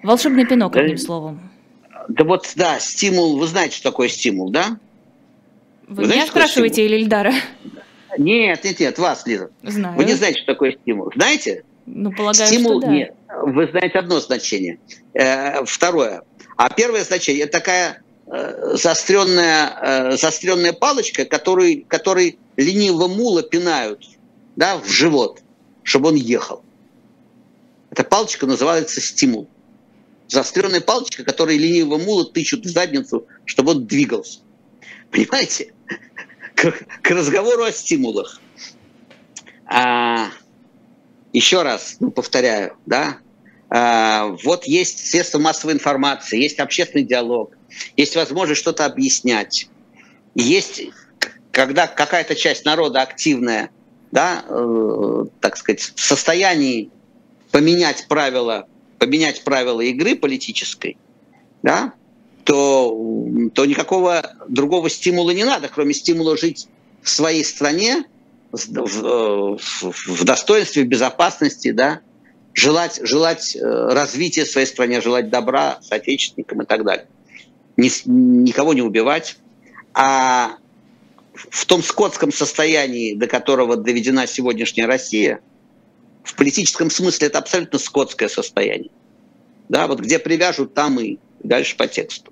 Волшебный 0.03 0.45
пинок, 0.45 0.75
одним 0.75 0.97
словом. 0.97 1.51
Да 2.09 2.23
вот, 2.23 2.51
да, 2.55 2.79
стимул, 2.79 3.39
вы 3.39 3.47
знаете, 3.47 3.77
что 3.77 3.89
такое 3.89 4.07
стимул, 4.07 4.51
да? 4.51 4.77
Вы, 5.87 5.95
вы 5.95 6.05
знаете, 6.05 6.23
меня 6.23 6.27
спрашиваете 6.27 6.85
или 6.85 6.97
Ильдара? 6.97 7.33
Нет, 8.17 8.63
нет, 8.63 8.79
нет, 8.79 8.99
вас, 8.99 9.25
Лиза. 9.25 9.49
Знаю. 9.63 9.97
Вы 9.97 10.05
не 10.05 10.13
знаете, 10.13 10.41
что 10.41 10.53
такое 10.53 10.73
стимул. 10.73 11.11
Знаете? 11.15 11.63
Ну, 11.85 12.11
полагаю, 12.11 12.47
стимул, 12.47 12.79
что 12.79 12.87
да. 12.87 12.93
Нет. 12.93 13.15
Вы 13.43 13.67
знаете 13.67 13.99
одно 13.99 14.19
значение. 14.19 14.79
Э, 15.13 15.63
второе. 15.65 16.23
А 16.57 16.69
первое 16.69 17.03
значение– 17.03 17.43
это 17.45 17.59
такая 17.59 18.01
э, 18.27 18.75
заостренная, 18.75 19.77
э, 19.81 20.17
заостренная 20.17 20.73
палочка, 20.73 21.25
которой, 21.25 21.85
которой 21.87 22.37
ленивого 22.55 23.07
мула 23.07 23.41
пинают 23.43 24.05
да, 24.55 24.77
в 24.77 24.87
живот, 24.87 25.41
чтобы 25.83 26.09
он 26.09 26.15
ехал. 26.15 26.63
Эта 27.89 28.03
палочка 28.03 28.45
называется 28.45 29.01
стимул. 29.01 29.47
Заостренная 30.27 30.81
палочка, 30.81 31.23
которой 31.23 31.57
ленивого 31.57 31.97
мула 31.97 32.25
тычут 32.25 32.65
в 32.65 32.69
задницу, 32.69 33.27
чтобы 33.45 33.71
он 33.71 33.85
двигался. 33.85 34.39
Понимаете? 35.09 35.73
К, 36.55 36.71
к 37.01 37.09
разговору 37.09 37.63
о 37.63 37.71
стимулах. 37.71 38.39
А, 39.65 40.29
еще 41.33 41.61
раз 41.63 41.97
ну, 41.99 42.11
повторяю, 42.11 42.77
да, 42.85 43.17
а, 43.69 44.35
вот 44.43 44.65
есть 44.65 45.07
средства 45.07 45.39
массовой 45.39 45.73
информации, 45.73 46.41
есть 46.41 46.59
общественный 46.59 47.05
диалог, 47.05 47.55
есть 47.95 48.15
возможность 48.15 48.59
что-то 48.59 48.85
объяснять, 48.85 49.69
есть, 50.35 50.83
когда 51.51 51.87
какая-то 51.87 52.35
часть 52.35 52.65
народа 52.65 53.01
активная, 53.01 53.69
да, 54.11 54.43
э, 54.47 55.25
так 55.39 55.55
сказать, 55.55 55.93
в 55.95 56.01
состоянии 56.01 56.89
поменять 57.51 58.07
правила, 58.07 58.67
поменять 58.99 59.43
правила 59.43 59.81
игры 59.81 60.15
политической, 60.15 60.97
да, 61.63 61.93
то, 62.43 62.89
то 63.53 63.65
никакого 63.65 64.33
другого 64.47 64.89
стимула 64.89 65.31
не 65.31 65.43
надо, 65.43 65.69
кроме 65.69 65.93
стимула 65.93 66.37
жить 66.37 66.67
в 67.01 67.09
своей 67.09 67.45
стране, 67.45 68.03
в, 68.51 69.57
в, 69.81 70.23
достоинстве, 70.23 70.83
в 70.83 70.87
безопасности, 70.87 71.71
да, 71.71 72.01
желать, 72.53 72.99
желать 73.03 73.55
э, 73.55 73.59
развития 73.59 74.45
своей 74.45 74.67
стране, 74.67 75.01
желать 75.01 75.29
добра 75.29 75.79
соотечественникам 75.81 76.61
и 76.61 76.65
так 76.65 76.83
далее. 76.83 77.07
Ни, 77.77 77.89
никого 78.05 78.73
не 78.73 78.81
убивать. 78.81 79.37
А 79.93 80.57
в 81.33 81.65
том 81.65 81.81
скотском 81.81 82.31
состоянии, 82.31 83.15
до 83.15 83.27
которого 83.27 83.77
доведена 83.77 84.27
сегодняшняя 84.27 84.85
Россия, 84.85 85.39
в 86.23 86.35
политическом 86.35 86.89
смысле 86.89 87.27
это 87.27 87.39
абсолютно 87.39 87.79
скотское 87.79 88.29
состояние. 88.29 88.91
Да, 89.69 89.87
вот 89.87 89.99
где 90.01 90.19
привяжут, 90.19 90.73
там 90.73 90.99
и 90.99 91.17
дальше 91.39 91.77
по 91.77 91.87
тексту. 91.87 92.31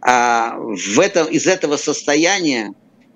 А 0.00 0.56
в 0.58 1.00
этом, 1.00 1.26
из 1.26 1.46
этого 1.46 1.76
состояния 1.76 2.74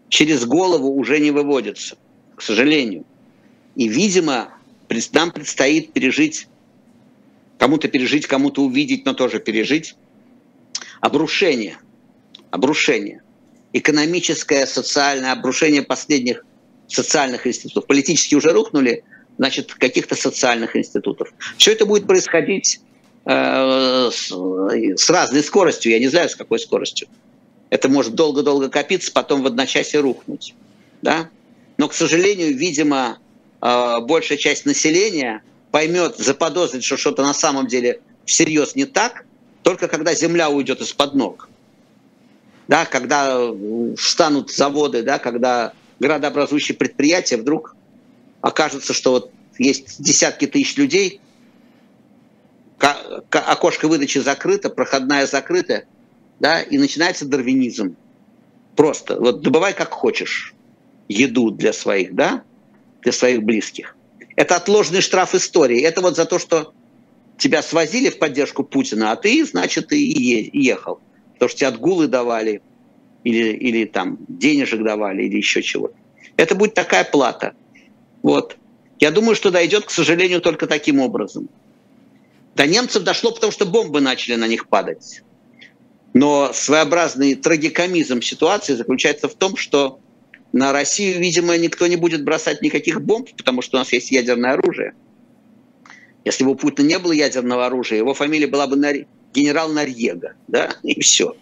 через 0.09 0.45
голову 0.45 0.91
уже 0.95 1.21
не 1.21 1.31
выводится, 1.31 1.97
к 2.39 2.43
сожалению. 2.43 3.05
И, 3.75 3.89
видимо, 3.89 4.51
нам 5.13 5.31
предстоит 5.33 5.93
пережить, 5.93 6.49
кому-то 7.59 7.89
пережить, 7.89 8.27
кому-то 8.27 8.63
увидеть, 8.63 9.05
но 9.05 9.13
тоже 9.13 9.41
пережить 9.41 9.97
обрушение. 11.01 11.79
Обрушение. 12.51 13.23
Экономическое, 13.73 14.67
социальное 14.67 15.33
обрушение 15.33 15.83
последних 15.83 16.45
социальных 16.87 17.47
институтов. 17.47 17.87
Политические 17.87 18.39
уже 18.39 18.53
рухнули, 18.53 19.05
значит, 19.37 19.75
каких-то 19.75 20.15
социальных 20.15 20.75
институтов. 20.77 21.33
Все 21.59 21.73
это 21.73 21.85
будет 21.85 22.07
происходить 22.07 22.81
э, 23.27 24.11
с, 24.11 24.31
с 24.31 25.11
разной 25.11 25.43
скоростью, 25.43 25.93
я 25.93 25.99
не 25.99 26.09
знаю, 26.09 26.31
с 26.31 26.37
какой 26.37 26.59
скоростью. 26.59 27.09
Это 27.69 27.89
может 27.91 28.15
долго-долго 28.15 28.71
копиться, 28.71 29.13
потом 29.13 29.43
в 29.43 29.47
одночасье 29.47 30.01
рухнуть. 30.01 30.55
Да? 31.03 31.29
Но, 31.79 31.87
к 31.89 31.95
сожалению, 31.95 32.55
видимо, 32.57 33.19
э, 33.63 34.01
большая 34.01 34.37
часть 34.37 34.67
населения 34.67 35.43
поймет, 35.71 36.17
заподозрит, 36.19 36.83
что 36.83 36.97
что-то 36.97 37.23
на 37.23 37.33
самом 37.33 37.69
деле 37.69 38.01
всерьез 38.27 38.75
не 38.75 38.85
так, 38.85 39.25
только 39.63 39.87
когда 39.87 40.13
земля 40.13 40.51
уйдет 40.51 40.81
из-под 40.81 41.15
ног. 41.15 41.49
Да, 42.67 42.85
когда 42.85 43.51
встанут 43.97 44.51
заводы, 44.51 45.03
да, 45.03 45.19
когда 45.19 45.73
градообразующие 46.01 46.77
предприятия 46.77 47.37
вдруг 47.37 47.75
окажется, 48.41 48.93
что 48.93 49.13
вот 49.13 49.31
есть 49.59 50.03
десятки 50.03 50.47
тысяч 50.47 50.77
людей, 50.77 51.21
окошко 53.31 53.89
выдачи 53.89 54.19
закрыто, 54.19 54.69
проходная 54.69 55.27
закрыта, 55.27 55.85
да, 56.41 56.61
и 56.61 56.77
начинается 56.77 57.25
дарвинизм. 57.25 57.97
Просто 58.77 59.19
вот 59.19 59.43
добывай 59.43 59.73
как 59.73 59.91
хочешь 59.91 60.55
еду 61.09 61.51
для 61.51 61.73
своих, 61.73 62.15
да, 62.15 62.43
для 63.03 63.13
своих 63.13 63.43
близких. 63.43 63.97
Это 64.37 64.57
отложенный 64.57 65.01
штраф 65.01 65.35
истории. 65.35 65.81
Это 65.81 66.01
вот 66.01 66.17
за 66.17 66.25
то, 66.25 66.39
что 66.39 66.73
тебя 67.39 67.63
свозили 67.63 68.11
в 68.11 68.19
поддержку 68.19 68.63
Путина, 68.63 69.13
а 69.13 69.17
ты, 69.17 69.45
значит, 69.45 69.93
и 69.93 70.51
ехал. 70.53 71.01
Потому 71.35 71.49
что 71.49 71.59
тебе 71.59 71.69
отгулы 71.69 72.09
давали, 72.09 72.61
или, 73.25 73.53
или 73.53 73.85
там 73.85 74.19
денежек 74.29 74.83
давали, 74.83 75.25
или 75.25 75.37
еще 75.37 75.63
чего-то. 75.63 75.95
Это 76.37 76.55
будет 76.55 76.75
такая 76.75 77.05
плата. 77.05 77.55
Вот. 78.23 78.57
Я 79.01 79.11
думаю, 79.11 79.35
что 79.35 79.51
дойдет, 79.51 79.85
к 79.87 79.91
сожалению, 79.91 80.41
только 80.41 80.67
таким 80.67 81.01
образом. 81.01 81.49
До 82.55 82.67
немцев 82.67 83.05
дошло, 83.05 83.31
потому 83.31 83.53
что 83.53 83.67
бомбы 83.67 84.01
начали 84.01 84.35
на 84.35 84.49
них 84.49 84.69
падать. 84.69 85.23
Но 86.15 86.53
своеобразный 86.53 87.35
трагикомизм 87.37 88.21
ситуации 88.21 88.75
заключается 88.75 89.29
в 89.29 89.35
том, 89.35 89.57
что 89.57 90.01
на 90.53 90.73
Россию, 90.73 91.21
видимо, 91.21 91.57
никто 91.57 91.87
не 91.87 91.97
будет 91.97 92.25
бросать 92.25 92.63
никаких 92.63 93.03
бомб, 93.03 93.29
потому 93.37 93.63
что 93.63 93.77
у 93.77 93.81
нас 93.81 93.93
есть 93.93 94.11
ядерное 94.11 94.53
оружие. 94.53 94.95
Если 96.25 96.45
бы 96.45 96.53
у 96.53 96.55
Путина 96.55 96.87
не 96.87 96.99
было 96.99 97.13
ядерного 97.13 97.67
оружия, 97.67 97.99
его 97.99 98.15
фамилия 98.15 98.47
была 98.47 98.67
бы 98.67 98.77
Нар... 98.77 98.97
генерал 99.35 99.71
Нарьега, 99.71 100.35
да, 100.47 100.75
и 100.83 101.01
все. 101.01 101.37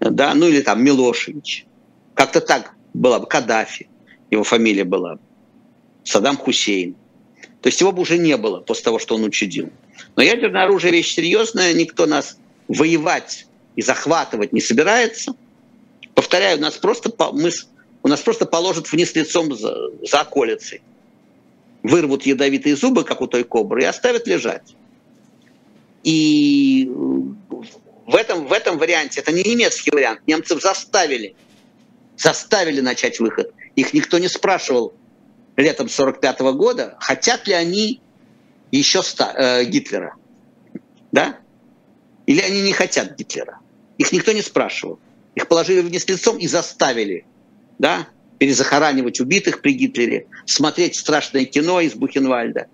Да, 0.00 0.34
ну 0.34 0.48
или 0.48 0.60
там 0.60 0.82
Милошевич. 0.82 1.66
Как-то 2.14 2.40
так 2.40 2.74
была 2.92 3.18
бы 3.18 3.26
Каддафи, 3.26 3.88
его 4.30 4.44
фамилия 4.44 4.84
была 4.84 5.14
бы. 5.14 5.20
Саддам 6.04 6.36
Хусейн. 6.36 6.94
То 7.62 7.68
есть 7.68 7.80
его 7.80 7.92
бы 7.92 8.02
уже 8.02 8.18
не 8.18 8.36
было 8.36 8.60
после 8.60 8.84
того, 8.84 8.98
что 8.98 9.14
он 9.14 9.24
учудил. 9.24 9.70
Но 10.16 10.22
ядерное 10.22 10.64
оружие 10.64 10.92
вещь 10.92 11.14
серьезная, 11.14 11.72
никто 11.72 12.06
нас 12.06 12.36
воевать 12.68 13.46
и 13.74 13.82
захватывать 13.82 14.52
не 14.52 14.60
собирается. 14.60 15.34
Повторяю, 16.14 16.60
нас 16.60 16.74
просто, 16.76 17.10
мы, 17.32 17.50
у 18.04 18.08
нас 18.08 18.20
просто 18.20 18.44
положат 18.44 18.92
вниз 18.92 19.14
лицом 19.14 19.56
за, 19.56 19.74
за 20.02 20.20
околицей. 20.20 20.82
вырвут 21.82 22.24
ядовитые 22.24 22.76
зубы, 22.76 23.02
как 23.02 23.22
у 23.22 23.26
той 23.26 23.44
кобры, 23.44 23.82
и 23.82 23.86
оставят 23.86 24.26
лежать. 24.26 24.76
И 26.02 26.86
в 26.86 28.14
этом, 28.14 28.46
в 28.46 28.52
этом 28.52 28.76
варианте, 28.76 29.20
это 29.20 29.32
не 29.32 29.42
немецкий 29.42 29.90
вариант, 29.90 30.20
немцев 30.26 30.60
заставили, 30.60 31.34
заставили 32.16 32.80
начать 32.80 33.20
выход. 33.20 33.52
Их 33.74 33.94
никто 33.94 34.18
не 34.18 34.28
спрашивал 34.28 34.92
летом 35.56 35.88
45 35.88 36.40
года, 36.52 36.96
хотят 37.00 37.46
ли 37.46 37.54
они 37.54 38.00
еще 38.70 39.02
ста, 39.02 39.32
э, 39.34 39.64
Гитлера. 39.64 40.14
Да? 41.10 41.38
Или 42.26 42.40
они 42.40 42.60
не 42.60 42.72
хотят 42.72 43.16
Гитлера. 43.16 43.60
Их 43.96 44.12
никто 44.12 44.32
не 44.32 44.42
спрашивал. 44.42 44.98
Их 45.34 45.48
положили 45.48 45.80
вниз 45.80 46.06
лицом 46.06 46.36
и 46.36 46.46
заставили 46.46 47.24
да, 47.78 48.08
перезахоранивать 48.38 49.20
убитых 49.20 49.60
при 49.60 49.72
Гитлере, 49.72 50.26
смотреть 50.46 50.96
страшное 50.96 51.44
кино 51.44 51.80
из 51.80 51.94
Бухенвальда. 51.94 52.66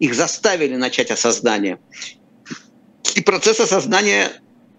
Их 0.00 0.14
заставили 0.14 0.76
начать 0.76 1.10
осознание. 1.10 1.78
И 3.14 3.20
процесс 3.20 3.60
осознания 3.60 4.30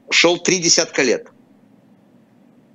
шел 0.10 0.38
три 0.38 0.60
десятка 0.60 1.04
лет. 1.04 1.28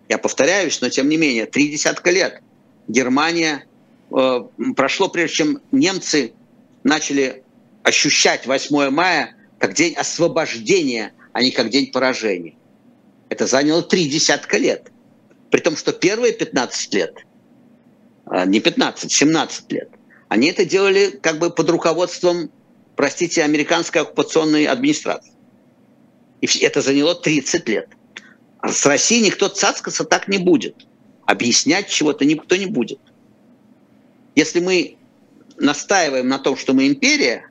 Я 0.09 0.19
повторяюсь, 0.19 0.81
но 0.81 0.89
тем 0.91 1.09
не 1.09 1.17
менее, 1.17 1.47
три 1.47 1.69
десятка 1.71 2.11
лет. 2.11 2.43
Германия 2.89 3.65
э, 4.11 4.41
прошло, 4.77 5.09
прежде 5.09 5.37
чем 5.37 5.63
немцы 5.73 6.35
начали 6.83 7.43
ощущать 7.83 8.47
8 8.47 8.91
мая 8.91 9.35
как 9.59 9.75
день 9.75 9.95
освобождения, 9.95 11.13
а 11.33 11.43
не 11.43 11.51
как 11.51 11.71
день 11.71 11.91
поражения. 11.91 12.55
Это 13.31 13.47
заняло 13.47 13.83
три 13.83 14.09
десятка 14.09 14.59
лет. 14.59 14.91
При 15.55 15.61
том, 15.61 15.77
что 15.77 15.93
первые 15.93 16.33
15 16.33 16.95
лет, 16.95 17.15
а, 18.27 18.45
не 18.45 18.59
15, 18.59 19.13
17 19.13 19.71
лет, 19.71 19.89
они 20.27 20.49
это 20.49 20.65
делали 20.65 21.17
как 21.23 21.39
бы 21.39 21.49
под 21.49 21.71
руководством, 21.71 22.51
простите, 22.97 23.45
американской 23.45 24.03
оккупационной 24.03 24.65
администрации. 24.65 25.33
И 26.41 26.49
это 26.59 26.81
заняло 26.81 27.15
30 27.15 27.69
лет. 27.69 27.89
А 28.59 28.73
с 28.73 28.85
Россией 28.85 29.27
никто 29.27 29.47
цацкаться 29.47 30.03
так 30.03 30.27
не 30.27 30.39
будет. 30.39 30.89
Объяснять 31.25 31.89
чего-то 31.89 32.25
никто 32.25 32.57
не 32.57 32.67
будет. 32.67 32.99
Если 34.35 34.59
мы 34.59 34.97
настаиваем 35.57 36.27
на 36.27 36.41
том, 36.41 36.57
что 36.57 36.73
мы 36.73 36.89
империя, 36.89 37.49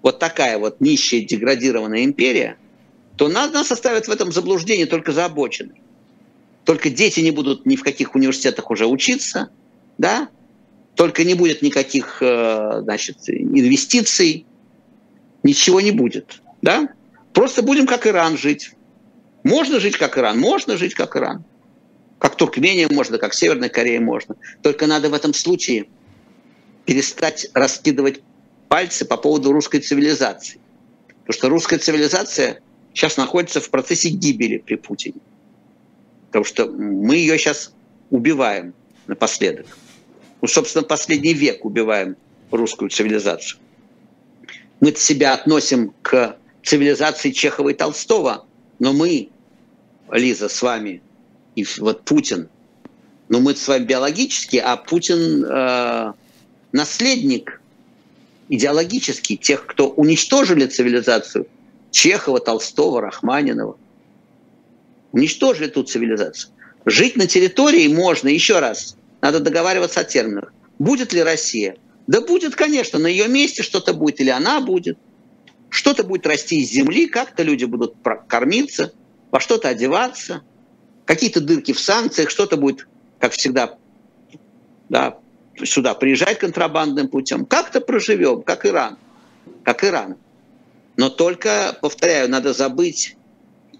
вот 0.00 0.20
такая 0.20 0.56
вот 0.56 0.80
нищая, 0.80 1.20
деградированная 1.20 2.04
империя, 2.04 2.56
то 3.18 3.28
нас, 3.28 3.52
нас 3.52 3.70
оставят 3.70 4.08
в 4.08 4.10
этом 4.10 4.32
заблуждении 4.32 4.86
только 4.86 5.12
за 5.12 5.26
обочиной. 5.26 5.82
Только 6.64 6.90
дети 6.90 7.20
не 7.20 7.30
будут 7.30 7.66
ни 7.66 7.76
в 7.76 7.82
каких 7.82 8.14
университетах 8.14 8.70
уже 8.70 8.86
учиться, 8.86 9.50
да? 9.98 10.28
Только 10.94 11.24
не 11.24 11.34
будет 11.34 11.62
никаких, 11.62 12.18
э, 12.20 12.80
значит, 12.82 13.16
инвестиций, 13.28 14.46
ничего 15.42 15.80
не 15.80 15.90
будет, 15.90 16.42
да? 16.62 16.90
Просто 17.32 17.62
будем 17.62 17.86
как 17.86 18.06
Иран 18.06 18.36
жить. 18.36 18.72
Можно 19.42 19.80
жить 19.80 19.96
как 19.96 20.18
Иран, 20.18 20.38
можно 20.38 20.76
жить 20.76 20.94
как 20.94 21.16
Иран. 21.16 21.44
Как 22.18 22.36
Туркмения 22.36 22.88
можно, 22.90 23.16
как 23.16 23.32
Северная 23.32 23.70
Корея 23.70 24.00
можно. 24.00 24.36
Только 24.62 24.86
надо 24.86 25.08
в 25.08 25.14
этом 25.14 25.32
случае 25.32 25.86
перестать 26.84 27.48
раскидывать 27.54 28.20
пальцы 28.68 29.04
по 29.04 29.16
поводу 29.16 29.52
русской 29.52 29.80
цивилизации. 29.80 30.60
Потому 31.20 31.32
что 31.32 31.48
русская 31.48 31.78
цивилизация 31.78 32.60
сейчас 32.92 33.16
находится 33.16 33.60
в 33.60 33.70
процессе 33.70 34.10
гибели 34.10 34.58
при 34.58 34.74
Путине. 34.74 35.20
Потому 36.30 36.44
что 36.44 36.66
мы 36.66 37.16
ее 37.16 37.36
сейчас 37.38 37.72
убиваем 38.10 38.72
напоследок. 39.08 39.66
Ну, 40.40 40.46
собственно, 40.46 40.84
последний 40.84 41.34
век 41.34 41.64
убиваем 41.64 42.16
русскую 42.52 42.88
цивилизацию. 42.88 43.58
Мы 44.78 44.94
себя 44.94 45.34
относим 45.34 45.92
к 46.02 46.36
цивилизации 46.62 47.32
Чехова 47.32 47.70
и 47.70 47.74
Толстого, 47.74 48.46
но 48.78 48.92
мы, 48.92 49.28
Лиза, 50.12 50.48
с 50.48 50.62
вами, 50.62 51.02
и 51.56 51.66
вот 51.78 52.04
Путин, 52.04 52.48
но 53.28 53.40
мы 53.40 53.56
с 53.56 53.66
вами 53.66 53.84
биологически, 53.84 54.56
а 54.56 54.76
Путин 54.76 55.44
э, 55.44 56.12
наследник 56.70 57.60
идеологический 58.48 59.36
тех, 59.36 59.66
кто 59.66 59.88
уничтожили 59.88 60.66
цивилизацию 60.66 61.48
Чехова, 61.90 62.38
Толстого, 62.38 63.00
Рахманинова– 63.00 63.76
уничтожили 65.12 65.68
ту 65.68 65.82
цивилизацию. 65.82 66.52
Жить 66.86 67.16
на 67.16 67.26
территории 67.26 67.88
можно, 67.88 68.28
еще 68.28 68.58
раз, 68.58 68.96
надо 69.20 69.40
договариваться 69.40 70.00
о 70.00 70.04
терминах. 70.04 70.52
Будет 70.78 71.12
ли 71.12 71.22
Россия? 71.22 71.76
Да 72.06 72.20
будет, 72.20 72.56
конечно, 72.56 72.98
на 72.98 73.06
ее 73.06 73.28
месте 73.28 73.62
что-то 73.62 73.92
будет, 73.92 74.20
или 74.20 74.30
она 74.30 74.60
будет. 74.60 74.98
Что-то 75.68 76.02
будет 76.02 76.26
расти 76.26 76.60
из 76.60 76.70
земли, 76.70 77.06
как-то 77.06 77.42
люди 77.42 77.64
будут 77.64 77.94
кормиться, 78.26 78.92
во 79.30 79.38
что-то 79.38 79.68
одеваться, 79.68 80.42
какие-то 81.04 81.40
дырки 81.40 81.72
в 81.72 81.78
санкциях, 81.78 82.30
что-то 82.30 82.56
будет, 82.56 82.88
как 83.20 83.32
всегда, 83.32 83.78
да, 84.88 85.18
сюда 85.62 85.94
приезжать 85.94 86.38
контрабандным 86.38 87.08
путем. 87.08 87.44
Как-то 87.46 87.80
проживем, 87.80 88.42
как 88.42 88.66
Иран. 88.66 88.98
Как 89.62 89.84
Иран. 89.84 90.16
Но 90.96 91.10
только, 91.10 91.78
повторяю, 91.80 92.28
надо 92.28 92.52
забыть 92.52 93.16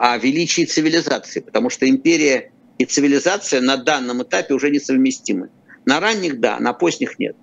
о 0.00 0.16
величии 0.16 0.64
цивилизации, 0.64 1.40
потому 1.40 1.68
что 1.68 1.86
империя 1.86 2.52
и 2.78 2.86
цивилизация 2.86 3.60
на 3.60 3.76
данном 3.76 4.22
этапе 4.22 4.54
уже 4.54 4.70
несовместимы. 4.70 5.50
На 5.84 6.00
ранних– 6.00 6.40
да, 6.40 6.58
на 6.58 6.72
поздних– 6.72 7.18
нет. 7.18 7.36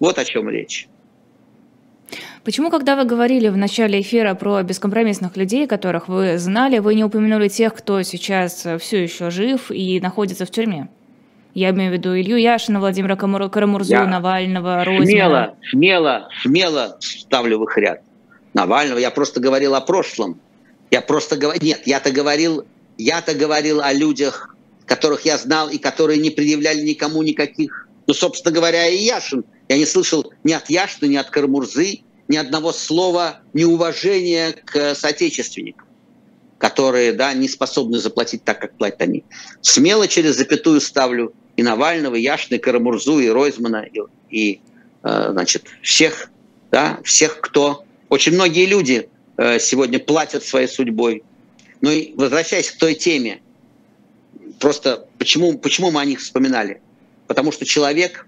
Вот 0.00 0.18
о 0.18 0.24
чем 0.24 0.50
речь. 0.50 0.88
Почему, 2.42 2.70
когда 2.70 2.96
вы 2.96 3.04
говорили 3.04 3.48
в 3.50 3.56
начале 3.56 4.00
эфира 4.00 4.34
про 4.34 4.64
бескомпромиссных 4.64 5.36
людей, 5.36 5.68
которых 5.68 6.08
вы 6.08 6.38
знали, 6.38 6.80
вы 6.80 6.96
не 6.96 7.04
упомянули 7.04 7.46
тех, 7.46 7.72
кто 7.72 8.02
сейчас 8.02 8.66
все 8.80 9.02
еще 9.04 9.30
жив 9.30 9.70
и 9.70 10.00
находится 10.00 10.46
в 10.46 10.50
тюрьме? 10.50 10.88
Я 11.54 11.70
имею 11.70 11.92
в 11.92 11.94
виду 11.94 12.18
Илью 12.18 12.36
Яшина, 12.36 12.80
Владимира 12.80 13.14
Карамурзу, 13.14 13.92
Я 13.92 14.06
Навального, 14.06 14.84
Розина. 14.84 15.04
Смело, 15.06 15.56
смело, 15.70 16.28
смело 16.42 16.96
ставлю 16.98 17.60
в 17.60 17.62
их 17.62 17.78
ряд. 17.78 18.02
Навального. 18.54 18.98
Я 18.98 19.12
просто 19.12 19.38
говорил 19.38 19.76
о 19.76 19.80
прошлом. 19.80 20.40
Я 20.90 21.00
просто 21.00 21.36
говорю, 21.36 21.60
нет, 21.62 21.82
я-то 21.86 22.10
говорил, 22.10 22.66
я-то 22.98 23.34
говорил 23.34 23.80
о 23.80 23.92
людях, 23.92 24.54
которых 24.86 25.24
я 25.24 25.38
знал 25.38 25.68
и 25.68 25.78
которые 25.78 26.18
не 26.18 26.30
предъявляли 26.30 26.80
никому 26.80 27.22
никаких, 27.22 27.88
ну, 28.06 28.14
собственно 28.14 28.52
говоря, 28.54 28.88
и 28.88 28.96
Яшин. 28.96 29.44
Я 29.68 29.78
не 29.78 29.86
слышал 29.86 30.32
ни 30.42 30.52
от 30.52 30.68
Яшина, 30.68 31.08
ни 31.08 31.16
от 31.16 31.30
Кармурзы 31.30 32.00
ни 32.30 32.36
одного 32.36 32.72
слова 32.72 33.40
неуважения 33.54 34.54
к 34.64 34.94
соотечественникам, 34.94 35.88
которые 36.58 37.12
да, 37.12 37.34
не 37.34 37.48
способны 37.48 37.98
заплатить 37.98 38.44
так, 38.44 38.60
как 38.60 38.76
платят 38.76 39.02
они. 39.02 39.24
Смело 39.62 40.06
через 40.06 40.36
запятую 40.36 40.80
ставлю 40.80 41.34
и 41.56 41.64
Навального, 41.64 42.14
и 42.14 42.22
Яшина, 42.22 42.54
и 42.54 42.58
Карамурзу, 42.60 43.18
и 43.18 43.28
Ройзмана, 43.28 43.84
и, 43.84 44.00
и 44.30 44.60
э, 45.02 45.28
значит, 45.32 45.64
всех, 45.82 46.30
да, 46.70 47.00
всех, 47.04 47.40
кто... 47.40 47.84
Очень 48.08 48.34
многие 48.34 48.66
люди 48.66 49.08
сегодня 49.58 49.98
платят 49.98 50.44
своей 50.44 50.68
судьбой. 50.68 51.22
Ну 51.80 51.90
и 51.90 52.12
возвращаясь 52.16 52.70
к 52.70 52.76
той 52.76 52.94
теме, 52.94 53.40
просто 54.58 55.06
почему, 55.18 55.58
почему 55.58 55.90
мы 55.90 56.00
о 56.00 56.04
них 56.04 56.20
вспоминали? 56.20 56.80
Потому 57.26 57.52
что 57.52 57.64
человек 57.64 58.26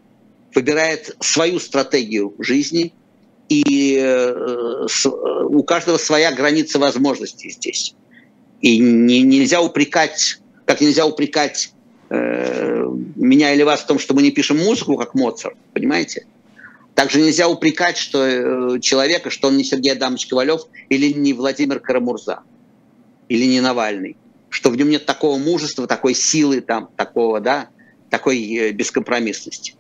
выбирает 0.55 1.17
свою 1.21 1.59
стратегию 1.59 2.35
жизни, 2.39 2.93
и 3.49 3.99
э, 3.99 4.87
у 5.49 5.63
каждого 5.63 5.99
своя 5.99 6.33
граница 6.33 6.79
возможностей 6.79 7.51
здесь. 7.51 7.95
И 8.61 8.79
не, 8.79 9.21
нельзя 9.23 9.61
упрекать, 9.61 10.41
как 10.65 10.81
нельзя 10.81 11.05
упрекать 11.05 11.73
э, 12.09 12.87
меня 13.17 13.53
или 13.53 13.63
вас 13.63 13.81
в 13.81 13.87
том, 13.87 13.99
что 13.99 14.15
мы 14.15 14.23
не 14.23 14.31
пишем 14.31 14.59
музыку, 14.59 14.97
как 14.97 15.15
Моцарт, 15.15 15.57
понимаете? 15.75 16.27
Также 16.95 17.21
нельзя 17.21 17.49
упрекать 17.49 17.97
что, 17.97 18.27
э, 18.27 18.81
человека, 18.81 19.31
что 19.31 19.49
он 19.49 19.57
не 19.57 19.65
Сергей 19.65 19.93
Адамович 19.93 20.27
Ковалев 20.27 20.63
или 20.91 21.13
не 21.13 21.33
Владимир 21.33 21.81
Карамурза, 21.81 22.41
или 23.29 23.47
не 23.47 23.61
Навальный, 23.61 24.17
что 24.51 24.71
в 24.71 24.77
нем 24.77 24.91
нет 24.91 25.07
такого 25.07 25.39
мужества, 25.39 25.87
такой 25.87 26.15
силы, 26.15 26.61
там, 26.61 26.91
такого, 26.97 27.41
да, 27.41 27.69
такой 28.11 28.39
э, 28.55 28.73
бескомпромиссности. 28.73 29.75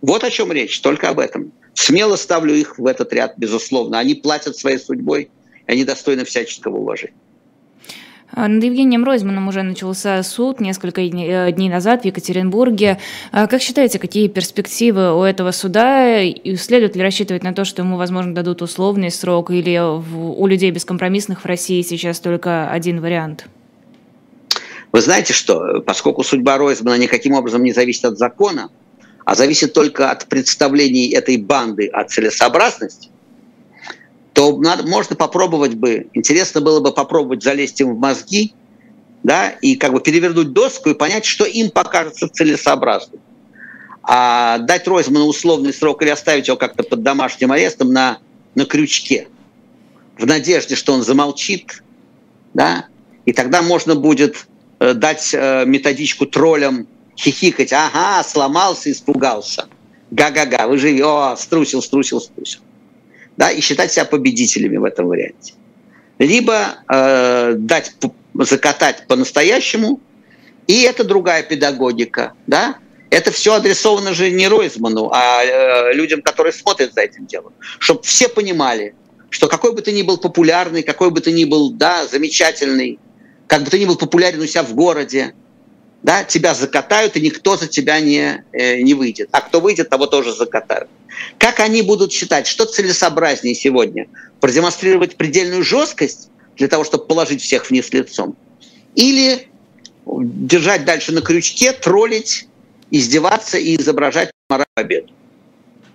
Вот 0.00 0.24
о 0.24 0.30
чем 0.30 0.50
речь, 0.50 0.80
только 0.80 1.08
об 1.08 1.20
этом. 1.20 1.52
Смело 1.74 2.16
ставлю 2.16 2.54
их 2.54 2.78
в 2.78 2.86
этот 2.86 3.12
ряд, 3.12 3.34
безусловно. 3.36 3.98
Они 4.00 4.14
платят 4.14 4.56
своей 4.56 4.78
судьбой, 4.78 5.30
они 5.66 5.84
достойны 5.84 6.24
всяческого 6.24 6.78
уважения. 6.78 7.14
А, 8.34 8.48
над 8.48 8.64
Евгением 8.64 9.04
Ройзманом 9.04 9.48
уже 9.48 9.62
начался 9.62 10.22
суд 10.22 10.60
несколько 10.60 11.02
э, 11.02 11.52
дней 11.52 11.68
назад 11.68 12.02
в 12.02 12.04
Екатеринбурге. 12.06 12.98
А 13.30 13.46
как 13.46 13.60
считаете, 13.60 13.98
какие 13.98 14.28
перспективы 14.28 15.14
у 15.18 15.22
этого 15.22 15.50
суда? 15.50 16.20
И 16.20 16.56
следует 16.56 16.96
ли 16.96 17.02
рассчитывать 17.02 17.42
на 17.42 17.52
то, 17.52 17.64
что 17.64 17.82
ему, 17.82 17.96
возможно, 17.96 18.34
дадут 18.34 18.62
условный 18.62 19.10
срок? 19.10 19.50
Или 19.50 19.78
у 19.78 20.46
людей 20.46 20.70
бескомпромиссных 20.70 21.42
в 21.42 21.46
России 21.46 21.82
сейчас 21.82 22.20
только 22.20 22.70
один 22.70 23.00
вариант? 23.00 23.46
Вы 24.92 25.00
знаете 25.00 25.34
что? 25.34 25.80
Поскольку 25.86 26.22
судьба 26.22 26.56
Ройзмана 26.56 26.98
никаким 26.98 27.34
образом 27.34 27.62
не 27.62 27.72
зависит 27.72 28.04
от 28.06 28.18
закона, 28.18 28.70
а 29.24 29.34
зависит 29.34 29.72
только 29.74 30.10
от 30.10 30.26
представлений 30.26 31.10
этой 31.10 31.36
банды 31.36 31.86
о 31.86 32.04
целесообразности, 32.04 33.10
то 34.32 34.56
надо, 34.56 34.86
можно 34.86 35.14
попробовать 35.14 35.74
бы, 35.74 36.08
интересно 36.14 36.60
было 36.60 36.80
бы 36.80 36.92
попробовать 36.92 37.42
залезть 37.42 37.80
им 37.80 37.94
в 37.94 37.98
мозги, 37.98 38.54
да, 39.22 39.50
и 39.50 39.76
как 39.76 39.92
бы 39.92 40.00
перевернуть 40.00 40.52
доску 40.52 40.90
и 40.90 40.94
понять, 40.94 41.24
что 41.24 41.44
им 41.44 41.70
покажется 41.70 42.28
целесообразным. 42.28 43.20
А 44.02 44.58
дать 44.58 44.88
Ройзману 44.88 45.26
условный 45.26 45.72
срок 45.72 46.02
или 46.02 46.10
оставить 46.10 46.48
его 46.48 46.56
как-то 46.56 46.82
под 46.82 47.02
домашним 47.02 47.52
арестом 47.52 47.92
на, 47.92 48.18
на 48.54 48.64
крючке, 48.64 49.28
в 50.18 50.26
надежде, 50.26 50.76
что 50.76 50.92
он 50.92 51.02
замолчит, 51.02 51.82
да, 52.54 52.86
и 53.26 53.32
тогда 53.32 53.62
можно 53.62 53.94
будет 53.94 54.48
э, 54.80 54.94
дать 54.94 55.30
э, 55.32 55.64
методичку 55.66 56.26
троллям 56.26 56.88
хихикать, 57.16 57.72
ага, 57.72 58.24
сломался, 58.24 58.90
испугался, 58.90 59.66
га-га-га, 60.10 60.66
вы 60.66 60.78
живи, 60.78 61.02
о, 61.02 61.36
струсил, 61.36 61.82
струсил, 61.82 62.20
струсил 62.20 62.60
да, 63.36 63.50
и 63.50 63.60
считать 63.60 63.92
себя 63.92 64.04
победителями 64.04 64.76
в 64.76 64.84
этом 64.84 65.06
варианте. 65.06 65.54
Либо 66.18 66.76
э, 66.88 67.54
дать 67.56 67.92
закатать 68.34 69.06
по-настоящему, 69.08 70.00
и 70.66 70.82
это 70.82 71.04
другая 71.04 71.42
педагогика, 71.42 72.32
да, 72.46 72.76
это 73.10 73.30
все 73.30 73.54
адресовано 73.54 74.14
же 74.14 74.30
не 74.30 74.48
Ройзману, 74.48 75.10
а 75.12 75.44
э, 75.44 75.92
людям, 75.92 76.22
которые 76.22 76.52
смотрят 76.52 76.94
за 76.94 77.02
этим 77.02 77.26
делом, 77.26 77.52
чтобы 77.78 78.02
все 78.02 78.28
понимали, 78.28 78.94
что 79.28 79.48
какой 79.48 79.74
бы 79.74 79.82
ты 79.82 79.92
ни 79.92 80.02
был 80.02 80.18
популярный, 80.18 80.82
какой 80.82 81.10
бы 81.10 81.20
ты 81.20 81.32
ни 81.32 81.44
был, 81.44 81.72
да, 81.72 82.06
замечательный, 82.06 82.98
как 83.46 83.64
бы 83.64 83.70
ты 83.70 83.78
ни 83.78 83.84
был 83.84 83.96
популярен 83.96 84.40
у 84.40 84.46
себя 84.46 84.62
в 84.62 84.74
городе, 84.74 85.34
да, 86.02 86.24
тебя 86.24 86.54
закатают, 86.54 87.16
и 87.16 87.20
никто 87.20 87.56
за 87.56 87.68
тебя 87.68 88.00
не, 88.00 88.44
э, 88.52 88.82
не 88.82 88.94
выйдет. 88.94 89.28
А 89.32 89.40
кто 89.40 89.60
выйдет, 89.60 89.88
того 89.88 90.06
тоже 90.06 90.34
закатают. 90.34 90.90
Как 91.38 91.60
они 91.60 91.82
будут 91.82 92.12
считать, 92.12 92.46
что 92.46 92.64
целесообразнее 92.64 93.54
сегодня? 93.54 94.08
Продемонстрировать 94.40 95.16
предельную 95.16 95.62
жесткость 95.62 96.28
для 96.56 96.68
того, 96.68 96.84
чтобы 96.84 97.06
положить 97.06 97.40
всех 97.42 97.70
вниз 97.70 97.92
лицом? 97.92 98.36
Или 98.96 99.48
держать 100.06 100.84
дальше 100.84 101.12
на 101.12 101.22
крючке, 101.22 101.72
троллить, 101.72 102.48
издеваться 102.90 103.58
и 103.58 103.76
изображать 103.76 104.32
мораль 104.48 104.66
победу? 104.74 105.12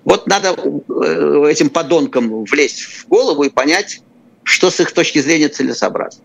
Вот 0.06 0.26
надо 0.28 0.56
э, 0.58 1.48
этим 1.52 1.70
подонкам 1.70 2.46
влезть 2.46 2.82
в 2.82 3.08
голову 3.10 3.44
и 3.44 3.50
понять, 3.50 4.00
что 4.44 4.72
с 4.72 4.80
их 4.80 4.94
точки 4.94 5.20
зрения 5.20 5.50
целесообразно. 5.50 6.24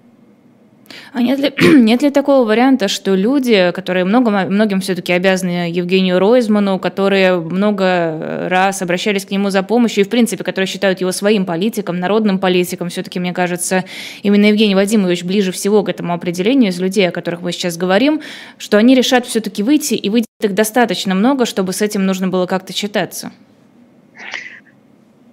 А 1.13 1.23
нет 1.23 1.39
ли, 1.39 1.53
нет 1.61 2.03
ли 2.03 2.11
такого 2.11 2.47
варианта, 2.47 2.89
что 2.89 3.15
люди, 3.15 3.73
которые 3.75 4.05
много, 4.05 4.31
многим 4.31 4.81
все-таки 4.81 5.13
обязаны 5.13 5.71
Евгению 5.71 6.19
Ройзману, 6.19 6.79
которые 6.79 7.37
много 7.37 8.49
раз 8.49 8.83
обращались 8.83 9.27
к 9.27 9.31
нему 9.31 9.51
за 9.51 9.63
помощью 9.63 10.05
и, 10.05 10.07
в 10.07 10.11
принципе, 10.11 10.45
которые 10.45 10.67
считают 10.67 11.01
его 11.01 11.13
своим 11.13 11.45
политиком, 11.45 11.99
народным 11.99 12.39
политиком, 12.39 12.89
все-таки, 12.89 13.21
мне 13.21 13.33
кажется, 13.33 13.85
именно 14.23 14.47
Евгений 14.47 14.75
Вадимович 14.75 15.25
ближе 15.25 15.53
всего 15.53 15.83
к 15.83 15.89
этому 15.89 16.13
определению 16.15 16.71
из 16.71 16.81
людей, 16.81 17.09
о 17.09 17.13
которых 17.13 17.43
мы 17.43 17.53
сейчас 17.53 17.77
говорим, 17.77 18.21
что 18.59 18.79
они 18.79 18.95
решат 18.95 19.27
все-таки 19.27 19.63
выйти, 19.63 19.95
и 19.95 20.09
выйти 20.09 20.27
их 20.41 20.55
достаточно 20.55 21.15
много, 21.15 21.47
чтобы 21.47 21.73
с 21.73 21.83
этим 21.83 22.07
нужно 22.07 22.29
было 22.29 22.47
как-то 22.47 22.73
считаться? 22.73 23.33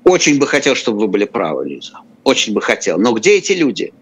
Очень 0.03 0.39
бы 0.39 0.47
хотел, 0.47 0.75
чтобы 0.75 0.99
вы 0.99 1.07
были 1.07 1.25
правы, 1.25 1.67
Лиза. 1.67 1.99
Очень 2.23 2.53
бы 2.53 2.61
хотел. 2.61 2.97
Но 2.97 3.11
где 3.13 3.37
эти 3.37 3.53
люди? 3.53 3.93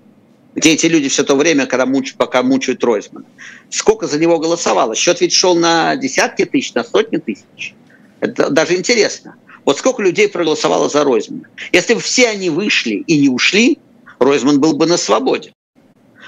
Где 0.57 0.73
эти 0.73 0.87
люди 0.87 1.07
все 1.07 1.23
то 1.23 1.35
время, 1.35 1.67
когда 1.67 1.85
муч, 1.85 2.15
пока 2.15 2.41
мучают 2.41 2.83
Ройзмана? 2.83 3.27
Сколько 3.69 4.07
за 4.07 4.17
него 4.17 4.39
голосовало? 4.39 4.95
Счет 4.95 5.21
ведь 5.21 5.31
шел 5.31 5.53
на 5.53 5.95
десятки 5.95 6.45
тысяч, 6.45 6.73
на 6.73 6.83
сотни 6.83 7.17
тысяч. 7.17 7.75
Это 8.21 8.49
даже 8.49 8.75
интересно. 8.75 9.35
Вот 9.65 9.77
сколько 9.77 10.01
людей 10.01 10.27
проголосовало 10.27 10.89
за 10.89 11.03
Ройзмана? 11.03 11.43
Если 11.71 11.93
бы 11.93 11.99
все 11.99 12.29
они 12.29 12.49
вышли 12.49 12.95
и 12.95 13.19
не 13.19 13.29
ушли, 13.29 13.77
Ройзман 14.17 14.59
был 14.59 14.75
бы 14.75 14.87
на 14.87 14.97
свободе. 14.97 15.53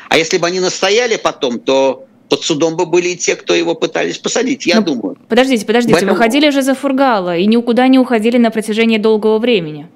А 0.10 0.18
если 0.20 0.38
бы 0.38 0.46
они 0.46 0.60
настояли 0.60 1.16
потом, 1.16 1.60
то 1.60 2.06
под 2.30 2.44
судом 2.44 2.78
бы 2.78 2.86
были 2.86 3.10
и 3.10 3.16
те, 3.16 3.36
кто 3.36 3.56
его 3.56 3.74
пытались 3.74 4.20
посадить, 4.20 4.68
я 4.68 4.76
Но, 4.76 4.82
ну, 4.82 4.88
думаю. 4.94 5.18
Подождите, 5.28 5.66
подождите, 5.66 5.94
Поэтому... 5.96 6.14
выходили 6.14 6.52
же 6.52 6.62
за 6.62 6.76
Фургала 6.76 7.36
и 7.36 7.48
никуда 7.48 7.88
не 7.88 7.98
уходили 7.98 8.38
на 8.38 8.52
протяжении 8.52 9.00
долгого 9.00 9.40
времени. 9.40 9.88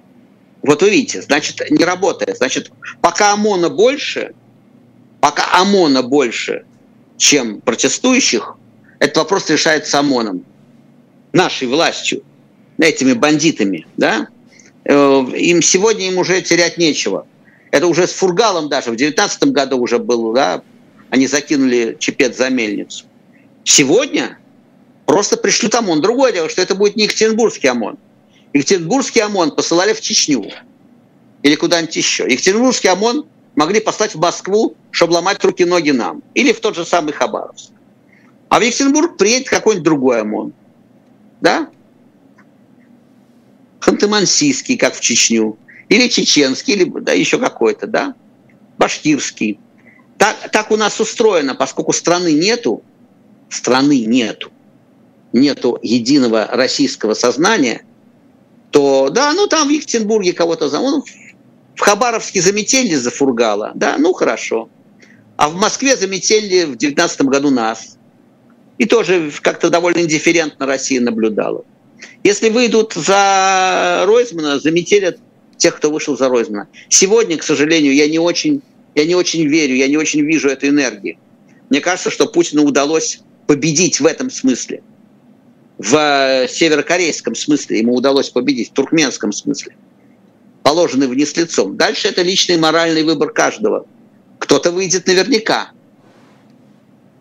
Вот 0.64 0.82
вы 0.82 0.90
видите, 0.90 1.22
значит, 1.22 1.62
не 1.70 1.84
работает. 1.84 2.38
Значит, 2.38 2.72
пока 3.02 3.34
ОМОНа 3.34 3.70
больше, 3.70 4.34
пока 5.20 5.62
ОМОНа 5.62 6.04
больше, 6.04 6.66
чем 7.18 7.60
протестующих, 7.62 8.56
этот 9.00 9.18
вопрос 9.18 9.50
решается 9.50 10.00
ОМОНом, 10.00 10.46
нашей 11.34 11.68
властью, 11.68 12.24
этими 12.78 13.14
бандитами, 13.14 13.86
да? 13.98 14.30
Э, 14.86 15.26
им 15.36 15.62
сегодня 15.62 16.08
им 16.08 16.18
уже 16.18 16.42
терять 16.42 16.78
нечего. 16.78 17.28
Это 17.72 17.88
уже 17.88 18.08
с 18.08 18.14
Фургалом 18.14 18.70
даже 18.70 18.92
в 18.92 18.96
19 18.96 19.46
году 19.46 19.78
уже 19.80 20.00
было, 20.00 20.34
да, 20.34 20.64
они 21.10 21.28
закинули 21.28 21.98
чепец 22.00 22.38
за 22.38 22.50
мельницу. 22.50 23.06
Сегодня 23.66 24.38
просто 25.06 25.38
пришлют 25.38 25.76
ОМОН. 25.76 26.02
Другое 26.02 26.32
дело, 26.32 26.50
что 26.50 26.62
это 26.62 26.76
будет 26.76 26.96
не 26.96 27.04
Екатеринбургский 27.04 27.70
ОМОН. 27.70 27.98
Екатеринбургский 28.54 29.22
ОМОН 29.22 29.52
посылали 29.52 29.94
в 29.94 30.02
Чечню 30.02 30.46
или 31.42 31.56
куда-нибудь 31.56 31.96
еще. 31.96 32.24
Екатеринбургский 32.24 32.90
ОМОН 32.90 33.26
могли 33.56 33.80
послать 33.80 34.16
в 34.16 34.20
Москву, 34.20 34.76
чтобы 34.92 35.14
ломать 35.14 35.44
руки-ноги 35.44 35.92
нам. 35.92 36.24
Или 36.36 36.54
в 36.54 36.60
тот 36.60 36.76
же 36.76 36.86
самый 36.86 37.14
Хабаровск. 37.14 37.72
А 38.50 38.60
в 38.60 38.62
Екатеринбург 38.62 39.18
приедет 39.18 39.50
какой-нибудь 39.50 39.84
другой 39.84 40.22
ОМОН. 40.22 40.54
Да? 41.42 41.70
Ханты-Мансийский, 43.82 44.78
как 44.78 44.96
в 44.96 45.02
Чечню. 45.02 45.58
Или 45.90 46.08
чеченский, 46.08 46.74
или 46.74 46.86
да, 47.02 47.12
еще 47.12 47.38
какой-то, 47.38 47.88
да? 47.88 48.16
Башкирский. 48.78 49.60
Так, 50.18 50.50
так 50.52 50.72
у 50.72 50.78
нас 50.78 51.00
устроено, 51.00 51.56
поскольку 51.56 51.92
страны 51.92 52.32
нету, 52.34 52.82
страны 53.50 54.06
нету, 54.06 54.52
нету 55.34 55.78
единого 55.82 56.48
российского 56.52 57.16
сознания– 57.16 57.82
то 58.74 59.10
да, 59.12 59.34
ну 59.34 59.46
там 59.46 59.68
в 59.68 59.72
Екатеринбурге 59.72 60.34
кого-то 60.34 60.68
зовут, 60.68 61.06
в 61.76 61.80
Хабаровске 61.80 62.42
заметили 62.42 62.96
за 62.96 63.12
Фургала, 63.12 63.72
да, 63.76 63.98
ну 64.00 64.14
хорошо. 64.14 64.68
А 65.38 65.48
в 65.50 65.56
Москве 65.56 65.96
заметили 65.96 66.66
в 66.66 66.76
19 66.76 67.22
году 67.22 67.52
нас. 67.52 67.98
И 68.80 68.86
тоже 68.86 69.32
как-то 69.42 69.70
довольно 69.70 70.00
индифферентно 70.00 70.66
Россия 70.66 71.00
наблюдала. 71.00 71.64
Если 72.24 72.50
выйдут 72.50 72.94
за 72.94 74.04
Ройзмана, 74.08 74.60
заметелят 74.60 75.20
тех, 75.58 75.76
кто 75.76 75.92
вышел 75.92 76.18
за 76.18 76.28
Ройзмана. 76.28 76.68
Сегодня, 76.90 77.38
к 77.38 77.44
сожалению, 77.44 77.94
я 77.94 78.10
не 78.10 78.18
очень, 78.18 78.64
я 78.96 79.06
не 79.06 79.14
очень 79.14 79.48
верю, 79.48 79.76
я 79.76 79.88
не 79.88 79.98
очень 79.98 80.22
вижу 80.22 80.50
этой 80.50 80.70
энергии. 80.70 81.20
Мне 81.70 81.80
кажется, 81.80 82.10
что 82.10 82.26
Путину 82.26 82.64
удалось 82.64 83.20
победить 83.46 84.00
в 84.00 84.08
этом 84.08 84.32
смысле– 84.32 84.82
в 85.78 86.48
северокорейском 86.48 87.36
смысле 87.36 87.80
ему 87.80 87.96
удалось 87.96 88.30
победить, 88.30 88.70
в 88.70 88.74
туркменском 88.74 89.32
смысле, 89.32 89.76
положенный 90.62 91.08
вниз 91.08 91.36
лицом. 91.36 91.78
Дальше 91.78 92.08
это 92.08 92.22
личный 92.22 92.58
моральный 92.58 93.04
выбор 93.04 93.32
каждого. 93.32 93.86
Кто-то 94.40 94.72
выйдет 94.72 95.08
наверняка. 95.08 95.72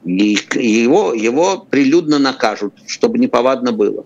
И 0.05 0.38
его, 0.55 1.14
его 1.14 1.59
прилюдно 1.59 2.18
накажут, 2.18 2.74
чтобы 2.86 3.18
неповадно 3.18 3.72
было. 3.72 4.05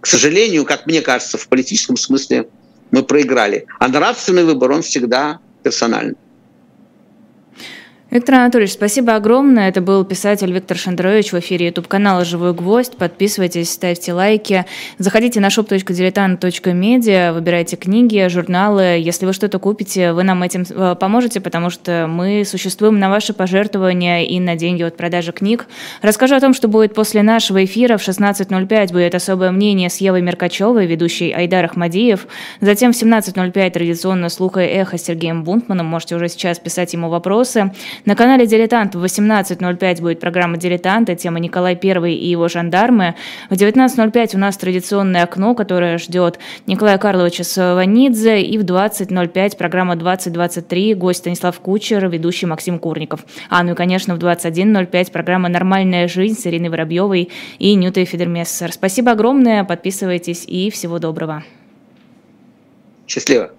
К 0.00 0.06
сожалению, 0.06 0.64
как 0.64 0.86
мне 0.86 1.00
кажется, 1.00 1.38
в 1.38 1.48
политическом 1.48 1.96
смысле 1.96 2.48
мы 2.90 3.02
проиграли. 3.02 3.66
А 3.78 3.88
нравственный 3.88 4.44
выбор, 4.44 4.70
он 4.72 4.82
всегда 4.82 5.40
персональный. 5.62 6.16
Виктор 8.12 8.34
Анатольевич, 8.34 8.74
спасибо 8.74 9.14
огромное. 9.14 9.70
Это 9.70 9.80
был 9.80 10.04
писатель 10.04 10.52
Виктор 10.52 10.76
Шендерович 10.76 11.32
в 11.32 11.38
эфире 11.38 11.68
YouTube-канала 11.68 12.26
«Живой 12.26 12.52
гвоздь». 12.52 12.98
Подписывайтесь, 12.98 13.70
ставьте 13.72 14.12
лайки. 14.12 14.66
Заходите 14.98 15.40
на 15.40 15.46
shop.diletant.media, 15.46 17.32
выбирайте 17.32 17.76
книги, 17.76 18.28
журналы. 18.28 19.00
Если 19.00 19.24
вы 19.24 19.32
что-то 19.32 19.58
купите, 19.58 20.12
вы 20.12 20.24
нам 20.24 20.42
этим 20.42 20.66
э, 20.68 20.94
поможете, 21.00 21.40
потому 21.40 21.70
что 21.70 22.06
мы 22.06 22.44
существуем 22.44 22.98
на 22.98 23.08
ваши 23.08 23.32
пожертвования 23.32 24.24
и 24.24 24.38
на 24.40 24.56
деньги 24.56 24.82
от 24.82 24.94
продажи 24.94 25.32
книг. 25.32 25.66
Расскажу 26.02 26.34
о 26.34 26.40
том, 26.40 26.52
что 26.52 26.68
будет 26.68 26.92
после 26.92 27.22
нашего 27.22 27.64
эфира. 27.64 27.96
В 27.96 28.06
16.05 28.06 28.92
будет 28.92 29.14
особое 29.14 29.52
мнение 29.52 29.88
с 29.88 29.96
Евой 30.02 30.20
Меркачевой, 30.20 30.84
ведущей 30.84 31.32
Айдар 31.32 31.64
Ахмадиев. 31.64 32.26
Затем 32.60 32.92
в 32.92 33.02
17.05 33.02 33.70
традиционно 33.70 34.28
слуха 34.28 34.60
и 34.60 34.68
эхо 34.68 34.98
с 34.98 35.02
Сергеем 35.02 35.44
Бунтманом. 35.44 35.86
Можете 35.86 36.16
уже 36.16 36.28
сейчас 36.28 36.58
писать 36.58 36.92
ему 36.92 37.08
вопросы. 37.08 37.72
На 38.04 38.16
канале 38.16 38.46
«Дилетант» 38.46 38.96
в 38.96 39.04
18.05 39.04 40.00
будет 40.00 40.18
программа 40.18 40.56
«Дилетанты», 40.56 41.14
тема 41.14 41.38
Николай 41.38 41.78
I 41.80 42.12
и 42.12 42.28
его 42.28 42.48
жандармы. 42.48 43.14
В 43.48 43.54
19.05 43.54 44.34
у 44.34 44.38
нас 44.38 44.56
традиционное 44.56 45.22
окно, 45.22 45.54
которое 45.54 45.98
ждет 45.98 46.40
Николая 46.66 46.98
Карловича 46.98 47.44
Саванидзе. 47.44 48.42
И 48.42 48.58
в 48.58 48.64
20.05 48.64 49.56
программа 49.56 49.94
«2023», 49.94 50.94
гость 50.94 51.20
Станислав 51.20 51.60
Кучер, 51.60 52.08
ведущий 52.08 52.46
Максим 52.46 52.80
Курников. 52.80 53.24
А, 53.48 53.62
ну 53.62 53.72
и, 53.72 53.74
конечно, 53.76 54.16
в 54.16 54.18
21.05 54.18 55.12
программа 55.12 55.48
«Нормальная 55.48 56.08
жизнь» 56.08 56.40
с 56.40 56.44
Ириной 56.46 56.70
Воробьевой 56.70 57.30
и 57.60 57.74
Нютой 57.74 58.04
Федермессер. 58.04 58.72
Спасибо 58.72 59.12
огромное, 59.12 59.62
подписывайтесь 59.62 60.44
и 60.44 60.70
всего 60.70 60.98
доброго. 60.98 61.44
Счастливо. 63.06 63.52